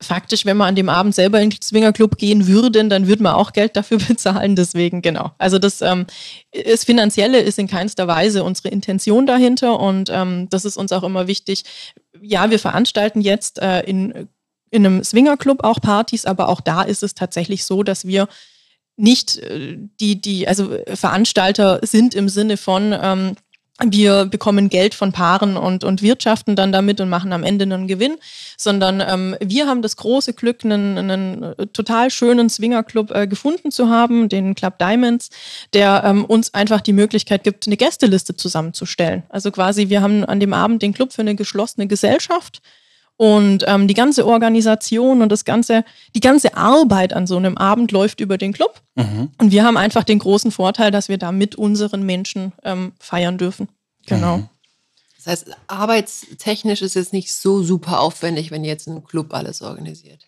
faktisch, 0.00 0.44
wenn 0.44 0.56
man 0.56 0.68
an 0.68 0.74
dem 0.76 0.88
Abend 0.88 1.14
selber 1.14 1.40
in 1.40 1.50
den 1.50 1.62
Swingerclub 1.62 2.18
gehen 2.18 2.46
würde, 2.46 2.84
dann 2.86 3.06
würde 3.06 3.22
man 3.22 3.34
auch 3.34 3.52
Geld 3.52 3.76
dafür 3.76 3.98
bezahlen. 4.08 4.56
Deswegen, 4.56 5.02
genau. 5.02 5.32
Also 5.38 5.58
das, 5.58 5.80
ähm, 5.80 6.06
das 6.52 6.84
Finanzielle 6.84 7.40
ist 7.40 7.58
in 7.58 7.66
keinster 7.66 8.06
Weise 8.06 8.44
unsere 8.44 8.68
Intention 8.68 9.26
dahinter 9.26 9.80
und 9.80 10.10
ähm, 10.12 10.48
das 10.50 10.64
ist 10.64 10.76
uns 10.76 10.92
auch 10.92 11.02
immer 11.02 11.26
wichtig. 11.26 11.64
Ja, 12.20 12.50
wir 12.50 12.58
veranstalten 12.58 13.20
jetzt 13.20 13.58
äh, 13.60 13.80
in, 13.82 14.28
in 14.70 14.86
einem 14.86 15.02
Swingerclub 15.02 15.64
auch 15.64 15.80
Partys, 15.80 16.26
aber 16.26 16.48
auch 16.48 16.60
da 16.60 16.82
ist 16.82 17.02
es 17.02 17.14
tatsächlich 17.14 17.64
so, 17.64 17.82
dass 17.82 18.06
wir 18.06 18.28
nicht 18.96 19.38
äh, 19.38 19.78
die, 20.00 20.20
die, 20.20 20.48
also 20.48 20.76
Veranstalter 20.94 21.80
sind 21.82 22.14
im 22.14 22.28
Sinne 22.28 22.56
von, 22.56 22.94
ähm, 23.00 23.36
wir 23.84 24.24
bekommen 24.24 24.70
Geld 24.70 24.94
von 24.94 25.12
Paaren 25.12 25.56
und, 25.56 25.84
und 25.84 26.00
wirtschaften 26.00 26.56
dann 26.56 26.72
damit 26.72 27.00
und 27.00 27.10
machen 27.10 27.32
am 27.32 27.44
Ende 27.44 27.64
einen 27.64 27.86
Gewinn, 27.86 28.16
sondern 28.56 29.02
ähm, 29.06 29.36
wir 29.40 29.66
haben 29.66 29.82
das 29.82 29.96
große 29.96 30.32
Glück, 30.32 30.64
einen, 30.64 30.96
einen 30.96 31.42
äh, 31.42 31.66
total 31.66 32.10
schönen 32.10 32.48
Swingerclub 32.48 33.10
äh, 33.10 33.26
gefunden 33.26 33.70
zu 33.70 33.90
haben, 33.90 34.30
den 34.30 34.54
Club 34.54 34.78
Diamonds, 34.78 35.28
der 35.74 36.02
ähm, 36.06 36.24
uns 36.24 36.54
einfach 36.54 36.80
die 36.80 36.94
Möglichkeit 36.94 37.44
gibt, 37.44 37.66
eine 37.66 37.76
Gästeliste 37.76 38.34
zusammenzustellen. 38.34 39.24
Also 39.28 39.50
quasi, 39.50 39.90
wir 39.90 40.00
haben 40.00 40.24
an 40.24 40.40
dem 40.40 40.54
Abend 40.54 40.80
den 40.80 40.94
Club 40.94 41.12
für 41.12 41.22
eine 41.22 41.34
geschlossene 41.34 41.86
Gesellschaft 41.86 42.62
und 43.16 43.64
ähm, 43.66 43.88
die 43.88 43.94
ganze 43.94 44.26
Organisation 44.26 45.22
und 45.22 45.30
das 45.30 45.44
ganze, 45.44 45.84
die 46.14 46.20
ganze 46.20 46.56
Arbeit 46.56 47.12
an 47.12 47.26
so 47.26 47.36
einem 47.36 47.56
Abend 47.56 47.92
läuft 47.92 48.20
über 48.20 48.36
den 48.38 48.52
Club. 48.52 48.82
Mhm. 48.94 49.30
Und 49.38 49.50
wir 49.52 49.64
haben 49.64 49.76
einfach 49.76 50.04
den 50.04 50.18
großen 50.18 50.50
Vorteil, 50.50 50.90
dass 50.90 51.08
wir 51.08 51.18
da 51.18 51.32
mit 51.32 51.54
unseren 51.56 52.02
Menschen 52.02 52.52
ähm, 52.62 52.92
feiern 52.98 53.38
dürfen. 53.38 53.68
Genau. 54.06 54.38
Mhm. 54.38 54.48
Das 55.16 55.26
heißt, 55.26 55.56
arbeitstechnisch 55.66 56.82
ist 56.82 56.94
es 56.96 57.12
nicht 57.12 57.32
so 57.32 57.62
super 57.62 58.00
aufwendig, 58.00 58.50
wenn 58.50 58.64
ihr 58.64 58.70
jetzt 58.70 58.86
ein 58.86 59.04
Club 59.04 59.34
alles 59.34 59.62
organisiert. 59.62 60.20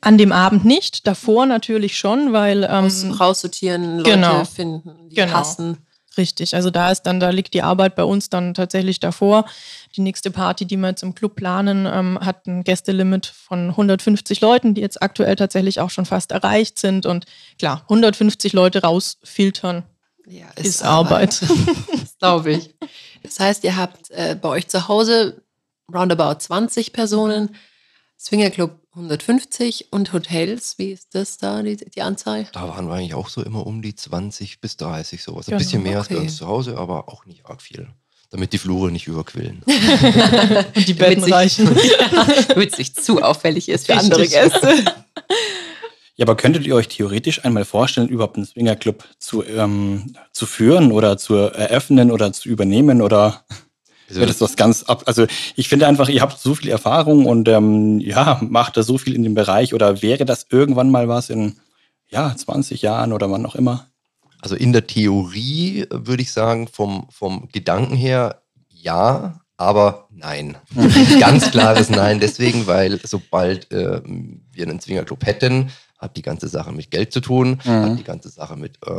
An 0.00 0.16
dem 0.16 0.32
Abend 0.32 0.64
nicht, 0.64 1.06
davor 1.06 1.44
natürlich 1.44 1.98
schon, 1.98 2.32
weil 2.32 2.64
ähm, 2.64 2.86
Aus, 2.86 3.04
raussortieren, 3.20 3.98
Leute 3.98 4.10
genau. 4.12 4.44
finden, 4.44 5.10
die 5.10 5.16
Genau. 5.16 5.32
passen. 5.32 5.78
Richtig, 6.18 6.54
also 6.54 6.70
da 6.70 6.90
ist 6.90 7.02
dann, 7.02 7.20
da 7.20 7.30
liegt 7.30 7.54
die 7.54 7.62
Arbeit 7.62 7.94
bei 7.94 8.04
uns 8.04 8.30
dann 8.30 8.54
tatsächlich 8.54 9.00
davor. 9.00 9.44
Die 9.96 10.00
nächste 10.00 10.30
Party, 10.30 10.66
die 10.66 10.76
wir 10.76 10.88
jetzt 10.88 11.02
im 11.02 11.14
Club 11.14 11.36
planen, 11.36 11.86
ähm, 11.86 12.18
hat 12.20 12.46
ein 12.46 12.64
Gästelimit 12.64 13.26
von 13.26 13.70
150 13.70 14.40
Leuten, 14.40 14.74
die 14.74 14.80
jetzt 14.80 15.02
aktuell 15.02 15.36
tatsächlich 15.36 15.80
auch 15.80 15.90
schon 15.90 16.06
fast 16.06 16.32
erreicht 16.32 16.78
sind. 16.78 17.06
Und 17.06 17.26
klar, 17.58 17.82
150 17.82 18.52
Leute 18.52 18.82
rausfiltern 18.82 19.84
Ja, 20.26 20.46
ist, 20.56 20.82
Arbeit. 20.82 21.40
Das 22.00 22.18
glaube 22.18 22.52
ich. 22.52 22.74
Das 23.22 23.40
heißt, 23.40 23.64
ihr 23.64 23.76
habt 23.76 24.10
äh, 24.10 24.36
bei 24.40 24.48
euch 24.48 24.68
zu 24.68 24.88
Hause 24.88 25.42
roundabout 25.92 26.38
20 26.38 26.92
Personen, 26.92 27.54
Swingerclub 28.18 28.83
150 28.94 29.88
und 29.92 30.12
Hotels. 30.12 30.74
Wie 30.78 30.92
ist 30.92 31.14
das 31.14 31.36
da, 31.38 31.62
die, 31.62 31.76
die 31.76 32.02
Anzahl? 32.02 32.46
Da 32.52 32.68
waren 32.68 32.86
wir 32.86 32.94
eigentlich 32.94 33.14
auch 33.14 33.28
so 33.28 33.42
immer 33.42 33.66
um 33.66 33.82
die 33.82 33.94
20 33.94 34.60
bis 34.60 34.76
30 34.76 35.22
sowas. 35.22 35.46
Ein 35.46 35.50
Genau, 35.52 35.58
bisschen 35.58 35.82
mehr 35.82 35.98
als 35.98 36.08
bei 36.08 36.14
okay. 36.16 36.24
uns 36.24 36.36
zu 36.36 36.46
Hause, 36.46 36.78
aber 36.78 37.08
auch 37.08 37.26
nicht 37.26 37.44
arg 37.46 37.60
viel. 37.60 37.88
Damit 38.30 38.52
die 38.52 38.58
Flure 38.58 38.90
nicht 38.90 39.06
überquillen. 39.06 39.62
Und 39.66 40.88
die 40.88 40.94
Betten 40.94 41.20
Damit 41.20 41.24
sich- 41.24 41.32
reichen. 41.32 41.66
Damit 42.48 42.72
es 42.72 42.78
nicht 42.78 43.02
zu 43.04 43.22
auffällig 43.22 43.68
ist 43.68 43.86
für 43.86 43.96
andere 43.96 44.26
Gäste. 44.26 44.84
Ja, 46.16 46.24
aber 46.26 46.36
könntet 46.36 46.64
ihr 46.64 46.76
euch 46.76 46.86
theoretisch 46.88 47.44
einmal 47.44 47.64
vorstellen, 47.64 48.08
überhaupt 48.08 48.36
einen 48.36 48.46
Swingerclub 48.46 49.04
zu, 49.18 49.42
ähm, 49.44 50.14
zu 50.32 50.46
führen 50.46 50.92
oder 50.92 51.16
zu 51.18 51.34
eröffnen 51.34 52.12
oder 52.12 52.32
zu 52.32 52.48
übernehmen 52.48 53.02
oder 53.02 53.44
Also, 54.08 54.26
das 54.26 54.40
was 54.40 54.56
ganz 54.56 54.82
ab? 54.84 55.02
Also 55.06 55.26
ich 55.56 55.68
finde 55.68 55.86
einfach, 55.86 56.08
ihr 56.08 56.20
habt 56.20 56.38
so 56.38 56.54
viel 56.54 56.70
Erfahrung 56.70 57.26
und 57.26 57.48
ähm, 57.48 58.00
ja, 58.00 58.38
macht 58.42 58.76
da 58.76 58.82
so 58.82 58.98
viel 58.98 59.14
in 59.14 59.22
dem 59.22 59.34
Bereich 59.34 59.74
oder 59.74 60.02
wäre 60.02 60.24
das 60.24 60.46
irgendwann 60.50 60.90
mal 60.90 61.08
was 61.08 61.30
in 61.30 61.56
ja, 62.10 62.34
20 62.36 62.82
Jahren 62.82 63.12
oder 63.12 63.30
wann 63.30 63.46
auch 63.46 63.54
immer? 63.54 63.86
Also 64.40 64.56
in 64.56 64.72
der 64.72 64.86
Theorie 64.86 65.82
äh, 65.82 65.86
würde 65.90 66.22
ich 66.22 66.32
sagen, 66.32 66.68
vom, 66.68 67.06
vom 67.10 67.48
Gedanken 67.50 67.96
her 67.96 68.42
ja, 68.68 69.40
aber 69.56 70.08
nein. 70.10 70.56
Ganz 71.20 71.50
klares 71.50 71.88
Nein. 71.88 72.20
Deswegen, 72.20 72.66
weil 72.66 73.00
sobald 73.04 73.70
äh, 73.72 74.02
wir 74.04 74.66
einen 74.66 74.80
Zwingerclub 74.80 75.24
hätten, 75.24 75.70
hat 75.98 76.16
die 76.18 76.22
ganze 76.22 76.48
Sache 76.48 76.72
mit 76.72 76.90
Geld 76.90 77.12
zu 77.12 77.20
tun, 77.20 77.58
Mhm. 77.64 77.70
hat 77.70 77.98
die 77.98 78.04
ganze 78.04 78.28
Sache 78.28 78.56
mit 78.56 78.76
äh, 78.86 78.90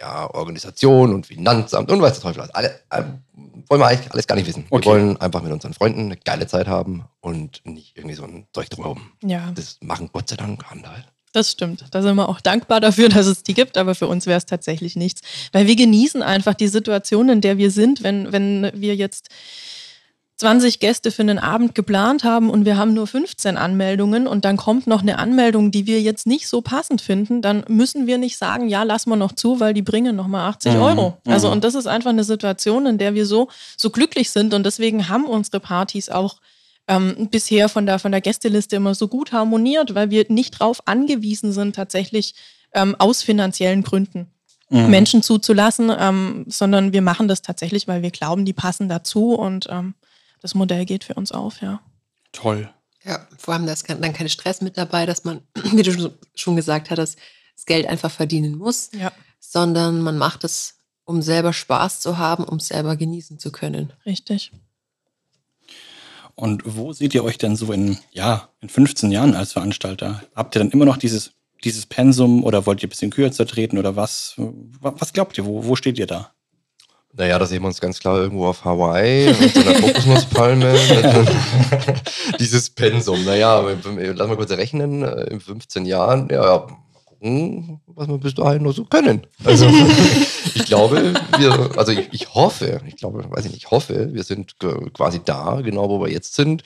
ja, 0.00 0.32
Organisation 0.34 1.14
und 1.14 1.26
Finanzamt 1.26 1.90
und 1.90 2.00
weiß 2.00 2.14
der 2.14 2.22
Teufel 2.22 2.42
was. 2.42 2.50
Alle, 2.50 2.70
äh, 2.90 3.02
wollen 3.68 3.80
wir 3.80 3.86
eigentlich 3.86 4.10
alles 4.10 4.26
gar 4.26 4.34
nicht 4.36 4.48
wissen. 4.48 4.64
Okay. 4.70 4.84
Wir 4.84 4.92
wollen 4.92 5.20
einfach 5.20 5.42
mit 5.42 5.52
unseren 5.52 5.74
Freunden 5.74 6.06
eine 6.06 6.16
geile 6.16 6.46
Zeit 6.46 6.66
haben 6.66 7.04
und 7.20 7.60
nicht 7.64 7.96
irgendwie 7.96 8.16
so 8.16 8.24
ein 8.24 8.46
Zeug 8.52 8.68
drumherum. 8.70 9.12
Ja, 9.22 9.52
Das 9.54 9.76
machen 9.80 10.08
Gott 10.12 10.28
sei 10.28 10.36
Dank 10.36 10.64
andere. 10.70 11.04
das 11.32 11.52
stimmt. 11.52 11.84
Da 11.92 12.02
sind 12.02 12.16
wir 12.16 12.28
auch 12.28 12.40
dankbar 12.40 12.80
dafür, 12.80 13.08
dass 13.16 13.26
es 13.26 13.42
die 13.42 13.54
gibt, 13.54 13.76
aber 13.78 13.94
für 13.94 14.08
uns 14.08 14.26
wäre 14.26 14.38
es 14.38 14.46
tatsächlich 14.46 14.96
nichts. 14.96 15.20
Weil 15.52 15.66
wir 15.66 15.76
genießen 15.76 16.22
einfach 16.22 16.54
die 16.54 16.68
Situation, 16.68 17.28
in 17.28 17.40
der 17.40 17.58
wir 17.58 17.70
sind, 17.70 18.02
wenn, 18.02 18.32
wenn 18.32 18.70
wir 18.74 18.96
jetzt 18.96 19.28
20 20.40 20.80
Gäste 20.80 21.10
für 21.10 21.20
einen 21.20 21.38
Abend 21.38 21.74
geplant 21.74 22.24
haben 22.24 22.48
und 22.48 22.64
wir 22.64 22.78
haben 22.78 22.94
nur 22.94 23.06
15 23.06 23.58
Anmeldungen 23.58 24.26
und 24.26 24.46
dann 24.46 24.56
kommt 24.56 24.86
noch 24.86 25.02
eine 25.02 25.18
Anmeldung, 25.18 25.70
die 25.70 25.86
wir 25.86 26.00
jetzt 26.00 26.26
nicht 26.26 26.48
so 26.48 26.62
passend 26.62 27.02
finden, 27.02 27.42
dann 27.42 27.62
müssen 27.68 28.06
wir 28.06 28.16
nicht 28.16 28.38
sagen, 28.38 28.66
ja, 28.66 28.82
lass 28.82 29.04
mal 29.04 29.16
noch 29.16 29.32
zu, 29.32 29.60
weil 29.60 29.74
die 29.74 29.82
bringen 29.82 30.16
nochmal 30.16 30.48
80 30.48 30.72
Mhm, 30.72 30.80
Euro. 30.80 31.18
Also 31.26 31.48
mhm. 31.48 31.52
und 31.52 31.64
das 31.64 31.74
ist 31.74 31.86
einfach 31.86 32.08
eine 32.08 32.24
Situation, 32.24 32.86
in 32.86 32.96
der 32.96 33.14
wir 33.14 33.26
so, 33.26 33.48
so 33.76 33.90
glücklich 33.90 34.30
sind 34.30 34.54
und 34.54 34.64
deswegen 34.64 35.10
haben 35.10 35.26
unsere 35.26 35.60
Partys 35.60 36.08
auch 36.08 36.36
ähm, 36.88 37.28
bisher 37.30 37.68
von 37.68 37.84
der, 37.84 37.98
von 37.98 38.10
der 38.10 38.22
Gästeliste 38.22 38.76
immer 38.76 38.94
so 38.94 39.08
gut 39.08 39.32
harmoniert, 39.32 39.94
weil 39.94 40.08
wir 40.08 40.24
nicht 40.30 40.58
drauf 40.58 40.80
angewiesen 40.86 41.52
sind, 41.52 41.76
tatsächlich 41.76 42.34
ähm, 42.72 42.96
aus 42.98 43.22
finanziellen 43.22 43.82
Gründen 43.82 44.28
Mhm. 44.70 44.88
Menschen 44.88 45.22
zuzulassen, 45.22 45.90
ähm, 45.98 46.44
sondern 46.46 46.92
wir 46.92 47.02
machen 47.02 47.26
das 47.26 47.42
tatsächlich, 47.42 47.88
weil 47.88 48.02
wir 48.02 48.12
glauben, 48.12 48.44
die 48.44 48.52
passen 48.52 48.88
dazu 48.88 49.34
und 49.34 49.66
ähm, 49.68 49.94
das 50.40 50.54
Modell 50.54 50.84
geht 50.84 51.04
für 51.04 51.14
uns 51.14 51.32
auf, 51.32 51.60
ja. 51.62 51.80
Toll. 52.32 52.72
Ja, 53.04 53.26
vor 53.38 53.54
allem 53.54 53.66
da 53.66 53.72
ist 53.72 53.88
dann 53.88 54.12
kein 54.12 54.28
Stress 54.28 54.60
mit 54.60 54.76
dabei, 54.76 55.06
dass 55.06 55.24
man, 55.24 55.40
wie 55.72 55.82
du 55.82 56.12
schon- 56.34 56.56
gesagt 56.56 56.90
hattest, 56.90 57.18
das 57.56 57.64
Geld 57.66 57.86
einfach 57.86 58.10
verdienen 58.10 58.56
muss, 58.56 58.90
Ja, 58.92 59.12
sondern 59.38 60.00
man 60.02 60.18
macht 60.18 60.44
es, 60.44 60.76
um 61.04 61.22
selber 61.22 61.52
Spaß 61.52 62.00
zu 62.00 62.18
haben, 62.18 62.44
um 62.44 62.58
es 62.58 62.68
selber 62.68 62.96
genießen 62.96 63.38
zu 63.38 63.50
können. 63.52 63.92
richtig. 64.06 64.52
Und 66.34 66.62
wo 66.64 66.92
seht 66.92 67.14
ihr 67.14 67.24
euch 67.24 67.36
denn 67.38 67.56
so 67.56 67.72
in, 67.72 67.98
ja, 68.12 68.48
in 68.60 68.68
15 68.68 69.10
Jahren 69.10 69.34
als 69.34 69.52
Veranstalter? 69.52 70.22
Habt 70.34 70.56
ihr 70.56 70.60
dann 70.60 70.70
immer 70.70 70.84
noch 70.86 70.96
dieses, 70.96 71.32
dieses 71.64 71.84
Pensum 71.86 72.44
oder 72.44 72.64
wollt 72.66 72.82
ihr 72.82 72.86
ein 72.86 72.90
bisschen 72.90 73.10
kürzer 73.10 73.46
treten 73.46 73.76
oder 73.76 73.96
was? 73.96 74.34
Wa- 74.36 74.94
Was 74.96 75.12
glaubt 75.12 75.36
ihr? 75.36 75.44
Wo, 75.44 75.64
wo 75.66 75.76
steht 75.76 75.98
ihr 75.98 76.06
da? 76.06 76.32
Naja, 77.12 77.38
da 77.38 77.46
sehen 77.46 77.62
wir 77.62 77.66
uns 77.66 77.80
ganz 77.80 77.98
klar 77.98 78.18
irgendwo 78.18 78.46
auf 78.46 78.64
Hawaii 78.64 79.34
mit 79.40 79.54
so 79.54 79.60
einer 79.60 79.80
Kokosnusspalme. 79.80 80.74
Dieses 82.38 82.70
Pensum. 82.70 83.24
Naja, 83.24 83.60
lass 83.60 84.28
mal 84.28 84.36
kurz 84.36 84.52
rechnen. 84.52 85.02
äh, 85.02 85.24
In 85.24 85.40
15 85.40 85.86
Jahren, 85.86 86.28
ja, 86.30 86.66
gucken, 87.20 87.80
was 87.86 88.08
wir 88.08 88.18
bis 88.18 88.34
dahin 88.34 88.62
noch 88.62 88.72
so 88.72 88.84
können. 88.84 89.26
Also, 89.44 89.66
ich 90.54 90.64
glaube, 90.64 91.14
wir, 91.38 91.70
also 91.76 91.92
ich, 91.92 92.08
ich 92.12 92.34
hoffe, 92.34 92.80
ich 92.86 92.96
glaube, 92.96 93.24
weiß 93.28 93.44
ich 93.44 93.50
nicht, 93.52 93.64
ich 93.64 93.70
hoffe, 93.70 94.12
wir 94.12 94.22
sind 94.22 94.56
quasi 94.94 95.20
da, 95.24 95.60
genau 95.62 95.88
wo 95.88 96.00
wir 96.00 96.10
jetzt 96.10 96.34
sind. 96.34 96.62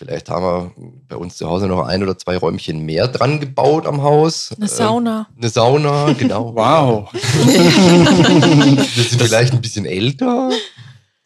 Vielleicht 0.00 0.30
haben 0.30 0.42
wir 0.42 0.72
bei 1.10 1.16
uns 1.16 1.36
zu 1.36 1.46
Hause 1.46 1.66
noch 1.66 1.82
ein 1.86 2.02
oder 2.02 2.16
zwei 2.16 2.38
Räumchen 2.38 2.86
mehr 2.86 3.06
dran 3.06 3.38
gebaut 3.38 3.86
am 3.86 4.00
Haus. 4.02 4.48
Eine 4.56 4.64
Äh, 4.64 4.68
Sauna. 4.68 5.26
Eine 5.36 5.50
Sauna, 5.50 6.12
genau. 6.18 6.54
Wow. 6.54 7.10
Wir 7.12 9.04
sind 9.04 9.20
vielleicht 9.20 9.52
ein 9.52 9.60
bisschen 9.60 9.84
älter. 9.84 10.48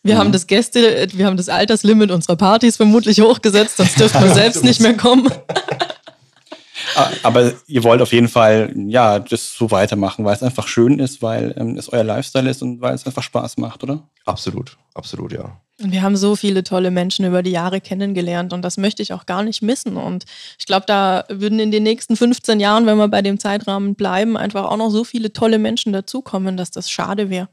Wir 0.02 0.18
haben 0.18 0.32
das 0.32 0.48
Gäste, 0.48 1.06
wir 1.12 1.24
haben 1.24 1.36
das 1.36 1.48
Alterslimit 1.48 2.10
unserer 2.10 2.34
Partys 2.34 2.76
vermutlich 2.76 3.20
hochgesetzt, 3.20 3.76
sonst 3.76 3.96
dürften 3.96 4.24
wir 4.24 4.34
selbst 4.34 4.64
nicht 4.64 4.80
mehr 4.80 4.96
kommen. 4.96 5.30
Ah, 6.96 7.10
Aber 7.22 7.52
ihr 7.68 7.84
wollt 7.84 8.02
auf 8.02 8.12
jeden 8.12 8.26
Fall, 8.28 8.74
ja, 8.88 9.20
das 9.20 9.54
so 9.56 9.70
weitermachen, 9.70 10.24
weil 10.24 10.34
es 10.34 10.42
einfach 10.42 10.66
schön 10.66 10.98
ist, 10.98 11.22
weil 11.22 11.54
ähm, 11.56 11.76
es 11.78 11.88
euer 11.92 12.02
Lifestyle 12.02 12.50
ist 12.50 12.60
und 12.60 12.80
weil 12.80 12.94
es 12.96 13.06
einfach 13.06 13.22
Spaß 13.22 13.56
macht, 13.58 13.84
oder? 13.84 14.02
Absolut, 14.24 14.76
absolut, 14.94 15.32
ja. 15.32 15.60
Und 15.82 15.90
wir 15.90 16.02
haben 16.02 16.16
so 16.16 16.36
viele 16.36 16.62
tolle 16.62 16.92
Menschen 16.92 17.24
über 17.24 17.42
die 17.42 17.50
Jahre 17.50 17.80
kennengelernt 17.80 18.52
und 18.52 18.62
das 18.62 18.76
möchte 18.76 19.02
ich 19.02 19.12
auch 19.12 19.26
gar 19.26 19.42
nicht 19.42 19.60
missen. 19.60 19.96
Und 19.96 20.24
ich 20.58 20.66
glaube, 20.66 20.86
da 20.86 21.24
würden 21.28 21.58
in 21.58 21.72
den 21.72 21.82
nächsten 21.82 22.16
15 22.16 22.60
Jahren, 22.60 22.86
wenn 22.86 22.96
wir 22.96 23.08
bei 23.08 23.22
dem 23.22 23.40
Zeitrahmen 23.40 23.96
bleiben, 23.96 24.36
einfach 24.36 24.66
auch 24.66 24.76
noch 24.76 24.90
so 24.90 25.02
viele 25.02 25.32
tolle 25.32 25.58
Menschen 25.58 25.92
dazukommen, 25.92 26.56
dass 26.56 26.70
das 26.70 26.90
schade 26.90 27.28
wäre, 27.28 27.48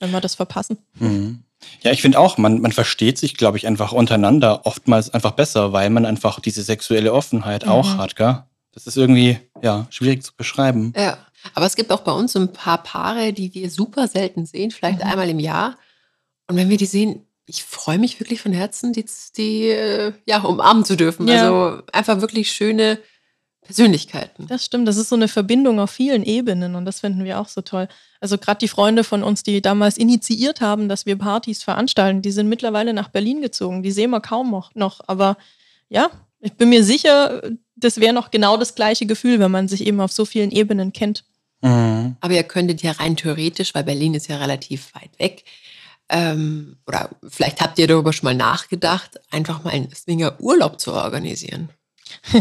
wenn 0.00 0.10
wir 0.10 0.22
das 0.22 0.34
verpassen. 0.34 0.78
Mhm. 0.98 1.42
Ja, 1.82 1.90
ich 1.92 2.00
finde 2.00 2.18
auch, 2.18 2.38
man, 2.38 2.60
man 2.60 2.72
versteht 2.72 3.18
sich, 3.18 3.36
glaube 3.36 3.58
ich, 3.58 3.66
einfach 3.66 3.92
untereinander 3.92 4.64
oftmals 4.64 5.10
einfach 5.12 5.32
besser, 5.32 5.72
weil 5.72 5.90
man 5.90 6.06
einfach 6.06 6.40
diese 6.40 6.62
sexuelle 6.62 7.12
Offenheit 7.12 7.66
Mhm. 7.66 7.72
auch 7.72 7.98
hat, 7.98 8.16
gell? 8.16 8.42
Das 8.72 8.86
ist 8.86 8.96
irgendwie, 8.96 9.38
ja, 9.62 9.86
schwierig 9.90 10.22
zu 10.22 10.32
beschreiben. 10.36 10.92
Ja, 10.96 11.18
aber 11.54 11.64
es 11.66 11.76
gibt 11.76 11.90
auch 11.92 12.00
bei 12.00 12.12
uns 12.12 12.32
so 12.32 12.38
ein 12.40 12.52
paar 12.52 12.82
Paare, 12.82 13.32
die 13.32 13.52
wir 13.54 13.70
super 13.70 14.06
selten 14.08 14.44
sehen, 14.46 14.70
vielleicht 14.70 15.02
Mhm. 15.04 15.10
einmal 15.10 15.28
im 15.30 15.38
Jahr. 15.40 15.76
Und 16.48 16.56
wenn 16.56 16.68
wir 16.68 16.76
die 16.76 16.86
sehen, 16.86 17.26
ich 17.46 17.64
freue 17.64 17.98
mich 17.98 18.18
wirklich 18.20 18.40
von 18.40 18.52
Herzen, 18.52 18.92
die, 18.92 19.04
die 19.36 19.68
äh, 19.68 20.12
ja, 20.26 20.42
umarmen 20.42 20.84
zu 20.84 20.96
dürfen. 20.96 21.28
Ja. 21.28 21.42
Also 21.42 21.82
einfach 21.92 22.20
wirklich 22.20 22.50
schöne 22.52 22.98
Persönlichkeiten. 23.62 24.46
Das 24.46 24.64
stimmt, 24.64 24.86
das 24.86 24.96
ist 24.96 25.08
so 25.08 25.16
eine 25.16 25.28
Verbindung 25.28 25.80
auf 25.80 25.90
vielen 25.90 26.22
Ebenen 26.22 26.76
und 26.76 26.84
das 26.84 27.00
finden 27.00 27.24
wir 27.24 27.40
auch 27.40 27.48
so 27.48 27.60
toll. 27.62 27.88
Also 28.20 28.38
gerade 28.38 28.58
die 28.58 28.68
Freunde 28.68 29.02
von 29.02 29.22
uns, 29.22 29.42
die 29.42 29.60
damals 29.60 29.96
initiiert 29.96 30.60
haben, 30.60 30.88
dass 30.88 31.04
wir 31.04 31.16
Partys 31.16 31.62
veranstalten, 31.64 32.22
die 32.22 32.30
sind 32.30 32.48
mittlerweile 32.48 32.94
nach 32.94 33.08
Berlin 33.08 33.40
gezogen. 33.40 33.82
Die 33.82 33.90
sehen 33.90 34.10
wir 34.10 34.20
kaum 34.20 34.50
noch, 34.50 34.74
noch. 34.74 35.00
aber 35.08 35.36
ja, 35.88 36.10
ich 36.40 36.52
bin 36.52 36.68
mir 36.68 36.84
sicher, 36.84 37.42
das 37.74 37.98
wäre 37.98 38.12
noch 38.12 38.30
genau 38.30 38.56
das 38.56 38.74
gleiche 38.74 39.06
Gefühl, 39.06 39.40
wenn 39.40 39.50
man 39.50 39.68
sich 39.68 39.86
eben 39.86 40.00
auf 40.00 40.12
so 40.12 40.24
vielen 40.24 40.52
Ebenen 40.52 40.92
kennt. 40.92 41.24
Mhm. 41.60 42.16
Aber 42.20 42.34
ihr 42.34 42.44
könntet 42.44 42.82
ja 42.82 42.92
rein 42.92 43.16
theoretisch, 43.16 43.74
weil 43.74 43.84
Berlin 43.84 44.14
ist 44.14 44.28
ja 44.28 44.36
relativ 44.36 44.94
weit 44.94 45.18
weg, 45.18 45.44
ähm, 46.08 46.76
oder 46.86 47.10
vielleicht 47.28 47.60
habt 47.60 47.78
ihr 47.78 47.86
darüber 47.86 48.12
schon 48.12 48.26
mal 48.26 48.34
nachgedacht, 48.34 49.20
einfach 49.30 49.64
mal 49.64 49.70
einen 49.70 49.92
Swinger-Urlaub 49.92 50.80
zu 50.80 50.92
organisieren. 50.92 51.70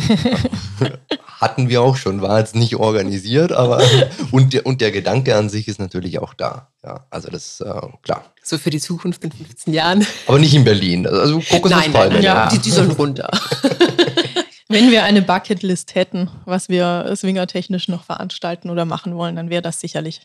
Hatten 1.40 1.70
wir 1.70 1.82
auch 1.82 1.98
schon, 1.98 2.22
war 2.22 2.40
jetzt 2.40 2.56
nicht 2.56 2.76
organisiert, 2.76 3.52
aber 3.52 3.82
und 4.32 4.54
der, 4.54 4.66
und 4.66 4.82
der 4.82 4.92
Gedanke 4.92 5.36
an 5.36 5.50
sich 5.50 5.68
ist 5.68 5.80
natürlich 5.80 6.20
auch 6.20 6.34
da. 6.34 6.70
Ja, 6.84 7.06
also 7.10 7.30
das 7.30 7.62
äh, 7.62 7.82
klar. 8.04 8.26
So 8.44 8.58
für 8.58 8.70
die 8.70 8.80
Zukunft 8.80 9.24
in 9.24 9.32
15 9.32 9.74
Jahren. 9.74 10.06
Aber 10.28 10.40
nicht 10.40 10.54
in 10.54 10.64
Berlin. 10.64 11.08
Also 11.08 11.40
Kokosnuss-Palmen. 11.40 12.22
ja. 12.22 12.48
die, 12.50 12.60
die 12.60 12.72
sollen 12.72 12.92
runter. 12.92 13.30
Wenn 14.68 14.92
wir 14.92 15.04
eine 15.04 15.22
Bucketlist 15.22 15.94
hätten, 15.94 16.30
was 16.46 16.70
wir 16.70 17.12
swingertechnisch 17.16 17.88
noch 17.88 18.04
veranstalten 18.04 18.70
oder 18.70 18.86
machen 18.86 19.16
wollen, 19.16 19.36
dann 19.36 19.50
wäre 19.50 19.62
das 19.62 19.80
sicherlich 19.80 20.22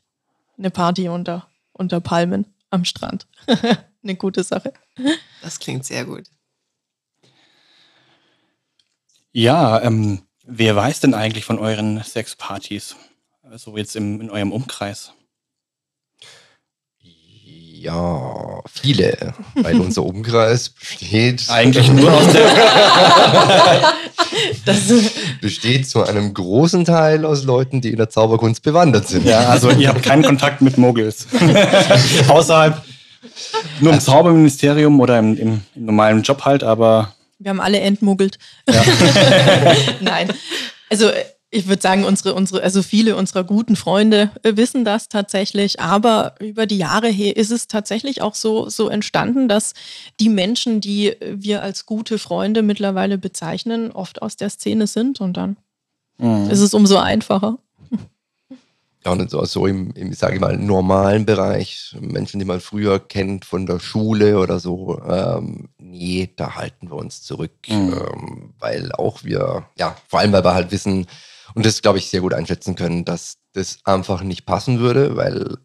eine 0.58 0.70
Party 0.70 1.08
unter, 1.08 1.46
unter 1.72 2.00
Palmen 2.00 2.46
am 2.70 2.84
Strand. 2.84 3.26
eine 4.02 4.14
gute 4.16 4.42
Sache. 4.42 4.72
Das 5.42 5.58
klingt 5.58 5.84
sehr 5.84 6.04
gut. 6.04 6.24
Ja, 9.32 9.80
ähm, 9.82 10.22
wer 10.44 10.74
weiß 10.74 11.00
denn 11.00 11.14
eigentlich 11.14 11.44
von 11.44 11.58
euren 11.58 12.02
Sexpartys? 12.02 12.96
Also 13.42 13.76
jetzt 13.76 13.96
im, 13.96 14.20
in 14.20 14.30
eurem 14.30 14.52
Umkreis. 14.52 15.12
Ja, 17.80 18.60
viele, 18.70 19.32
weil 19.54 19.80
unser 19.80 20.04
Umkreis 20.04 20.68
besteht, 20.68 21.46
Eigentlich 21.48 21.90
nur 21.90 22.12
aus 22.12 22.30
der. 22.30 22.44
Das, 24.66 24.92
besteht 25.40 25.88
zu 25.88 26.02
einem 26.04 26.34
großen 26.34 26.84
Teil 26.84 27.24
aus 27.24 27.44
Leuten, 27.44 27.80
die 27.80 27.88
in 27.90 27.96
der 27.96 28.10
Zauberkunst 28.10 28.62
bewandert 28.62 29.08
sind. 29.08 29.24
Ja, 29.24 29.48
also 29.48 29.70
ihr 29.70 29.88
habt 29.88 30.02
keinen 30.02 30.22
Kontakt 30.22 30.60
mit 30.60 30.76
Muggels. 30.76 31.26
Außerhalb, 32.28 32.82
nur 33.80 33.94
im 33.94 34.00
Zauberministerium 34.00 35.00
oder 35.00 35.18
im, 35.18 35.36
im, 35.36 35.60
im 35.74 35.84
normalen 35.86 36.22
Job 36.22 36.44
halt, 36.44 36.62
aber 36.62 37.14
wir 37.38 37.48
haben 37.48 37.60
alle 37.60 37.80
entmuggelt. 37.80 38.38
Ja. 38.68 38.84
Nein. 40.00 40.30
Also 40.90 41.08
äh, 41.08 41.24
ich 41.52 41.66
würde 41.66 41.82
sagen, 41.82 42.04
unsere, 42.04 42.34
unsere, 42.34 42.62
also 42.62 42.82
viele 42.82 43.16
unserer 43.16 43.42
guten 43.44 43.74
Freunde 43.74 44.30
äh, 44.44 44.56
wissen 44.56 44.84
das 44.84 45.08
tatsächlich, 45.08 45.80
aber 45.80 46.34
über 46.40 46.66
die 46.66 46.78
Jahre 46.78 47.08
her 47.08 47.36
ist 47.36 47.50
es 47.50 47.66
tatsächlich 47.66 48.22
auch 48.22 48.34
so, 48.36 48.68
so 48.68 48.88
entstanden, 48.88 49.48
dass 49.48 49.74
die 50.20 50.28
Menschen, 50.28 50.80
die 50.80 51.16
wir 51.20 51.62
als 51.62 51.86
gute 51.86 52.18
Freunde 52.18 52.62
mittlerweile 52.62 53.18
bezeichnen, 53.18 53.90
oft 53.90 54.22
aus 54.22 54.36
der 54.36 54.50
Szene 54.50 54.86
sind 54.86 55.20
und 55.20 55.36
dann 55.36 55.56
Mhm. 56.18 56.50
ist 56.50 56.60
es 56.60 56.74
umso 56.74 56.98
einfacher. 56.98 57.56
Ja, 59.04 59.12
und 59.12 59.30
so, 59.30 59.42
so 59.46 59.66
im, 59.66 59.92
im 59.92 60.12
sage 60.12 60.34
ich 60.34 60.40
mal, 60.40 60.58
normalen 60.58 61.24
Bereich, 61.24 61.96
Menschen, 61.98 62.38
die 62.38 62.44
man 62.44 62.60
früher 62.60 62.98
kennt 63.00 63.46
von 63.46 63.64
der 63.64 63.80
Schule 63.80 64.38
oder 64.38 64.60
so, 64.60 65.00
ähm, 65.08 65.70
nee, 65.78 66.28
da 66.36 66.56
halten 66.56 66.90
wir 66.90 66.96
uns 66.96 67.22
zurück, 67.22 67.52
Mhm. 67.66 67.94
ähm, 67.94 68.54
weil 68.58 68.92
auch 68.92 69.24
wir, 69.24 69.64
ja, 69.78 69.96
vor 70.08 70.20
allem, 70.20 70.32
weil 70.32 70.44
wir 70.44 70.52
halt 70.52 70.70
wissen 70.70 71.06
und 71.54 71.66
das, 71.66 71.82
glaube 71.82 71.98
ich, 71.98 72.08
sehr 72.08 72.20
gut 72.20 72.34
einschätzen 72.34 72.74
können, 72.74 73.04
dass 73.04 73.38
das 73.52 73.78
einfach 73.84 74.22
nicht 74.22 74.46
passen 74.46 74.78
würde, 74.80 75.16
weil, 75.16 75.58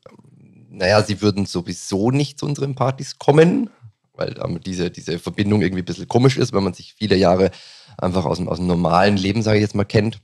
naja, 0.69 1.03
sie 1.03 1.21
würden 1.21 1.45
sowieso 1.45 2.11
nicht 2.11 2.39
zu 2.39 2.45
unseren 2.45 2.75
Partys 2.75 3.17
kommen, 3.17 3.69
weil 4.13 4.33
damit 4.33 4.65
diese, 4.65 4.91
diese 4.91 5.19
Verbindung 5.19 5.61
irgendwie 5.61 5.81
ein 5.81 5.86
bisschen 5.86 6.07
komisch 6.07 6.38
ist, 6.38 6.53
wenn 6.53 6.63
man 6.63 6.73
sich 6.73 6.93
viele 6.93 7.15
Jahre 7.15 7.51
einfach 7.97 8.25
aus 8.25 8.38
dem, 8.38 8.47
aus 8.47 8.57
dem 8.57 8.67
normalen 8.67 9.17
Leben, 9.17 9.41
sage 9.41 9.57
ich 9.57 9.63
jetzt 9.63 9.75
mal, 9.75 9.86
kennt. 9.86 10.19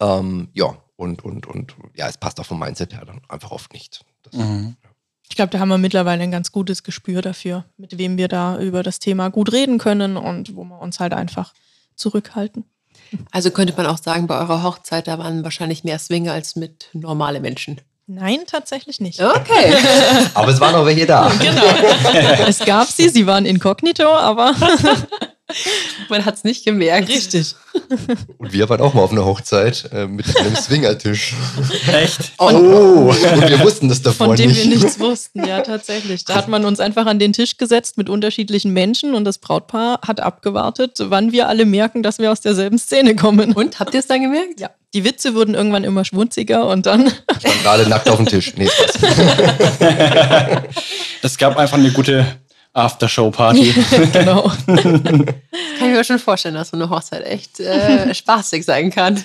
Ähm, 0.00 0.48
ja, 0.54 0.76
und, 0.96 1.24
und, 1.24 1.46
und 1.46 1.74
ja, 1.94 2.08
es 2.08 2.18
passt 2.18 2.40
auch 2.40 2.46
vom 2.46 2.58
Mindset 2.58 2.92
her 2.92 3.04
dann 3.04 3.20
einfach 3.28 3.50
oft 3.50 3.72
nicht. 3.72 4.04
Das, 4.22 4.34
Mhm. 4.34 4.76
Ich 5.30 5.36
glaube, 5.36 5.50
da 5.50 5.58
haben 5.58 5.68
wir 5.68 5.78
mittlerweile 5.78 6.22
ein 6.22 6.30
ganz 6.30 6.52
gutes 6.52 6.82
Gespür 6.82 7.20
dafür, 7.20 7.66
mit 7.76 7.98
wem 7.98 8.16
wir 8.16 8.28
da 8.28 8.58
über 8.58 8.82
das 8.82 8.98
Thema 8.98 9.28
gut 9.28 9.52
reden 9.52 9.78
können 9.78 10.16
und 10.16 10.56
wo 10.56 10.64
wir 10.64 10.80
uns 10.80 11.00
halt 11.00 11.12
einfach 11.12 11.52
zurückhalten. 11.94 12.64
Also 13.30 13.50
könnte 13.50 13.74
man 13.76 13.86
auch 13.86 13.98
sagen, 13.98 14.26
bei 14.26 14.38
eurer 14.38 14.62
Hochzeit, 14.62 15.08
da 15.08 15.18
waren 15.18 15.44
wahrscheinlich 15.44 15.84
mehr 15.84 15.98
Swinger 15.98 16.32
als 16.32 16.56
mit 16.56 16.88
normale 16.92 17.40
Menschen. 17.40 17.80
Nein, 18.06 18.40
tatsächlich 18.46 19.00
nicht. 19.00 19.20
Okay. 19.20 19.74
Aber 20.34 20.50
es 20.50 20.60
waren 20.60 20.74
auch 20.74 20.86
welche 20.86 21.04
da. 21.04 21.30
Genau. 21.38 21.62
es 22.48 22.58
gab 22.60 22.88
sie, 22.88 23.10
sie 23.10 23.26
waren 23.26 23.44
inkognito, 23.44 24.06
aber 24.08 24.54
Man 26.08 26.24
hat 26.24 26.34
es 26.36 26.44
nicht 26.44 26.64
gemerkt. 26.64 27.08
richtig. 27.08 27.54
Und 28.38 28.52
wir 28.52 28.68
waren 28.68 28.80
auch 28.80 28.94
mal 28.94 29.02
auf 29.02 29.12
einer 29.12 29.24
Hochzeit 29.24 29.88
äh, 29.92 30.06
mit 30.06 30.36
einem 30.36 30.54
Swingertisch. 30.56 31.34
Echt? 31.92 32.32
Oh. 32.38 32.50
Oh. 32.52 33.10
Und 33.10 33.48
wir 33.48 33.60
wussten 33.60 33.88
das 33.88 34.02
davor 34.02 34.28
Von 34.28 34.36
dem 34.36 34.48
nicht. 34.50 34.62
wir 34.64 34.76
nichts 34.76 34.98
wussten, 35.00 35.46
ja, 35.46 35.60
tatsächlich. 35.60 36.24
Da 36.24 36.34
hat 36.34 36.48
man 36.48 36.64
uns 36.64 36.80
einfach 36.80 37.06
an 37.06 37.18
den 37.18 37.32
Tisch 37.32 37.56
gesetzt 37.56 37.96
mit 37.96 38.08
unterschiedlichen 38.08 38.72
Menschen 38.72 39.14
und 39.14 39.24
das 39.24 39.38
Brautpaar 39.38 40.00
hat 40.06 40.20
abgewartet, 40.20 40.98
wann 41.00 41.32
wir 41.32 41.48
alle 41.48 41.64
merken, 41.64 42.02
dass 42.02 42.18
wir 42.18 42.30
aus 42.32 42.40
derselben 42.40 42.78
Szene 42.78 43.16
kommen. 43.16 43.52
Und 43.52 43.80
habt 43.80 43.94
ihr 43.94 44.00
es 44.00 44.06
dann 44.06 44.22
gemerkt? 44.22 44.60
ja, 44.60 44.70
die 44.94 45.04
Witze 45.04 45.34
wurden 45.34 45.54
irgendwann 45.54 45.84
immer 45.84 46.04
schwunziger 46.04 46.66
und 46.66 46.86
dann 46.86 47.10
Standen 47.38 47.66
alle 47.66 47.88
nackt 47.88 48.08
auf 48.08 48.16
dem 48.16 48.26
Tisch. 48.26 48.54
Nee, 48.56 48.68
Spaß. 48.68 48.98
Es 51.22 51.36
gab 51.36 51.56
einfach 51.56 51.76
eine 51.78 51.90
gute 51.90 52.26
Aftershow-Party. 52.72 53.72
genau. 54.12 54.52
Kann 54.66 55.34
ich 55.80 55.80
mir 55.80 56.04
schon 56.04 56.18
vorstellen, 56.18 56.54
dass 56.54 56.70
so 56.70 56.76
eine 56.76 56.90
Hochzeit 56.90 57.24
echt 57.24 57.60
äh, 57.60 58.14
spaßig 58.14 58.64
sein 58.64 58.90
kann. 58.90 59.24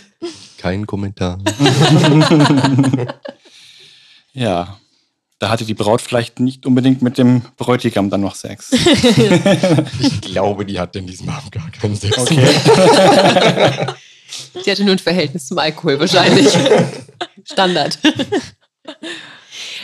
Kein 0.58 0.86
Kommentar. 0.88 1.40
Ja. 4.36 4.80
Da 5.38 5.50
hatte 5.50 5.64
die 5.66 5.76
Braut 5.76 6.02
vielleicht 6.02 6.40
nicht 6.40 6.66
unbedingt 6.66 7.04
mit 7.04 7.20
dem 7.20 7.42
Bräutigam 7.58 8.10
dann 8.10 8.22
noch 8.22 8.34
Sex. 8.34 8.72
Ich 10.00 10.22
glaube, 10.22 10.66
die 10.66 10.80
hatte 10.80 11.00
in 11.00 11.06
diesem 11.06 11.30
Abend 11.30 11.52
gar 11.52 11.70
keinen 11.70 11.96
Sex. 11.96 12.18
Okay. 12.18 12.48
Sie 14.64 14.72
hatte 14.72 14.84
nur 14.84 14.94
ein 14.94 15.00
Verhältnis 15.00 15.46
zum 15.46 15.60
Alkohol 15.60 16.00
wahrscheinlich. 16.00 16.48
Standard. 17.44 18.00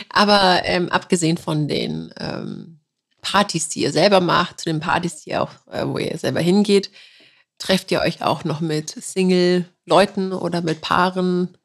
Aber 0.08 0.62
ähm, 0.64 0.88
abgesehen 0.88 1.36
von 1.36 1.68
den 1.68 2.12
ähm, 2.18 2.79
Partys, 3.22 3.68
die 3.68 3.82
ihr 3.82 3.92
selber 3.92 4.20
macht, 4.20 4.60
zu 4.60 4.66
den 4.66 4.80
Partys, 4.80 5.22
die 5.22 5.30
ihr 5.30 5.42
auch, 5.42 5.52
äh, 5.70 5.86
wo 5.86 5.98
ihr 5.98 6.16
selber 6.18 6.40
hingeht, 6.40 6.90
trefft 7.58 7.90
ihr 7.92 8.00
euch 8.00 8.22
auch 8.22 8.44
noch 8.44 8.60
mit 8.60 8.90
Single-Leuten 8.90 10.32
oder 10.32 10.62
mit 10.62 10.80
Paaren? 10.80 11.56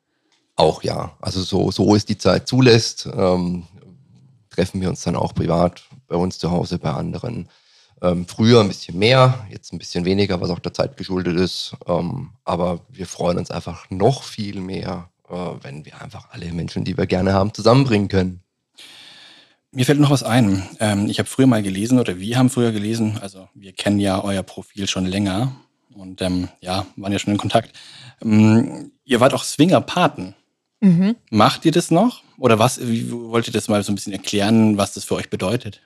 Auch 0.55 0.83
ja. 0.83 1.15
Also 1.21 1.41
so, 1.41 1.71
so 1.71 1.95
ist 1.95 2.09
die 2.09 2.17
Zeit 2.17 2.47
zulässt, 2.47 3.07
ähm, 3.15 3.65
treffen 4.49 4.81
wir 4.81 4.89
uns 4.89 5.03
dann 5.03 5.15
auch 5.15 5.33
privat 5.33 5.83
bei 6.07 6.15
uns 6.15 6.37
zu 6.37 6.51
Hause, 6.51 6.77
bei 6.79 6.91
anderen. 6.91 7.49
Ähm, 8.01 8.27
früher 8.27 8.61
ein 8.61 8.67
bisschen 8.67 8.97
mehr, 8.99 9.47
jetzt 9.49 9.73
ein 9.73 9.79
bisschen 9.79 10.05
weniger, 10.05 10.39
was 10.41 10.49
auch 10.49 10.59
der 10.59 10.73
Zeit 10.73 10.97
geschuldet 10.97 11.37
ist. 11.37 11.75
Ähm, 11.87 12.31
aber 12.43 12.81
wir 12.89 13.07
freuen 13.07 13.37
uns 13.37 13.51
einfach 13.51 13.89
noch 13.89 14.23
viel 14.23 14.59
mehr, 14.61 15.09
äh, 15.29 15.33
wenn 15.61 15.85
wir 15.85 16.01
einfach 16.01 16.29
alle 16.31 16.51
Menschen, 16.51 16.83
die 16.83 16.97
wir 16.97 17.07
gerne 17.07 17.33
haben, 17.33 17.53
zusammenbringen 17.53 18.09
können. 18.09 18.44
Mir 19.75 19.85
fällt 19.85 19.99
noch 19.99 20.09
was 20.09 20.23
ein. 20.23 20.63
Ähm, 20.79 21.09
ich 21.09 21.19
habe 21.19 21.27
früher 21.27 21.47
mal 21.47 21.61
gelesen, 21.61 21.99
oder 21.99 22.17
wir 22.17 22.37
haben 22.37 22.49
früher 22.49 22.71
gelesen, 22.71 23.19
also 23.21 23.49
wir 23.53 23.73
kennen 23.73 23.99
ja 23.99 24.23
euer 24.23 24.41
Profil 24.41 24.87
schon 24.87 25.05
länger 25.05 25.51
und 25.93 26.21
ähm, 26.21 26.47
ja, 26.61 26.85
waren 26.95 27.11
ja 27.11 27.19
schon 27.19 27.33
in 27.33 27.37
Kontakt. 27.37 27.75
Ähm, 28.23 28.93
ihr 29.03 29.19
wart 29.19 29.33
auch 29.33 29.43
Swinger-Paten. 29.43 30.33
Mhm. 30.79 31.17
Macht 31.29 31.65
ihr 31.65 31.73
das 31.73 31.91
noch? 31.91 32.23
Oder 32.37 32.57
was? 32.57 32.87
Wie, 32.87 33.11
wollt 33.11 33.47
ihr 33.47 33.53
das 33.53 33.67
mal 33.67 33.83
so 33.83 33.91
ein 33.91 33.95
bisschen 33.95 34.13
erklären, 34.13 34.77
was 34.77 34.93
das 34.93 35.03
für 35.03 35.15
euch 35.15 35.29
bedeutet? 35.29 35.81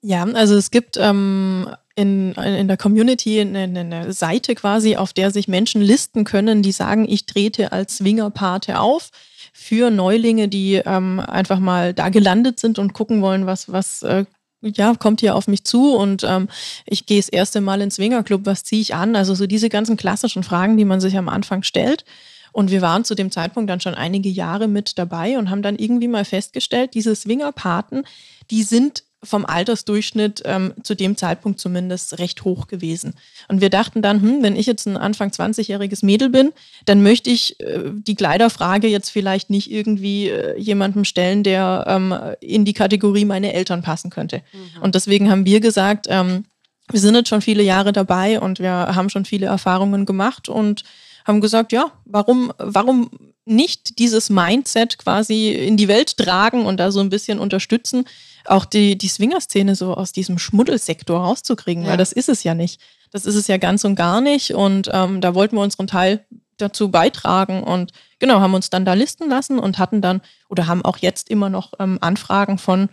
Ja, 0.00 0.24
also 0.24 0.56
es 0.56 0.70
gibt 0.70 0.96
ähm, 0.98 1.68
in, 1.94 2.32
in 2.32 2.68
der 2.68 2.76
Community 2.78 3.40
eine, 3.40 3.64
eine 3.64 4.12
Seite 4.14 4.54
quasi, 4.54 4.96
auf 4.96 5.12
der 5.12 5.30
sich 5.30 5.46
Menschen 5.46 5.82
listen 5.82 6.24
können, 6.24 6.62
die 6.62 6.72
sagen, 6.72 7.06
ich 7.06 7.26
trete 7.26 7.72
als 7.72 7.98
Swingerpate 7.98 8.78
auf 8.78 9.10
für 9.58 9.90
Neulinge, 9.90 10.48
die 10.48 10.74
ähm, 10.74 11.18
einfach 11.18 11.58
mal 11.58 11.94
da 11.94 12.10
gelandet 12.10 12.60
sind 12.60 12.78
und 12.78 12.92
gucken 12.92 13.22
wollen, 13.22 13.46
was, 13.46 13.72
was 13.72 14.02
äh, 14.02 14.26
ja, 14.60 14.94
kommt 14.94 15.20
hier 15.20 15.34
auf 15.34 15.48
mich 15.48 15.64
zu 15.64 15.96
und 15.96 16.24
ähm, 16.24 16.48
ich 16.84 17.06
gehe 17.06 17.18
das 17.18 17.30
erste 17.30 17.62
Mal 17.62 17.80
ins 17.80 17.96
Swingerclub, 17.96 18.44
was 18.44 18.64
ziehe 18.64 18.82
ich 18.82 18.94
an? 18.94 19.16
Also 19.16 19.34
so 19.34 19.46
diese 19.46 19.70
ganzen 19.70 19.96
klassischen 19.96 20.42
Fragen, 20.42 20.76
die 20.76 20.84
man 20.84 21.00
sich 21.00 21.16
am 21.16 21.30
Anfang 21.30 21.62
stellt. 21.62 22.04
Und 22.52 22.70
wir 22.70 22.82
waren 22.82 23.04
zu 23.04 23.14
dem 23.14 23.30
Zeitpunkt 23.30 23.70
dann 23.70 23.80
schon 23.80 23.94
einige 23.94 24.28
Jahre 24.28 24.68
mit 24.68 24.98
dabei 24.98 25.38
und 25.38 25.50
haben 25.50 25.62
dann 25.62 25.76
irgendwie 25.76 26.08
mal 26.08 26.24
festgestellt, 26.24 26.94
diese 26.94 27.16
Swingerpaten, 27.16 28.04
die 28.50 28.62
sind 28.62 29.04
vom 29.26 29.44
Altersdurchschnitt 29.44 30.42
ähm, 30.44 30.72
zu 30.82 30.94
dem 30.94 31.16
Zeitpunkt 31.16 31.60
zumindest 31.60 32.18
recht 32.18 32.44
hoch 32.44 32.66
gewesen. 32.66 33.14
Und 33.48 33.60
wir 33.60 33.70
dachten 33.70 34.02
dann, 34.02 34.22
hm, 34.22 34.42
wenn 34.42 34.56
ich 34.56 34.66
jetzt 34.66 34.86
ein 34.86 34.96
Anfang 34.96 35.30
20-jähriges 35.30 36.04
Mädel 36.04 36.30
bin, 36.30 36.52
dann 36.84 37.02
möchte 37.02 37.30
ich 37.30 37.60
äh, 37.60 37.80
die 37.92 38.14
Kleiderfrage 38.14 38.86
jetzt 38.88 39.10
vielleicht 39.10 39.50
nicht 39.50 39.70
irgendwie 39.70 40.28
äh, 40.28 40.58
jemandem 40.58 41.04
stellen, 41.04 41.42
der 41.42 41.84
ähm, 41.86 42.14
in 42.40 42.64
die 42.64 42.72
Kategorie 42.72 43.24
meine 43.24 43.52
Eltern 43.52 43.82
passen 43.82 44.10
könnte. 44.10 44.42
Mhm. 44.52 44.82
Und 44.82 44.94
deswegen 44.94 45.30
haben 45.30 45.44
wir 45.44 45.60
gesagt, 45.60 46.06
ähm, 46.08 46.44
wir 46.90 47.00
sind 47.00 47.14
jetzt 47.14 47.28
schon 47.28 47.42
viele 47.42 47.62
Jahre 47.62 47.92
dabei 47.92 48.40
und 48.40 48.60
wir 48.60 48.70
haben 48.70 49.10
schon 49.10 49.24
viele 49.24 49.46
Erfahrungen 49.46 50.06
gemacht 50.06 50.48
und 50.48 50.84
haben 51.26 51.40
gesagt, 51.40 51.72
ja, 51.72 51.90
warum, 52.04 52.52
warum 52.58 53.10
nicht 53.46 53.98
dieses 53.98 54.28
Mindset 54.28 54.98
quasi 54.98 55.50
in 55.50 55.76
die 55.76 55.88
Welt 55.88 56.16
tragen 56.16 56.66
und 56.66 56.78
da 56.78 56.90
so 56.90 57.00
ein 57.00 57.08
bisschen 57.08 57.38
unterstützen, 57.38 58.04
auch 58.44 58.64
die, 58.64 58.98
die 58.98 59.08
Swinger-Szene 59.08 59.74
so 59.74 59.94
aus 59.94 60.12
diesem 60.12 60.38
Schmuddelsektor 60.38 61.20
rauszukriegen, 61.20 61.84
ja. 61.84 61.90
weil 61.90 61.96
das 61.96 62.12
ist 62.12 62.28
es 62.28 62.44
ja 62.44 62.54
nicht. 62.54 62.80
Das 63.10 63.24
ist 63.24 63.36
es 63.36 63.46
ja 63.46 63.56
ganz 63.56 63.84
und 63.84 63.94
gar 63.94 64.20
nicht. 64.20 64.52
Und 64.52 64.90
ähm, 64.92 65.20
da 65.20 65.34
wollten 65.34 65.56
wir 65.56 65.62
unseren 65.62 65.86
Teil 65.86 66.26
dazu 66.56 66.90
beitragen 66.90 67.62
und 67.62 67.92
genau, 68.18 68.40
haben 68.40 68.54
uns 68.54 68.70
dann 68.70 68.84
da 68.84 68.94
listen 68.94 69.28
lassen 69.28 69.58
und 69.58 69.78
hatten 69.78 70.00
dann 70.00 70.22
oder 70.48 70.66
haben 70.66 70.84
auch 70.84 70.98
jetzt 70.98 71.30
immer 71.30 71.50
noch 71.50 71.74
ähm, 71.78 71.98
Anfragen 72.00 72.58
von, 72.58 72.88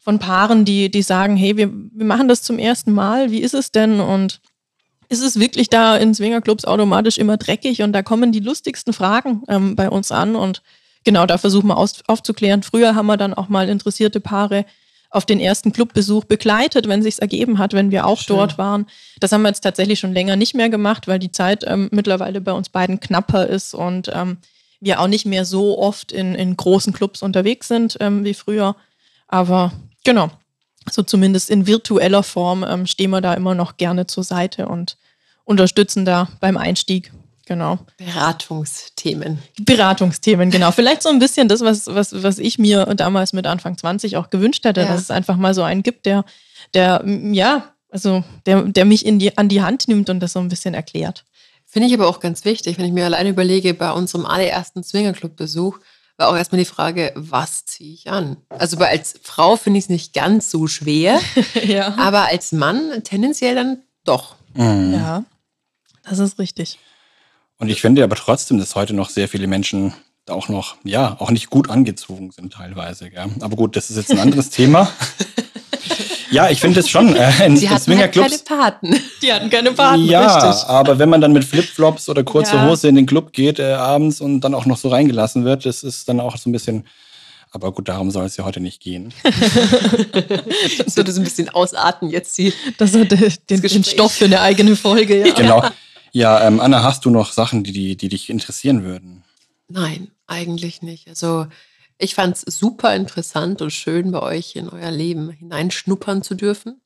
von 0.00 0.18
Paaren, 0.18 0.64
die, 0.64 0.90
die 0.90 1.02
sagen, 1.02 1.36
hey, 1.36 1.56
wir, 1.56 1.72
wir 1.72 2.06
machen 2.06 2.28
das 2.28 2.42
zum 2.42 2.58
ersten 2.58 2.92
Mal, 2.92 3.30
wie 3.30 3.40
ist 3.40 3.54
es 3.54 3.72
denn? 3.72 4.00
Und 4.00 4.40
ist 5.08 5.22
es 5.22 5.38
wirklich 5.38 5.68
da 5.68 5.96
in 5.96 6.14
Swingerclubs 6.14 6.64
automatisch 6.64 7.18
immer 7.18 7.36
dreckig 7.36 7.82
und 7.82 7.92
da 7.92 8.02
kommen 8.02 8.32
die 8.32 8.40
lustigsten 8.40 8.92
Fragen 8.92 9.42
ähm, 9.48 9.76
bei 9.76 9.88
uns 9.90 10.12
an 10.12 10.36
und 10.36 10.62
genau, 11.04 11.26
da 11.26 11.38
versuchen 11.38 11.68
wir 11.68 11.76
aus, 11.76 12.02
aufzuklären. 12.06 12.62
Früher 12.62 12.94
haben 12.94 13.06
wir 13.06 13.16
dann 13.16 13.34
auch 13.34 13.48
mal 13.48 13.68
interessierte 13.68 14.20
Paare 14.20 14.64
auf 15.10 15.24
den 15.24 15.38
ersten 15.38 15.72
Clubbesuch 15.72 16.24
begleitet, 16.24 16.88
wenn 16.88 17.02
sich's 17.02 17.20
ergeben 17.20 17.58
hat, 17.58 17.72
wenn 17.72 17.92
wir 17.92 18.04
auch 18.06 18.18
Schön. 18.18 18.36
dort 18.36 18.58
waren. 18.58 18.86
Das 19.20 19.30
haben 19.30 19.42
wir 19.42 19.48
jetzt 19.48 19.60
tatsächlich 19.60 20.00
schon 20.00 20.12
länger 20.12 20.34
nicht 20.34 20.54
mehr 20.54 20.68
gemacht, 20.68 21.06
weil 21.06 21.20
die 21.20 21.30
Zeit 21.30 21.64
ähm, 21.66 21.88
mittlerweile 21.92 22.40
bei 22.40 22.52
uns 22.52 22.68
beiden 22.68 22.98
knapper 22.98 23.46
ist 23.46 23.74
und 23.74 24.10
ähm, 24.12 24.38
wir 24.80 25.00
auch 25.00 25.06
nicht 25.06 25.24
mehr 25.24 25.44
so 25.44 25.78
oft 25.78 26.10
in, 26.10 26.34
in 26.34 26.56
großen 26.56 26.92
Clubs 26.92 27.22
unterwegs 27.22 27.68
sind 27.68 27.96
ähm, 28.00 28.24
wie 28.24 28.34
früher. 28.34 28.74
Aber 29.28 29.72
genau, 30.02 30.30
so 30.90 31.02
zumindest 31.02 31.50
in 31.50 31.66
virtueller 31.66 32.22
Form 32.22 32.64
ähm, 32.64 32.86
stehen 32.86 33.10
wir 33.10 33.20
da 33.20 33.34
immer 33.34 33.54
noch 33.54 33.76
gerne 33.76 34.06
zur 34.06 34.24
Seite 34.24 34.66
und 34.68 34.96
unterstützen 35.44 36.04
da 36.04 36.28
beim 36.40 36.56
Einstieg. 36.56 37.12
Genau. 37.46 37.78
Beratungsthemen. 37.98 39.38
Beratungsthemen, 39.60 40.50
genau. 40.50 40.70
Vielleicht 40.70 41.02
so 41.02 41.10
ein 41.10 41.18
bisschen 41.18 41.46
das, 41.46 41.60
was, 41.60 41.86
was, 41.86 42.22
was 42.22 42.38
ich 42.38 42.58
mir 42.58 42.86
damals 42.94 43.34
mit 43.34 43.46
Anfang 43.46 43.76
20 43.76 44.16
auch 44.16 44.30
gewünscht 44.30 44.64
hätte, 44.64 44.80
ja. 44.80 44.86
dass 44.86 45.02
es 45.02 45.10
einfach 45.10 45.36
mal 45.36 45.52
so 45.52 45.62
einen 45.62 45.82
gibt, 45.82 46.06
der, 46.06 46.24
der, 46.72 47.04
ja, 47.06 47.74
also 47.90 48.24
der, 48.46 48.62
der 48.62 48.86
mich 48.86 49.04
in 49.04 49.18
die, 49.18 49.36
an 49.36 49.50
die 49.50 49.62
Hand 49.62 49.88
nimmt 49.88 50.08
und 50.08 50.20
das 50.20 50.32
so 50.32 50.40
ein 50.40 50.48
bisschen 50.48 50.72
erklärt. 50.72 51.24
Finde 51.66 51.88
ich 51.88 51.94
aber 51.94 52.08
auch 52.08 52.20
ganz 52.20 52.44
wichtig, 52.44 52.78
wenn 52.78 52.86
ich 52.86 52.92
mir 52.92 53.04
alleine 53.04 53.28
überlege, 53.28 53.74
bei 53.74 53.90
unserem 53.92 54.24
allerersten 54.24 54.82
Swingerclub-Besuch 54.82 55.78
war 56.16 56.28
auch 56.28 56.36
erstmal 56.36 56.60
die 56.60 56.64
Frage, 56.64 57.12
was 57.16 57.64
ziehe 57.64 57.92
ich 57.92 58.10
an? 58.10 58.36
Also 58.48 58.78
als 58.78 59.14
Frau 59.22 59.56
finde 59.56 59.78
ich 59.78 59.86
es 59.86 59.88
nicht 59.88 60.12
ganz 60.12 60.50
so 60.50 60.66
schwer, 60.66 61.20
ja. 61.66 61.94
aber 61.96 62.28
als 62.28 62.52
Mann 62.52 63.02
tendenziell 63.02 63.54
dann 63.54 63.78
doch. 64.04 64.36
Mhm. 64.54 64.94
Ja, 64.94 65.24
das 66.08 66.18
ist 66.18 66.38
richtig. 66.38 66.78
Und 67.58 67.68
ich 67.68 67.80
finde 67.80 68.04
aber 68.04 68.16
trotzdem, 68.16 68.58
dass 68.58 68.74
heute 68.74 68.94
noch 68.94 69.10
sehr 69.10 69.28
viele 69.28 69.46
Menschen 69.46 69.94
auch 70.28 70.48
noch, 70.48 70.76
ja, 70.84 71.16
auch 71.20 71.30
nicht 71.30 71.50
gut 71.50 71.68
angezogen 71.68 72.30
sind 72.30 72.52
teilweise. 72.52 73.10
Gell? 73.10 73.30
Aber 73.40 73.56
gut, 73.56 73.76
das 73.76 73.90
ist 73.90 73.96
jetzt 73.96 74.10
ein 74.10 74.18
anderes 74.18 74.50
Thema. 74.50 74.90
Ja, 76.34 76.50
ich 76.50 76.60
finde 76.60 76.80
es 76.80 76.90
schon. 76.90 77.14
Äh, 77.14 77.46
in, 77.46 77.56
Sie 77.56 77.70
hatten 77.70 77.96
halt 77.96 78.12
keine 78.12 78.38
Paten. 78.38 79.00
Die 79.22 79.32
hatten 79.32 79.50
keine 79.50 79.70
Paten, 79.70 80.04
ja, 80.04 80.26
richtig. 80.26 80.68
aber 80.68 80.98
wenn 80.98 81.08
man 81.08 81.20
dann 81.20 81.32
mit 81.32 81.44
Flipflops 81.44 82.08
oder 82.08 82.24
kurzer 82.24 82.56
ja. 82.56 82.68
Hose 82.68 82.88
in 82.88 82.96
den 82.96 83.06
Club 83.06 83.32
geht 83.32 83.60
äh, 83.60 83.72
abends 83.72 84.20
und 84.20 84.40
dann 84.40 84.52
auch 84.54 84.66
noch 84.66 84.76
so 84.76 84.88
reingelassen 84.88 85.44
wird, 85.44 85.64
das 85.64 85.84
ist 85.84 86.08
dann 86.08 86.20
auch 86.20 86.36
so 86.36 86.50
ein 86.50 86.52
bisschen... 86.52 86.84
Aber 87.52 87.70
gut, 87.70 87.88
darum 87.88 88.10
soll 88.10 88.24
es 88.24 88.36
ja 88.36 88.44
heute 88.44 88.58
nicht 88.58 88.80
gehen. 88.80 89.14
das 90.84 90.96
würde 90.96 91.12
so 91.12 91.20
ein 91.20 91.24
bisschen 91.24 91.50
ausarten 91.50 92.10
jetzt, 92.10 92.36
die, 92.36 92.52
das 92.78 92.96
hat 92.96 93.12
den, 93.12 93.62
den 93.62 93.84
Stoff 93.84 94.10
für 94.10 94.24
eine 94.24 94.40
eigene 94.40 94.74
Folge. 94.74 95.28
Ja. 95.28 95.34
Genau. 95.34 95.64
Ja, 96.10 96.44
ähm, 96.44 96.58
Anna, 96.58 96.82
hast 96.82 97.04
du 97.04 97.10
noch 97.10 97.30
Sachen, 97.30 97.62
die, 97.62 97.70
die, 97.70 97.96
die 97.96 98.08
dich 98.08 98.28
interessieren 98.28 98.82
würden? 98.82 99.22
Nein, 99.68 100.08
eigentlich 100.26 100.82
nicht. 100.82 101.06
Also 101.08 101.46
ich 101.98 102.14
fand 102.14 102.36
es 102.36 102.42
super 102.58 102.94
interessant 102.94 103.62
und 103.62 103.70
schön, 103.70 104.10
bei 104.12 104.20
euch 104.20 104.56
in 104.56 104.68
euer 104.68 104.90
Leben 104.90 105.30
hineinschnuppern 105.30 106.22
zu 106.22 106.34
dürfen. 106.34 106.80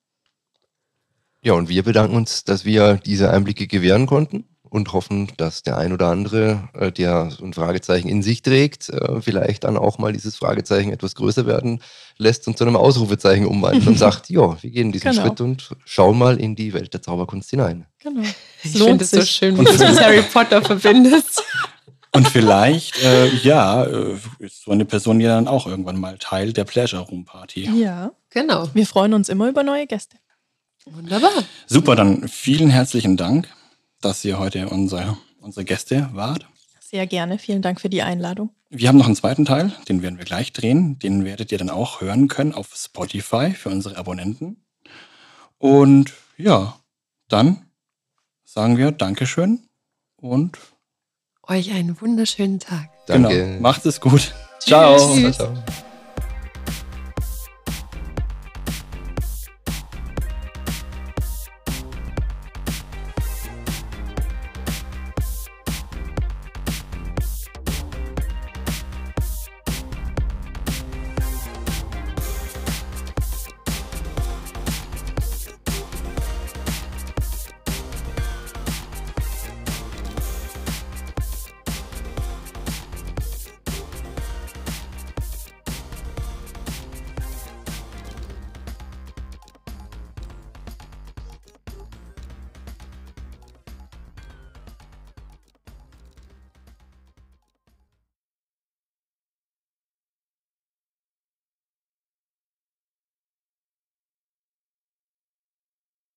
Ja, 1.43 1.55
und 1.55 1.69
wir 1.69 1.83
bedanken 1.83 2.17
uns, 2.17 2.45
dass 2.45 2.65
wir 2.65 2.97
diese 2.97 3.31
Einblicke 3.31 3.67
gewähren 3.67 4.07
konnten 4.07 4.45
und 4.71 4.93
hoffen, 4.93 5.29
dass 5.37 5.63
der 5.63 5.79
ein 5.79 5.93
oder 5.93 6.09
andere, 6.09 6.69
äh, 6.75 6.93
der 6.93 7.31
so 7.31 7.45
ein 7.45 7.55
Fragezeichen 7.55 8.09
in 8.09 8.23
sich 8.23 8.43
trägt, 8.43 8.89
äh, 8.91 9.21
vielleicht 9.21 9.65
dann 9.65 9.77
auch 9.77 9.99
mal 9.99 10.13
dieses 10.13 10.37
Fragezeichen 10.37 10.93
etwas 10.93 11.15
größer 11.15 11.47
werden 11.47 11.81
lässt 12.19 12.47
und 12.49 12.59
zu 12.59 12.65
einem 12.65 12.77
Ausrufezeichen 12.77 13.47
umwandeln 13.47 13.89
und 13.89 13.99
sagt, 13.99 14.29
ja, 14.29 14.63
wir 14.63 14.71
gehen 14.71 14.93
diesen 14.93 15.13
genau. 15.13 15.23
Schritt 15.23 15.41
und 15.41 15.71
schauen 15.85 16.19
mal 16.19 16.39
in 16.39 16.55
die 16.55 16.75
Welt 16.75 16.93
der 16.93 17.03
Zauberkunst 17.03 17.51
hinein. 17.51 17.87
Genau. 18.03 18.23
Ich 18.63 18.73
finde 18.73 19.05
es 19.05 19.11
so 19.11 19.23
schön, 19.23 19.59
wie 19.59 19.65
du 19.65 19.71
es 19.71 19.79
mit 19.79 20.01
Harry 20.01 20.23
Potter 20.23 20.61
verbindest. 20.63 21.43
Und 22.19 22.29
vielleicht, 22.29 23.03
äh, 23.03 23.29
ja, 23.37 23.85
äh, 23.85 24.17
ist 24.39 24.65
so 24.65 24.71
eine 24.71 24.85
Person 24.85 25.21
ja 25.21 25.29
dann 25.29 25.49
auch 25.49 25.67
irgendwann 25.67 25.99
mal 25.99 26.19
Teil 26.19 26.53
der 26.53 26.65
Pleasure 26.65 27.03
Room 27.03 27.25
Party. 27.25 27.71
Ja, 27.81 28.13
genau. 28.31 28.69
Wir 28.75 28.87
freuen 28.87 29.15
uns 29.15 29.29
immer 29.29 29.49
über 29.49 29.63
neue 29.63 29.87
Gäste. 29.87 30.17
Wunderbar. 30.85 31.31
Super, 31.67 31.97
dann 31.97 32.29
vielen 32.29 32.71
herzlichen 32.71 33.17
Dank 33.17 33.49
dass 34.01 34.25
ihr 34.25 34.39
heute 34.39 34.69
unser, 34.69 35.19
unsere 35.41 35.65
Gäste 35.65 36.09
wart. 36.13 36.47
Sehr 36.81 37.07
gerne. 37.07 37.39
Vielen 37.39 37.63
Dank 37.63 37.81
für 37.81 37.89
die 37.89 38.03
Einladung. 38.03 38.51
Wir 38.71 38.89
haben 38.89 38.99
noch 38.99 39.07
einen 39.07 39.17
zweiten 39.17 39.45
Teil, 39.45 39.73
den 39.89 40.03
werden 40.03 40.19
wir 40.19 40.25
gleich 40.25 40.53
drehen. 40.53 40.99
Den 40.99 41.25
werdet 41.25 41.53
ihr 41.53 41.59
dann 41.59 41.71
auch 41.71 42.01
hören 42.01 42.29
können 42.29 42.53
auf 42.53 42.75
Spotify 42.75 43.53
für 43.53 43.71
unsere 43.71 43.97
Abonnenten. 43.97 44.65
Und 45.59 46.13
ja, 46.37 46.79
dann 47.29 47.67
sagen 48.45 48.77
wir 48.77 48.93
Dankeschön 48.93 49.69
und 50.17 50.59
euch 51.49 51.73
einen 51.73 52.01
wunderschönen 52.01 52.59
Tag. 52.59 52.89
Danke. 53.07 53.29
Genau. 53.29 53.61
Macht 53.61 53.87
es 53.87 54.01
gut. 54.01 54.33
Tschüss. 54.59 54.69
Ciao. 54.69 55.33
Ciao. 55.33 55.55